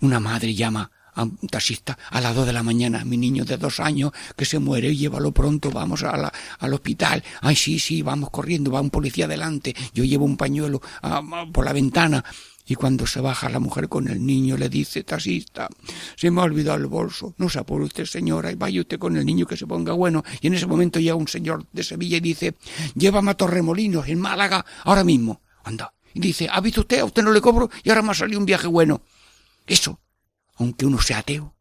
Una 0.00 0.20
madre 0.20 0.54
llama 0.54 0.90
a 1.14 1.24
un 1.24 1.36
taxista 1.50 1.98
a 2.10 2.20
las 2.20 2.34
dos 2.34 2.46
de 2.46 2.52
la 2.52 2.62
mañana, 2.62 3.04
mi 3.04 3.16
niño 3.16 3.44
de 3.44 3.56
dos 3.56 3.80
años 3.80 4.12
que 4.36 4.44
se 4.44 4.58
muere, 4.58 4.94
llévalo 4.94 5.32
pronto, 5.32 5.70
vamos 5.70 6.04
a 6.04 6.32
al 6.58 6.74
hospital. 6.74 7.24
Ay, 7.40 7.56
sí, 7.56 7.78
sí, 7.78 8.02
vamos 8.02 8.30
corriendo, 8.30 8.70
va 8.70 8.80
un 8.80 8.90
policía 8.90 9.26
delante, 9.26 9.74
yo 9.92 10.04
llevo 10.04 10.24
un 10.24 10.36
pañuelo 10.36 10.80
ah, 11.02 11.20
ah, 11.32 11.46
por 11.52 11.64
la 11.64 11.72
ventana. 11.72 12.24
Y 12.70 12.74
cuando 12.74 13.06
se 13.06 13.20
baja 13.20 13.48
la 13.48 13.60
mujer 13.60 13.88
con 13.88 14.08
el 14.08 14.24
niño, 14.24 14.58
le 14.58 14.68
dice, 14.68 15.02
taxista, 15.02 15.68
se 16.16 16.30
me 16.30 16.42
ha 16.42 16.44
olvidado 16.44 16.76
el 16.76 16.86
bolso. 16.86 17.34
No 17.38 17.48
se 17.48 17.58
apure 17.58 17.86
usted, 17.86 18.04
señora, 18.04 18.52
y 18.52 18.56
vaya 18.56 18.82
usted 18.82 18.98
con 18.98 19.16
el 19.16 19.24
niño 19.24 19.46
que 19.46 19.56
se 19.56 19.66
ponga 19.66 19.94
bueno. 19.94 20.22
Y 20.42 20.48
en 20.48 20.54
ese 20.54 20.66
momento 20.66 21.00
llega 21.00 21.14
un 21.14 21.28
señor 21.28 21.66
de 21.72 21.82
Sevilla 21.82 22.18
y 22.18 22.20
dice, 22.20 22.56
llévame 22.94 23.30
a 23.30 23.34
Torremolinos, 23.34 24.06
en 24.08 24.20
Málaga, 24.20 24.66
ahora 24.84 25.02
mismo. 25.02 25.40
Anda, 25.64 25.94
y 26.14 26.20
dice, 26.20 26.48
¿ha 26.50 26.60
visto 26.60 26.82
usted? 26.82 27.00
A 27.00 27.04
usted 27.04 27.22
no 27.22 27.32
le 27.32 27.40
cobro 27.40 27.70
y 27.82 27.90
ahora 27.90 28.02
me 28.02 28.10
ha 28.10 28.14
salido 28.14 28.38
un 28.38 28.46
viaje 28.46 28.66
bueno. 28.66 29.02
Eso, 29.66 30.00
aunque 30.56 30.86
uno 30.86 31.00
sea 31.00 31.18
ateo, 31.18 31.54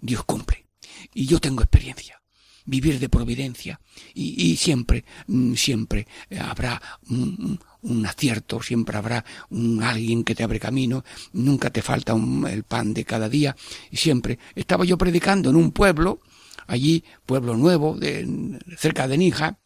Dios 0.00 0.24
cumple. 0.24 0.66
Y 1.14 1.26
yo 1.26 1.40
tengo 1.40 1.62
experiencia. 1.62 2.20
Vivir 2.66 2.98
de 2.98 3.08
providencia. 3.08 3.80
Y, 4.14 4.56
siempre, 4.56 5.04
mm, 5.26 5.54
siempre 5.54 6.06
habrá 6.40 6.80
un, 7.10 8.06
acierto, 8.06 8.62
siempre 8.62 8.96
habrá 8.96 9.24
un 9.50 9.82
alguien 9.82 10.24
que 10.24 10.34
te 10.34 10.44
abre 10.44 10.58
camino, 10.58 11.04
nunca 11.34 11.68
te 11.70 11.82
falta 11.82 12.14
el 12.14 12.64
pan 12.64 12.94
de 12.94 13.04
cada 13.04 13.28
día. 13.28 13.54
Y 13.90 13.98
siempre 13.98 14.38
estaba 14.54 14.84
yo 14.84 14.96
predicando 14.96 15.50
en 15.50 15.56
un 15.56 15.72
pueblo, 15.72 16.20
allí, 16.66 17.04
pueblo 17.26 17.54
nuevo, 17.56 17.96
de, 17.98 18.58
cerca 18.78 19.08
de 19.08 19.18
Nija, 19.18 19.58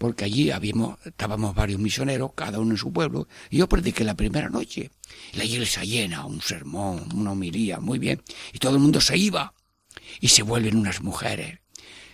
porque 0.00 0.24
allí 0.24 0.50
habíamos, 0.50 0.96
estábamos 1.04 1.54
varios 1.54 1.78
misioneros, 1.78 2.32
cada 2.34 2.58
uno 2.58 2.70
en 2.70 2.78
su 2.78 2.90
pueblo, 2.90 3.28
y 3.50 3.58
yo 3.58 3.68
prediqué 3.68 4.02
la 4.02 4.14
primera 4.14 4.48
noche. 4.48 4.90
La 5.34 5.44
iglesia 5.44 5.84
llena, 5.84 6.24
un 6.24 6.40
sermón, 6.40 7.06
una 7.14 7.32
homilía, 7.32 7.80
muy 7.80 7.98
bien, 7.98 8.22
y 8.54 8.58
todo 8.58 8.72
el 8.72 8.78
mundo 8.78 9.02
se 9.02 9.18
iba, 9.18 9.52
y 10.18 10.28
se 10.28 10.42
vuelven 10.42 10.78
unas 10.78 11.02
mujeres. 11.02 11.58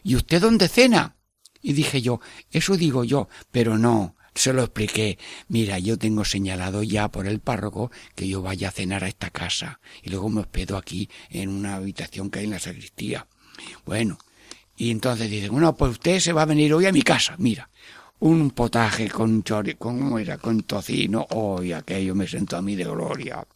¿Y 0.03 0.17
usted 0.17 0.41
dónde 0.41 0.67
cena? 0.67 1.15
Y 1.63 1.75
dije 1.75 2.03
yo, 2.03 2.19
eso 2.51 2.77
digo 2.77 3.05
yo, 3.05 3.29
pero 3.53 3.79
no, 3.79 4.17
se 4.35 4.53
lo 4.53 4.65
expliqué. 4.65 5.17
Mira, 5.47 5.79
yo 5.79 5.97
tengo 5.97 6.25
señalado 6.25 6.83
ya 6.83 7.09
por 7.09 7.29
el 7.29 7.39
párroco 7.39 7.93
que 8.17 8.27
yo 8.27 8.43
vaya 8.43 8.71
a 8.71 8.73
cenar 8.73 9.05
a 9.05 9.09
esta 9.09 9.31
casa, 9.31 9.79
y 10.03 10.11
luego 10.11 10.29
me 10.29 10.41
hospedo 10.41 10.77
aquí 10.77 11.09
en 11.31 11.51
una 11.51 11.77
habitación 11.77 12.31
que 12.31 12.41
hay 12.41 12.47
en 12.47 12.51
la 12.51 12.59
sacristía. 12.59 13.29
Bueno, 13.85 14.19
y 14.77 14.91
entonces 14.91 15.31
dicen, 15.31 15.53
bueno, 15.53 15.77
pues 15.77 15.93
usted 15.93 16.19
se 16.19 16.33
va 16.33 16.43
a 16.43 16.47
venir 16.47 16.75
hoy 16.75 16.87
a 16.87 16.93
mi 16.93 17.03
casa, 17.03 17.37
mira 17.39 17.71
un 18.19 18.51
potaje 18.51 19.11
con 19.11 19.43
chori, 19.43 19.75
con, 19.75 20.19
era? 20.19 20.39
con 20.39 20.63
tocino, 20.63 21.27
hoy 21.31 21.73
aquello 21.73 22.15
me 22.15 22.27
sentó 22.27 22.57
a 22.57 22.63
mí 22.63 22.75
de 22.75 22.85
gloria. 22.85 23.47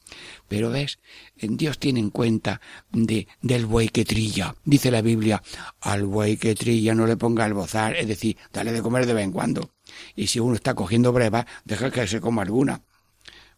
Pero 0.49 0.71
ves, 0.71 0.99
Dios 1.37 1.79
tiene 1.79 2.01
en 2.01 2.11
cuenta 2.11 2.61
de, 2.91 3.27
del 3.41 3.67
buey 3.67 3.89
que 3.89 4.05
trilla. 4.05 4.55
Dice 4.65 4.91
la 4.91 5.01
Biblia, 5.01 5.43
al 5.81 6.05
buey 6.05 6.37
que 6.37 6.55
trilla 6.55 6.95
no 6.95 7.07
le 7.07 7.17
ponga 7.17 7.47
el 7.47 7.55
bozar, 7.55 7.97
es 7.97 8.07
decir, 8.07 8.37
dale 8.53 8.73
de 8.73 8.83
comer 8.83 9.07
de 9.07 9.15
vez 9.15 9.25
en 9.25 9.33
cuando. 9.33 9.71
Y 10.15 10.27
si 10.27 10.41
uno 10.41 10.55
está 10.55 10.75
cogiendo 10.75 11.13
breva, 11.13 11.47
deja 11.65 11.91
que 11.91 12.07
se 12.07 12.21
coma 12.21 12.43
alguna. 12.43 12.83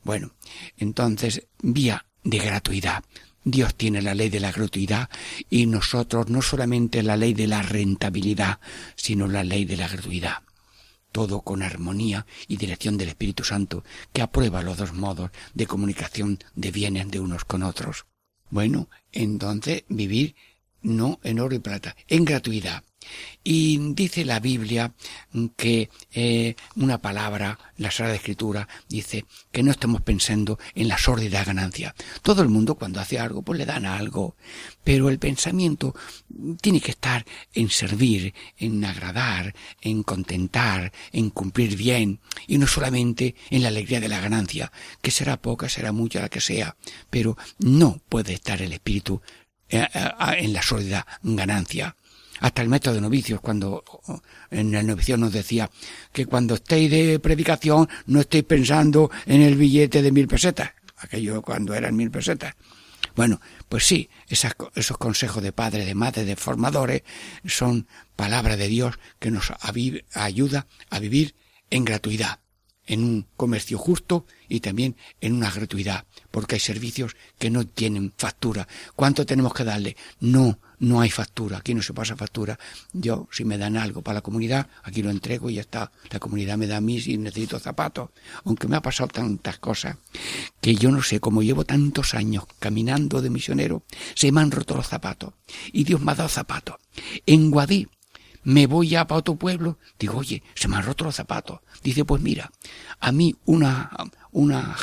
Bueno, 0.05 0.35
entonces, 0.77 1.47
vía 1.63 2.07
de 2.23 2.39
gratuidad. 2.39 3.03
Dios 3.45 3.75
tiene 3.75 4.03
la 4.03 4.15
ley 4.15 4.31
de 4.31 4.39
la 4.39 4.53
gratuidad 4.53 5.11
y 5.51 5.67
nosotros 5.67 6.29
no 6.29 6.43
solamente 6.43 7.03
la 7.03 7.17
ley 7.17 7.35
de 7.35 7.49
la 7.49 7.63
rentabilidad, 7.63 8.61
sino 8.95 9.27
la 9.27 9.43
ley 9.43 9.65
de 9.65 9.77
la 9.77 9.89
gratuidad 9.89 10.43
todo 11.13 11.43
con 11.43 11.63
armonía 11.63 12.27
y 12.49 12.57
dirección 12.57 12.99
del 12.99 13.11
Espíritu 13.11 13.45
Santo, 13.45 13.85
que 14.13 14.23
aprueba 14.23 14.63
los 14.63 14.79
dos 14.79 14.93
modos 14.93 15.31
de 15.55 15.67
comunicación 15.67 16.39
de 16.55 16.71
bienes 16.73 17.11
de 17.11 17.21
unos 17.21 17.45
con 17.45 17.63
otros. 17.63 18.07
Bueno, 18.51 18.89
entonces 19.13 19.85
vivir 19.89 20.35
no 20.83 21.21
en 21.23 21.39
oro 21.39 21.55
y 21.55 21.61
plata, 21.61 21.97
en 22.09 22.25
gratuidad. 22.25 22.83
Y 23.45 23.95
dice 23.95 24.25
la 24.25 24.39
Biblia 24.39 24.93
que 25.57 25.91
eh, 26.13 26.55
una 26.77 26.99
palabra, 26.99 27.59
la 27.77 27.91
Sagrada 27.91 28.17
Escritura, 28.17 28.69
dice 28.89 29.25
que 29.51 29.63
no 29.63 29.73
estemos 29.73 30.01
pensando 30.03 30.59
en 30.75 30.89
la 30.89 30.99
sórdida 30.99 31.45
ganancia. 31.45 31.95
Todo 32.23 32.43
el 32.43 32.49
mundo 32.49 32.77
cuando 32.77 33.01
hace 33.01 33.19
algo, 33.19 33.43
pues 33.43 33.59
le 33.59 33.67
dan 33.67 33.85
algo. 33.85 34.37
Pero 34.85 35.09
el 35.09 35.19
pensamiento 35.19 35.95
tiene 36.61 36.81
que 36.81 36.93
estar 36.93 37.25
en 37.53 37.69
servir, 37.71 38.35
en 38.59 38.85
agradar, 38.85 39.55
en 39.81 40.03
contentar, 40.03 40.93
en 41.13 41.31
cumplir 41.31 41.77
bien, 41.77 42.21
y 42.47 42.59
no 42.59 42.67
solamente 42.67 43.35
en 43.51 43.63
la 43.63 43.69
alegría 43.69 44.01
de 44.01 44.09
la 44.09 44.21
ganancia, 44.21 44.71
que 45.01 45.11
será 45.11 45.41
poca, 45.41 45.69
será 45.69 45.93
mucha, 45.93 46.21
la 46.21 46.29
que 46.29 46.41
sea, 46.41 46.77
pero 47.11 47.37
no 47.59 48.01
puede 48.09 48.35
estar 48.35 48.63
el 48.63 48.73
espíritu 48.73 49.21
eh, 49.69 49.89
eh, 49.95 50.11
en 50.39 50.53
la 50.53 50.63
sólida 50.63 51.07
ganancia 51.23 51.97
hasta 52.43 52.61
el 52.61 52.68
método 52.68 52.95
de 52.95 53.01
novicios, 53.01 53.40
cuando 53.40 53.84
en 54.51 54.74
el 54.74 54.84
novicio 54.84 55.16
nos 55.16 55.32
decía 55.32 55.70
que 56.12 56.26
cuando 56.26 56.55
estéis 56.55 56.90
de 56.90 57.20
predicación 57.20 57.88
no 58.07 58.20
estéis 58.20 58.43
pensando 58.43 59.12
en 59.26 59.43
el 59.43 59.55
billete 59.55 60.03
de 60.03 60.11
mil 60.11 60.26
pesetas, 60.26 60.72
aquello 60.97 61.40
cuando 61.40 61.72
eran 61.72 61.95
mil 61.95 62.11
pesetas. 62.11 62.55
Bueno, 63.14 63.40
pues 63.68 63.86
sí, 63.86 64.11
esos 64.28 64.99
consejos 64.99 65.40
de 65.40 65.53
padres, 65.53 65.86
de 65.86 65.95
madres, 65.95 66.26
de 66.26 66.34
formadores 66.34 67.03
son 67.47 67.86
palabra 68.16 68.57
de 68.57 68.66
Dios 68.66 68.99
que 69.20 69.30
nos 69.30 69.53
ayuda 70.12 70.66
a 70.90 70.99
vivir 70.99 71.36
en 71.70 71.84
gratuidad, 71.84 72.40
en 72.86 73.05
un 73.05 73.28
comercio 73.36 73.78
justo 73.78 74.26
y 74.49 74.59
también 74.59 74.97
en 75.20 75.34
una 75.34 75.51
gratuidad, 75.53 76.07
porque 76.32 76.57
hay 76.57 76.61
servicios 76.61 77.14
que 77.38 77.51
no 77.51 77.68
tienen 77.68 78.12
factura. 78.16 78.66
¿Cuánto 78.97 79.24
tenemos 79.24 79.55
que 79.55 79.62
darle? 79.62 79.97
No, 80.18 80.59
no 80.83 81.01
hay 81.01 81.11
factura, 81.11 81.59
aquí 81.59 81.74
no 81.74 81.83
se 81.83 81.95
pasa 81.95 82.16
factura. 82.16 82.59
Yo, 82.93 83.28
si 83.30 83.45
me 83.45 83.57
dan 83.57 83.76
algo 83.76 84.03
para 84.03 84.16
la 84.16 84.20
comunidad, 84.20 84.66
aquí 84.83 85.01
lo 85.01 85.11
entrego 85.11 85.49
y 85.49 85.55
ya 85.55 85.61
está. 85.61 85.93
La 86.11 86.18
comunidad 86.18 86.59
me 86.59 86.66
da 86.66 86.78
a 86.78 86.80
mí 86.80 87.01
si 87.01 87.16
necesito 87.16 87.61
zapatos. 87.61 88.11
Aunque 88.45 88.66
me 88.66 88.76
ha 88.76 88.83
pasado 88.83 89.09
tantas 89.09 89.59
cosas 89.59 89.97
que 90.61 90.74
yo 90.74 90.91
no 90.91 91.01
sé, 91.01 91.20
como 91.20 91.45
llevo 91.45 91.64
tantos 91.64 92.14
años 92.14 92.47
caminando 92.59 93.22
de 93.22 93.30
misionero, 93.30 93.85
se 94.16 94.33
me 94.33 94.41
han 94.41 94.51
roto 94.51 94.74
los 94.74 94.89
zapatos. 94.89 95.35
Y 95.72 95.85
Dios 95.85 96.01
me 96.01 96.11
ha 96.11 96.14
dado 96.16 96.28
zapatos. 96.28 96.76
En 97.26 97.53
Guadí, 97.53 97.87
me 98.43 98.66
voy 98.66 98.89
ya 98.89 99.07
para 99.07 99.20
otro 99.20 99.37
pueblo, 99.37 99.78
digo, 100.01 100.18
oye, 100.18 100.43
se 100.57 100.66
me 100.66 100.74
han 100.74 100.83
roto 100.85 101.05
los 101.05 101.14
zapatos. 101.14 101.61
Dice, 101.85 102.05
pues 102.05 102.20
mira, 102.20 102.51
a 102.99 103.12
mí 103.12 103.37
una, 103.45 103.89
una 104.33 104.76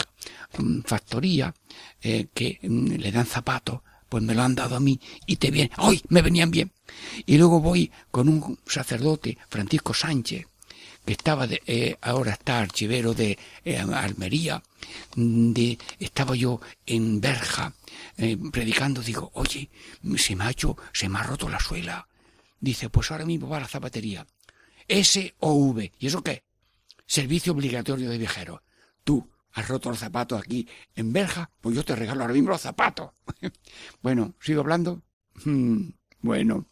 mm, 0.57 0.79
factoría 0.85 1.53
eh, 2.01 2.27
que 2.33 2.59
mm, 2.63 2.85
le 2.93 3.11
dan 3.11 3.25
zapatos, 3.25 3.81
pues 4.09 4.23
me 4.23 4.33
lo 4.33 4.41
han 4.41 4.55
dado 4.55 4.75
a 4.75 4.79
mí 4.79 4.99
y 5.25 5.37
te 5.37 5.51
vienen, 5.51 5.71
¡ay! 5.77 6.01
Me 6.09 6.21
venían 6.21 6.51
bien. 6.51 6.71
Y 7.25 7.37
luego 7.37 7.61
voy 7.61 7.91
con 8.11 8.27
un 8.27 8.59
sacerdote, 8.65 9.37
Francisco 9.49 9.93
Sánchez, 9.93 10.47
que 11.05 11.13
estaba 11.13 11.47
de, 11.47 11.61
eh, 11.65 11.95
ahora 12.01 12.33
está 12.33 12.59
archivero 12.59 13.13
de 13.13 13.37
eh, 13.63 13.77
Almería, 13.77 14.61
de, 15.15 15.77
estaba 15.99 16.35
yo 16.35 16.59
en 16.85 17.21
Berja 17.21 17.73
predicando, 18.51 19.01
digo, 19.01 19.31
oye, 19.33 19.69
se 20.17 20.35
me 20.35 20.43
ha 20.43 20.51
hecho, 20.51 20.75
se 20.91 21.07
me 21.07 21.19
ha 21.19 21.23
roto 21.23 21.47
la 21.47 21.59
suela 21.59 22.05
Dice, 22.59 22.89
pues 22.89 23.09
ahora 23.11 23.25
mismo 23.25 23.47
va 23.47 23.57
a 23.57 23.61
la 23.61 23.67
zapatería. 23.67 24.25
S 24.87 25.33
o 25.39 25.53
V. 25.53 25.91
¿Y 25.99 26.07
eso 26.07 26.21
qué? 26.21 26.43
Servicio 27.05 27.53
obligatorio 27.53 28.09
de 28.09 28.17
viajeros. 28.17 28.61
Tú 29.03 29.29
has 29.59 29.67
roto 29.67 29.89
los 29.89 29.99
zapatos 29.99 30.41
aquí 30.41 30.67
en 30.95 31.13
Berja, 31.13 31.51
pues 31.61 31.75
yo 31.75 31.83
te 31.83 31.95
regalo 31.95 32.21
ahora 32.21 32.33
mismo 32.33 32.49
los 32.49 32.61
zapatos. 32.61 33.11
bueno, 34.01 34.35
¿sigo 34.39 34.61
hablando? 34.61 35.01
Hmm, 35.45 35.89
bueno, 36.21 36.65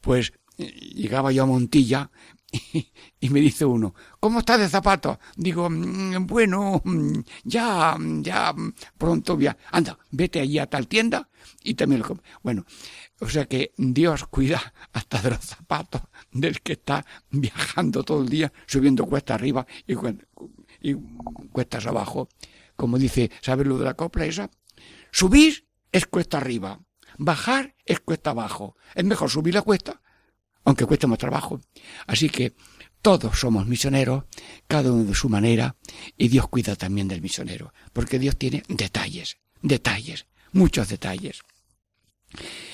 pues 0.00 0.32
eh, 0.58 0.70
llegaba 0.94 1.32
yo 1.32 1.44
a 1.44 1.46
Montilla 1.46 2.10
y, 3.20 3.28
me 3.30 3.40
dice 3.40 3.64
uno, 3.64 3.94
¿cómo 4.20 4.40
estás 4.40 4.60
de 4.60 4.68
zapatos? 4.68 5.18
Digo, 5.36 5.68
mm, 5.68 6.26
bueno, 6.26 6.80
mm, 6.84 7.20
ya, 7.44 7.96
ya, 8.20 8.54
pronto, 8.96 9.38
ya. 9.38 9.56
Anda, 9.72 9.98
vete 10.10 10.40
allí 10.40 10.58
a 10.58 10.66
tal 10.66 10.88
tienda 10.88 11.28
y 11.62 11.74
también 11.74 12.02
lo 12.02 12.20
Bueno, 12.42 12.64
o 13.20 13.28
sea 13.28 13.46
que 13.46 13.72
Dios 13.76 14.26
cuida 14.26 14.72
hasta 14.92 15.20
de 15.20 15.30
los 15.30 15.40
zapatos 15.40 16.02
del 16.32 16.60
que 16.60 16.74
está 16.74 17.04
viajando 17.30 18.02
todo 18.04 18.22
el 18.22 18.28
día, 18.28 18.52
subiendo 18.66 19.06
cuesta 19.06 19.34
arriba 19.34 19.66
y, 19.86 19.94
cuestas 21.52 21.86
abajo. 21.86 22.28
Como 22.76 22.98
dice, 22.98 23.30
¿sabes 23.40 23.66
lo 23.66 23.78
de 23.78 23.84
la 23.84 23.94
copla 23.94 24.26
esa? 24.26 24.50
Subir 25.10 25.66
es 25.92 26.06
cuesta 26.06 26.38
arriba, 26.38 26.80
bajar 27.16 27.74
es 27.84 28.00
cuesta 28.00 28.30
abajo. 28.30 28.76
Es 28.94 29.04
mejor 29.04 29.30
subir 29.30 29.54
la 29.54 29.62
cuesta, 29.62 30.02
aunque 30.64 30.84
cueste 30.84 31.06
más 31.06 31.18
trabajo. 31.18 31.60
Así 32.06 32.28
que 32.28 32.54
todos 33.00 33.38
somos 33.38 33.66
misioneros, 33.66 34.24
cada 34.66 34.92
uno 34.92 35.04
de 35.04 35.14
su 35.14 35.28
manera, 35.28 35.76
y 36.16 36.28
Dios 36.28 36.48
cuida 36.48 36.76
también 36.76 37.08
del 37.08 37.22
misionero, 37.22 37.72
porque 37.92 38.18
Dios 38.18 38.36
tiene 38.36 38.62
detalles, 38.68 39.38
detalles, 39.62 40.26
muchos 40.52 40.88
detalles. 40.88 41.42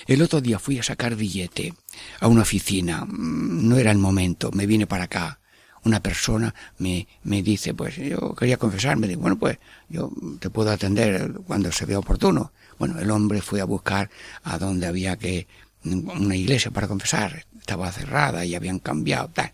El 0.06 0.22
otro 0.22 0.40
día 0.40 0.58
fui 0.58 0.78
a 0.78 0.82
sacar 0.82 1.14
billete 1.14 1.74
a 2.20 2.28
una 2.28 2.42
oficina. 2.42 3.04
Mm, 3.04 3.68
no 3.68 3.76
era 3.76 3.90
el 3.92 3.98
momento. 3.98 4.50
Me 4.52 4.66
vine 4.66 4.86
para 4.86 5.04
acá. 5.04 5.40
Una 5.84 6.00
persona 6.00 6.54
me, 6.78 7.08
me 7.24 7.42
dice, 7.42 7.74
pues 7.74 7.96
yo 7.96 8.34
quería 8.34 8.56
confesarme. 8.56 9.08
Digo, 9.08 9.22
bueno, 9.22 9.38
pues 9.38 9.58
yo 9.88 10.10
te 10.38 10.50
puedo 10.50 10.70
atender 10.70 11.32
cuando 11.46 11.72
se 11.72 11.86
vea 11.86 11.98
oportuno. 11.98 12.52
Bueno, 12.78 12.98
el 13.00 13.10
hombre 13.10 13.42
fue 13.42 13.60
a 13.60 13.64
buscar 13.64 14.10
a 14.44 14.58
donde 14.58 14.86
había 14.86 15.16
que 15.16 15.48
una 15.84 16.36
iglesia 16.36 16.70
para 16.70 16.86
confesar. 16.86 17.46
Estaba 17.58 17.90
cerrada 17.90 18.44
y 18.44 18.54
habían 18.54 18.78
cambiado 18.78 19.28
tal. 19.28 19.52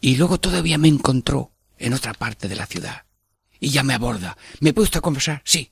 Y 0.00 0.16
luego 0.16 0.40
todavía 0.40 0.78
me 0.78 0.88
encontró 0.88 1.52
en 1.78 1.92
otra 1.92 2.14
parte 2.14 2.48
de 2.48 2.56
la 2.56 2.66
ciudad. 2.66 3.04
Y 3.60 3.70
ya 3.70 3.82
me 3.82 3.94
aborda. 3.94 4.36
¿Me 4.60 4.72
puede 4.72 4.84
usted 4.84 5.00
confesar? 5.00 5.42
Sí 5.44 5.70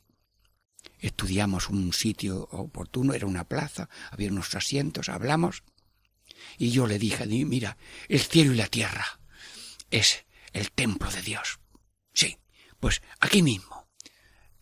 estudiamos 1.02 1.68
un 1.68 1.92
sitio 1.92 2.48
oportuno, 2.52 3.12
era 3.12 3.26
una 3.26 3.44
plaza, 3.44 3.88
había 4.10 4.30
unos 4.30 4.54
asientos, 4.54 5.08
hablamos, 5.08 5.64
y 6.58 6.70
yo 6.70 6.86
le 6.86 6.98
dije, 6.98 7.26
mira, 7.26 7.76
el 8.08 8.20
cielo 8.20 8.52
y 8.52 8.56
la 8.56 8.68
tierra 8.68 9.04
es 9.92 10.24
el 10.52 10.72
templo 10.72 11.10
de 11.10 11.22
Dios. 11.22 11.60
Sí, 12.12 12.38
pues 12.80 13.02
aquí 13.20 13.42
mismo. 13.42 13.86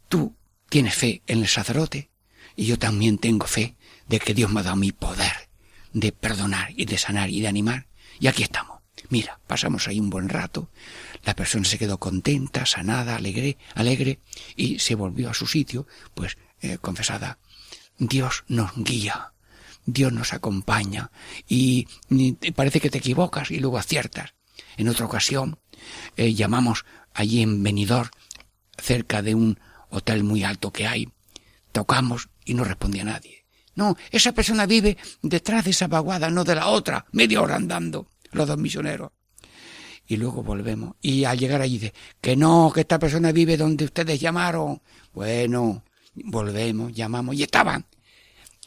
Tú 0.08 0.36
tienes 0.68 0.94
fe 0.94 1.22
en 1.26 1.40
el 1.40 1.48
sacerdote 1.48 2.10
y 2.56 2.66
yo 2.66 2.78
también 2.78 3.16
tengo 3.18 3.46
fe 3.46 3.76
de 4.08 4.18
que 4.18 4.34
Dios 4.34 4.50
me 4.50 4.60
ha 4.60 4.64
dado 4.64 4.76
mi 4.76 4.92
poder 4.92 5.48
de 5.92 6.12
perdonar 6.12 6.72
y 6.76 6.84
de 6.84 6.98
sanar 6.98 7.30
y 7.30 7.40
de 7.40 7.48
animar. 7.48 7.86
Y 8.18 8.26
aquí 8.26 8.42
estamos. 8.42 8.80
Mira, 9.08 9.40
pasamos 9.46 9.88
ahí 9.88 9.98
un 9.98 10.10
buen 10.10 10.28
rato. 10.28 10.70
La 11.24 11.34
persona 11.34 11.64
se 11.64 11.78
quedó 11.78 11.98
contenta, 11.98 12.66
sanada, 12.66 13.16
alegre, 13.16 13.56
alegre 13.74 14.20
y 14.56 14.78
se 14.78 14.94
volvió 14.94 15.30
a 15.30 15.34
su 15.34 15.46
sitio, 15.46 15.86
pues 16.14 16.36
eh, 16.60 16.78
confesada. 16.78 17.38
Dios 17.98 18.44
nos 18.48 18.72
guía, 18.76 19.32
Dios 19.84 20.12
nos 20.12 20.32
acompaña 20.32 21.10
y, 21.48 21.86
parece 22.54 22.80
que 22.80 22.90
te 22.90 22.98
equivocas 22.98 23.50
y 23.50 23.58
luego 23.58 23.78
aciertas. 23.78 24.34
En 24.80 24.88
otra 24.88 25.04
ocasión 25.04 25.58
eh, 26.16 26.32
llamamos 26.32 26.86
allí 27.12 27.42
en 27.42 27.62
Benidorm, 27.62 28.08
cerca 28.78 29.20
de 29.20 29.34
un 29.34 29.60
hotel 29.90 30.24
muy 30.24 30.42
alto 30.42 30.72
que 30.72 30.86
hay, 30.86 31.12
tocamos 31.70 32.30
y 32.46 32.54
no 32.54 32.64
respondía 32.64 33.04
nadie. 33.04 33.44
No, 33.74 33.98
esa 34.10 34.32
persona 34.32 34.64
vive 34.64 34.96
detrás 35.20 35.64
de 35.66 35.72
esa 35.72 35.86
vaguada, 35.86 36.30
no 36.30 36.44
de 36.44 36.54
la 36.54 36.68
otra, 36.68 37.04
media 37.12 37.42
hora 37.42 37.56
andando, 37.56 38.06
los 38.32 38.48
dos 38.48 38.56
misioneros 38.56 39.10
y 40.06 40.16
luego 40.16 40.42
volvemos. 40.42 40.96
Y 41.02 41.24
al 41.24 41.38
llegar 41.38 41.60
allí 41.60 41.78
dice, 41.78 41.94
que 42.22 42.34
no, 42.34 42.72
que 42.74 42.80
esta 42.80 42.98
persona 42.98 43.32
vive 43.32 43.58
donde 43.58 43.84
ustedes 43.84 44.18
llamaron. 44.18 44.80
Bueno, 45.12 45.84
volvemos, 46.14 46.94
llamamos 46.94 47.36
y 47.36 47.42
estaban. 47.42 47.84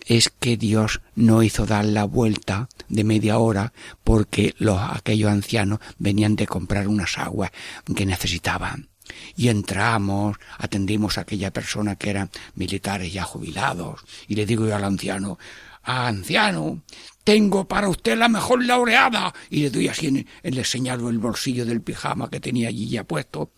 Es 0.06 0.30
que 0.30 0.58
Dios 0.58 1.02
no 1.16 1.44
hizo 1.44 1.66
dar 1.66 1.86
la 1.86 2.04
vuelta 2.04 2.70
de 2.90 3.04
media 3.04 3.38
hora 3.38 3.74
porque 4.04 4.54
los, 4.58 4.80
aquellos 4.82 5.32
ancianos 5.32 5.80
venían 5.98 6.36
de 6.36 6.48
comprar 6.48 6.88
unas 6.88 7.18
aguas 7.18 7.52
que 7.96 8.06
necesitaban. 8.06 8.90
Y 9.36 9.50
entramos, 9.50 10.38
atendimos 10.58 11.18
a 11.18 11.22
aquella 11.22 11.52
persona 11.52 11.96
que 11.96 12.10
eran 12.10 12.30
militares 12.56 13.12
ya 13.12 13.24
jubilados, 13.24 14.02
y 14.28 14.36
le 14.36 14.46
digo 14.46 14.66
yo 14.66 14.76
al 14.76 14.86
anciano, 14.86 15.38
ah, 15.84 16.08
anciano, 16.08 16.82
tengo 17.24 17.68
para 17.68 17.90
usted 17.90 18.18
la 18.18 18.28
mejor 18.28 18.64
laureada. 18.66 19.34
Y 19.50 19.62
le 19.62 19.70
doy 19.70 19.88
así, 19.88 20.08
en, 20.08 20.28
le 20.44 20.64
señalo 20.64 21.10
el 21.10 21.20
bolsillo 21.20 21.66
del 21.66 21.82
pijama 21.82 22.30
que 22.30 22.40
tenía 22.40 22.70
allí 22.70 22.90
ya 22.90 23.04
puesto. 23.04 23.52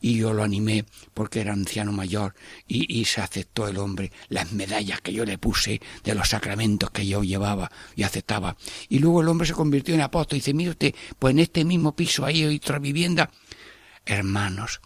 Y 0.00 0.16
yo 0.16 0.32
lo 0.32 0.42
animé 0.42 0.84
porque 1.14 1.40
era 1.40 1.52
anciano 1.52 1.92
mayor 1.92 2.34
y, 2.66 3.04
se 3.04 3.20
aceptó 3.20 3.68
el 3.68 3.78
hombre 3.78 4.12
las 4.28 4.52
medallas 4.52 5.00
que 5.00 5.12
yo 5.12 5.24
le 5.24 5.38
puse 5.38 5.80
de 6.04 6.14
los 6.14 6.28
sacramentos 6.28 6.90
que 6.90 7.06
yo 7.06 7.22
llevaba 7.22 7.70
y 7.94 8.02
aceptaba. 8.02 8.56
Y 8.88 8.98
luego 8.98 9.22
el 9.22 9.28
hombre 9.28 9.46
se 9.46 9.54
convirtió 9.54 9.94
en 9.94 10.00
apóstol 10.00 10.36
y 10.36 10.40
dice, 10.40 10.54
mire 10.54 10.70
usted, 10.70 10.94
pues 11.18 11.32
en 11.32 11.38
este 11.38 11.64
mismo 11.64 11.94
piso 11.94 12.24
hay 12.24 12.44
otra 12.44 12.78
vivienda. 12.78 13.30
Hermanos, 14.04 14.80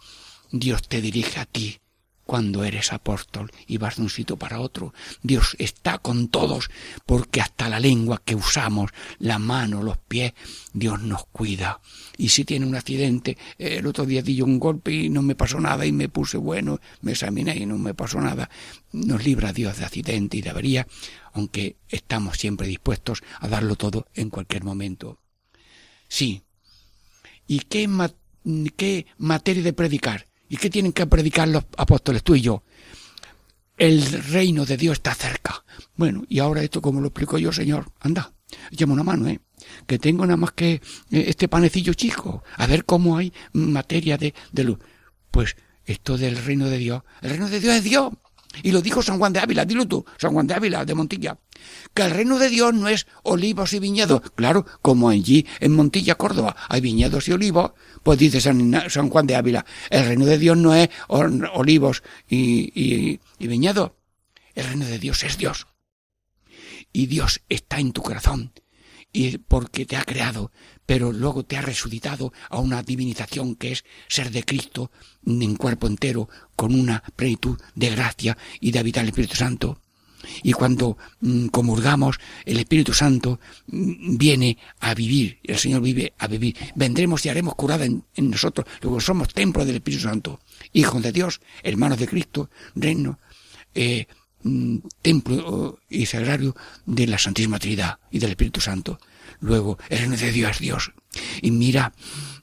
Dios 0.51 0.87
te 0.87 1.01
dirige 1.01 1.39
a 1.39 1.45
ti 1.45 1.79
cuando 2.25 2.63
eres 2.63 2.93
apóstol 2.93 3.51
y 3.67 3.77
vas 3.77 3.97
de 3.97 4.03
un 4.03 4.09
sitio 4.09 4.37
para 4.37 4.59
otro. 4.59 4.93
Dios 5.21 5.55
está 5.59 5.97
con 5.97 6.29
todos 6.29 6.69
porque 7.05 7.41
hasta 7.41 7.69
la 7.69 7.79
lengua 7.79 8.21
que 8.23 8.35
usamos, 8.35 8.91
la 9.19 9.39
mano, 9.39 9.83
los 9.83 9.97
pies, 9.97 10.33
Dios 10.73 11.01
nos 11.01 11.25
cuida. 11.25 11.81
Y 12.17 12.29
si 12.29 12.45
tiene 12.45 12.65
un 12.65 12.75
accidente, 12.75 13.37
el 13.57 13.85
otro 13.85 14.05
día 14.05 14.21
di 14.21 14.41
un 14.41 14.59
golpe 14.59 14.91
y 14.91 15.09
no 15.09 15.21
me 15.21 15.35
pasó 15.35 15.59
nada 15.59 15.85
y 15.85 15.91
me 15.91 16.09
puse 16.09 16.37
bueno, 16.37 16.79
me 17.01 17.11
examiné 17.11 17.57
y 17.57 17.65
no 17.65 17.77
me 17.77 17.93
pasó 17.93 18.21
nada. 18.21 18.49
Nos 18.91 19.23
libra 19.25 19.53
Dios 19.53 19.77
de 19.77 19.85
accidente 19.85 20.37
y 20.37 20.41
de 20.41 20.49
avería, 20.49 20.87
aunque 21.33 21.77
estamos 21.89 22.37
siempre 22.37 22.67
dispuestos 22.67 23.23
a 23.39 23.47
darlo 23.47 23.75
todo 23.75 24.07
en 24.13 24.29
cualquier 24.29 24.63
momento. 24.63 25.19
Sí. 26.07 26.43
¿Y 27.47 27.59
qué, 27.59 27.89
qué 28.75 29.05
materia 29.17 29.63
de 29.63 29.73
predicar? 29.73 30.30
¿Y 30.51 30.57
qué 30.57 30.69
tienen 30.69 30.91
que 30.91 31.07
predicar 31.07 31.47
los 31.47 31.63
apóstoles, 31.77 32.23
tú 32.23 32.35
y 32.35 32.41
yo? 32.41 32.61
El 33.77 34.03
reino 34.23 34.65
de 34.65 34.75
Dios 34.75 34.97
está 34.97 35.15
cerca. 35.15 35.63
Bueno, 35.95 36.25
y 36.27 36.39
ahora 36.39 36.61
esto, 36.61 36.81
como 36.81 36.99
lo 36.99 37.07
explico 37.07 37.37
yo, 37.37 37.53
Señor, 37.53 37.89
anda, 38.01 38.33
llama 38.69 38.91
una 38.95 39.03
mano, 39.03 39.29
¿eh? 39.29 39.39
Que 39.87 39.97
tengo 39.97 40.25
nada 40.25 40.35
más 40.35 40.51
que 40.51 40.73
eh, 40.73 40.81
este 41.09 41.47
panecillo 41.47 41.93
chico, 41.93 42.43
a 42.57 42.67
ver 42.67 42.83
cómo 42.83 43.15
hay 43.15 43.31
materia 43.53 44.17
de, 44.17 44.33
de 44.51 44.63
luz. 44.65 44.79
Pues 45.31 45.55
esto 45.85 46.17
del 46.17 46.35
reino 46.35 46.67
de 46.67 46.79
Dios, 46.79 47.03
el 47.21 47.29
reino 47.29 47.47
de 47.47 47.61
Dios 47.61 47.75
es 47.77 47.83
Dios. 47.85 48.11
Y 48.63 48.71
lo 48.71 48.81
dijo 48.81 49.01
San 49.01 49.17
Juan 49.17 49.33
de 49.33 49.39
Ávila, 49.39 49.65
dilo 49.65 49.87
tú, 49.87 50.05
San 50.17 50.33
Juan 50.33 50.47
de 50.47 50.53
Ávila, 50.53 50.85
de 50.85 50.93
Montilla, 50.93 51.37
que 51.93 52.01
el 52.03 52.11
reino 52.11 52.37
de 52.37 52.49
Dios 52.49 52.73
no 52.73 52.87
es 52.87 53.07
olivos 53.23 53.73
y 53.73 53.79
viñedos. 53.79 54.21
Claro, 54.35 54.65
como 54.81 55.09
allí 55.09 55.45
en 55.59 55.73
Montilla, 55.73 56.15
Córdoba, 56.15 56.55
hay 56.67 56.81
viñedos 56.81 57.27
y 57.27 57.33
olivos, 57.33 57.71
pues 58.03 58.19
dice 58.19 58.41
San, 58.41 59.09
Juan 59.09 59.27
de 59.27 59.35
Ávila, 59.35 59.65
el 59.89 60.05
reino 60.05 60.25
de 60.25 60.37
Dios 60.37 60.57
no 60.57 60.75
es 60.75 60.89
olivos 61.07 62.03
y, 62.27 62.71
y, 62.75 63.19
y 63.39 63.47
viñedos. 63.47 63.91
El 64.53 64.65
reino 64.65 64.85
de 64.85 64.99
Dios 64.99 65.23
es 65.23 65.37
Dios. 65.37 65.67
Y 66.91 67.05
Dios 67.05 67.41
está 67.47 67.79
en 67.79 67.93
tu 67.93 68.01
corazón 68.01 68.51
y 69.13 69.37
porque 69.37 69.85
te 69.85 69.97
ha 69.97 70.03
creado, 70.03 70.51
pero 70.91 71.13
luego 71.13 71.45
te 71.45 71.55
ha 71.55 71.61
resucitado 71.61 72.33
a 72.49 72.59
una 72.59 72.83
divinización 72.83 73.55
que 73.55 73.71
es 73.71 73.85
ser 74.09 74.29
de 74.29 74.43
Cristo 74.43 74.91
en 75.25 75.55
cuerpo 75.55 75.87
entero, 75.87 76.27
con 76.57 76.75
una 76.75 77.01
plenitud 77.15 77.57
de 77.75 77.91
gracia 77.91 78.37
y 78.59 78.71
de 78.71 78.79
habitar 78.79 79.03
el 79.03 79.11
Espíritu 79.11 79.37
Santo. 79.37 79.79
Y 80.43 80.51
cuando 80.51 80.97
mm, 81.21 81.47
comulgamos, 81.47 82.19
el 82.43 82.59
Espíritu 82.59 82.93
Santo 82.93 83.39
mm, 83.67 84.17
viene 84.17 84.57
a 84.81 84.93
vivir, 84.93 85.39
el 85.43 85.57
Señor 85.57 85.81
vive 85.81 86.11
a 86.17 86.27
vivir. 86.27 86.57
Vendremos 86.75 87.25
y 87.25 87.29
haremos 87.29 87.55
curada 87.55 87.85
en, 87.85 88.03
nosotros, 88.17 88.67
luego 88.81 88.99
somos 88.99 89.33
templo 89.33 89.63
del 89.63 89.77
Espíritu 89.77 90.03
Santo, 90.03 90.41
hijos 90.73 91.01
de 91.01 91.13
Dios, 91.13 91.39
hermanos 91.63 91.99
de 91.99 92.07
Cristo, 92.09 92.49
reino, 92.75 93.17
eh, 93.73 94.07
Mm, 94.43 94.77
templo 95.03 95.79
y 95.87 96.07
sagrario 96.07 96.55
de 96.87 97.05
la 97.05 97.19
Santísima 97.19 97.59
Trinidad 97.59 97.99
y 98.09 98.17
del 98.17 98.31
Espíritu 98.31 98.59
Santo. 98.59 98.99
Luego, 99.41 99.77
el 99.89 100.15
de 100.17 100.31
Dios 100.31 100.51
es 100.51 100.59
Dios. 100.59 100.91
Y 101.41 101.51
mira, 101.51 101.93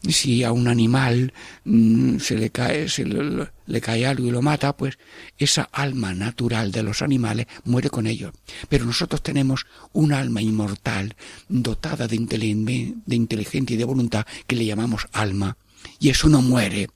si 0.06 0.44
a 0.44 0.52
un 0.52 0.68
animal 0.68 1.32
mm, 1.64 2.18
se 2.18 2.36
le 2.36 2.50
cae, 2.50 2.88
se 2.88 3.04
le, 3.04 3.80
cae 3.80 4.04
algo 4.04 4.26
y 4.26 4.30
lo 4.30 4.42
mata, 4.42 4.76
pues 4.76 4.98
esa 5.38 5.62
alma 5.72 6.12
natural 6.12 6.72
de 6.72 6.82
los 6.82 7.00
animales 7.00 7.46
muere 7.64 7.88
con 7.88 8.06
ellos. 8.06 8.32
Pero 8.68 8.84
nosotros 8.84 9.22
tenemos 9.22 9.66
un 9.92 10.12
alma 10.12 10.42
inmortal, 10.42 11.16
dotada 11.48 12.08
de, 12.08 12.18
de 12.18 13.16
inteligencia 13.16 13.74
y 13.74 13.78
de 13.78 13.84
voluntad, 13.84 14.26
que 14.46 14.56
le 14.56 14.66
llamamos 14.66 15.08
alma. 15.12 15.56
Y 16.00 16.10
eso 16.10 16.28
no 16.28 16.42
muere 16.42 16.88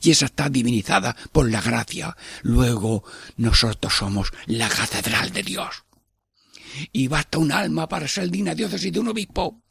y 0.00 0.10
esa 0.10 0.26
está 0.26 0.48
divinizada 0.48 1.16
por 1.32 1.50
la 1.50 1.60
gracia. 1.60 2.16
Luego 2.42 3.04
nosotros 3.36 3.94
somos 3.94 4.32
la 4.46 4.68
catedral 4.68 5.32
de 5.32 5.42
Dios. 5.42 5.83
Y 6.92 7.08
basta 7.08 7.38
un 7.38 7.52
alma 7.52 7.88
para 7.88 8.08
ser 8.08 8.30
digna 8.30 8.54
diócesis 8.54 8.92
de 8.92 9.00
un 9.00 9.08
obispo. 9.08 9.62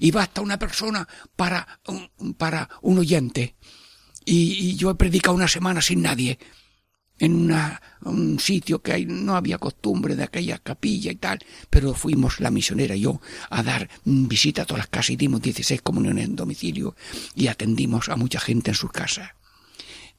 Y 0.00 0.10
basta 0.10 0.40
una 0.40 0.58
persona 0.58 1.06
para, 1.36 1.80
para 2.36 2.68
un 2.82 2.98
oyente. 2.98 3.56
Y, 4.24 4.76
yo 4.76 4.90
he 4.90 4.94
predicado 4.94 5.34
una 5.34 5.48
semana 5.48 5.80
sin 5.82 6.02
nadie 6.02 6.38
en 7.18 7.54
un 8.04 8.40
sitio 8.40 8.82
que 8.82 9.06
no 9.06 9.36
había 9.36 9.58
costumbre 9.58 10.16
de 10.16 10.24
aquella 10.24 10.58
capilla 10.58 11.12
y 11.12 11.16
tal, 11.16 11.38
pero 11.70 11.94
fuimos 11.94 12.40
la 12.40 12.50
misionera 12.50 12.96
y 12.96 13.02
yo 13.02 13.20
a 13.50 13.62
dar 13.62 13.88
visita 14.04 14.62
a 14.62 14.64
todas 14.64 14.80
las 14.80 14.88
casas 14.88 15.10
y 15.10 15.16
dimos 15.16 15.40
16 15.40 15.82
comuniones 15.82 16.24
en 16.24 16.34
domicilio 16.34 16.96
y 17.36 17.46
atendimos 17.46 18.08
a 18.08 18.16
mucha 18.16 18.40
gente 18.40 18.72
en 18.72 18.74
sus 18.74 18.90
casas. 18.90 19.30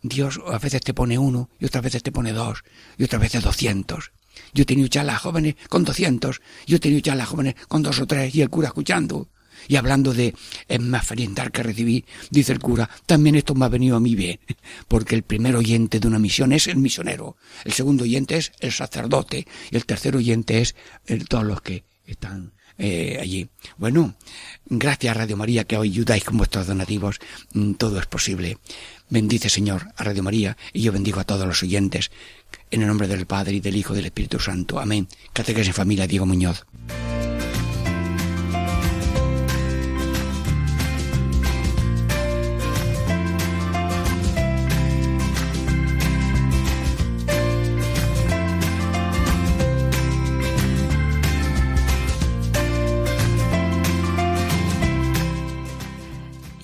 Dios 0.01 0.39
a 0.47 0.57
veces 0.59 0.81
te 0.81 0.93
pone 0.93 1.17
uno 1.17 1.49
y 1.59 1.65
otras 1.65 1.83
veces 1.83 2.03
te 2.03 2.11
pone 2.11 2.31
dos 2.31 2.63
y 2.97 3.03
otras 3.03 3.21
veces 3.21 3.43
doscientos. 3.43 4.11
Yo 4.53 4.63
he 4.63 4.65
tenido 4.65 5.03
las 5.03 5.21
jóvenes 5.21 5.55
con 5.69 5.83
doscientos, 5.83 6.41
yo 6.65 6.77
he 6.77 6.79
tenido 6.79 7.15
las 7.15 7.27
jóvenes 7.27 7.55
con 7.67 7.83
dos 7.83 7.99
o 7.99 8.07
tres 8.07 8.33
y 8.35 8.41
el 8.41 8.49
cura 8.49 8.67
escuchando. 8.67 9.29
Y 9.67 9.77
hablando 9.77 10.13
de 10.13 10.35
es 10.67 10.79
más 10.81 11.05
feliz 11.05 11.29
que 11.51 11.63
recibir, 11.63 12.05
dice 12.29 12.51
el 12.51 12.59
cura, 12.59 12.89
también 13.05 13.35
esto 13.35 13.55
me 13.55 13.65
ha 13.65 13.69
venido 13.69 13.95
a 13.95 13.99
mí 13.99 14.13
bien, 14.15 14.39
porque 14.87 15.15
el 15.15 15.23
primer 15.23 15.55
oyente 15.55 15.99
de 15.99 16.07
una 16.07 16.19
misión 16.19 16.51
es 16.51 16.67
el 16.67 16.77
misionero, 16.77 17.37
el 17.63 17.71
segundo 17.71 18.03
oyente 18.03 18.35
es 18.35 18.51
el 18.59 18.71
sacerdote 18.71 19.47
y 19.71 19.75
el 19.75 19.85
tercer 19.85 20.15
oyente 20.15 20.61
es 20.61 20.75
todos 21.29 21.45
los 21.45 21.61
que 21.61 21.85
están 22.05 22.53
eh, 22.77 23.17
allí. 23.21 23.49
Bueno, 23.77 24.15
gracias 24.65 25.15
Radio 25.15 25.37
María 25.37 25.63
que 25.63 25.77
hoy 25.77 25.89
ayudáis 25.89 26.23
con 26.23 26.37
vuestros 26.37 26.67
donativos, 26.67 27.19
mm, 27.53 27.73
todo 27.73 27.99
es 27.99 28.05
posible. 28.05 28.57
Bendice, 29.09 29.49
Señor, 29.49 29.87
a 29.95 30.03
Radio 30.03 30.23
María, 30.23 30.57
y 30.71 30.81
yo 30.81 30.91
bendigo 30.91 31.19
a 31.19 31.23
todos 31.23 31.45
los 31.45 31.61
oyentes, 31.61 32.11
en 32.71 32.81
el 32.81 32.87
nombre 32.87 33.07
del 33.07 33.25
Padre, 33.25 33.53
y 33.53 33.59
del 33.59 33.75
Hijo, 33.75 33.93
y 33.93 33.97
del 33.97 34.05
Espíritu 34.05 34.39
Santo. 34.39 34.79
Amén. 34.79 35.07
Catequesis 35.33 35.69
en 35.69 35.73
familia, 35.73 36.07
Diego 36.07 36.25
Muñoz. 36.25 36.65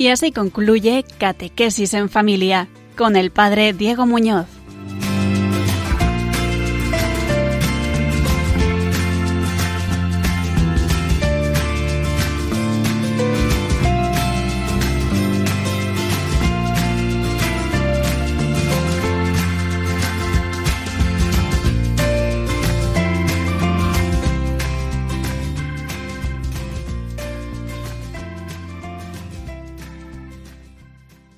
Y 0.09 0.11
así 0.11 0.31
concluye 0.31 1.05
Catequesis 1.19 1.93
en 1.93 2.09
Familia 2.09 2.67
con 2.97 3.15
el 3.15 3.29
Padre 3.29 3.73
Diego 3.73 4.07
Muñoz. 4.07 4.58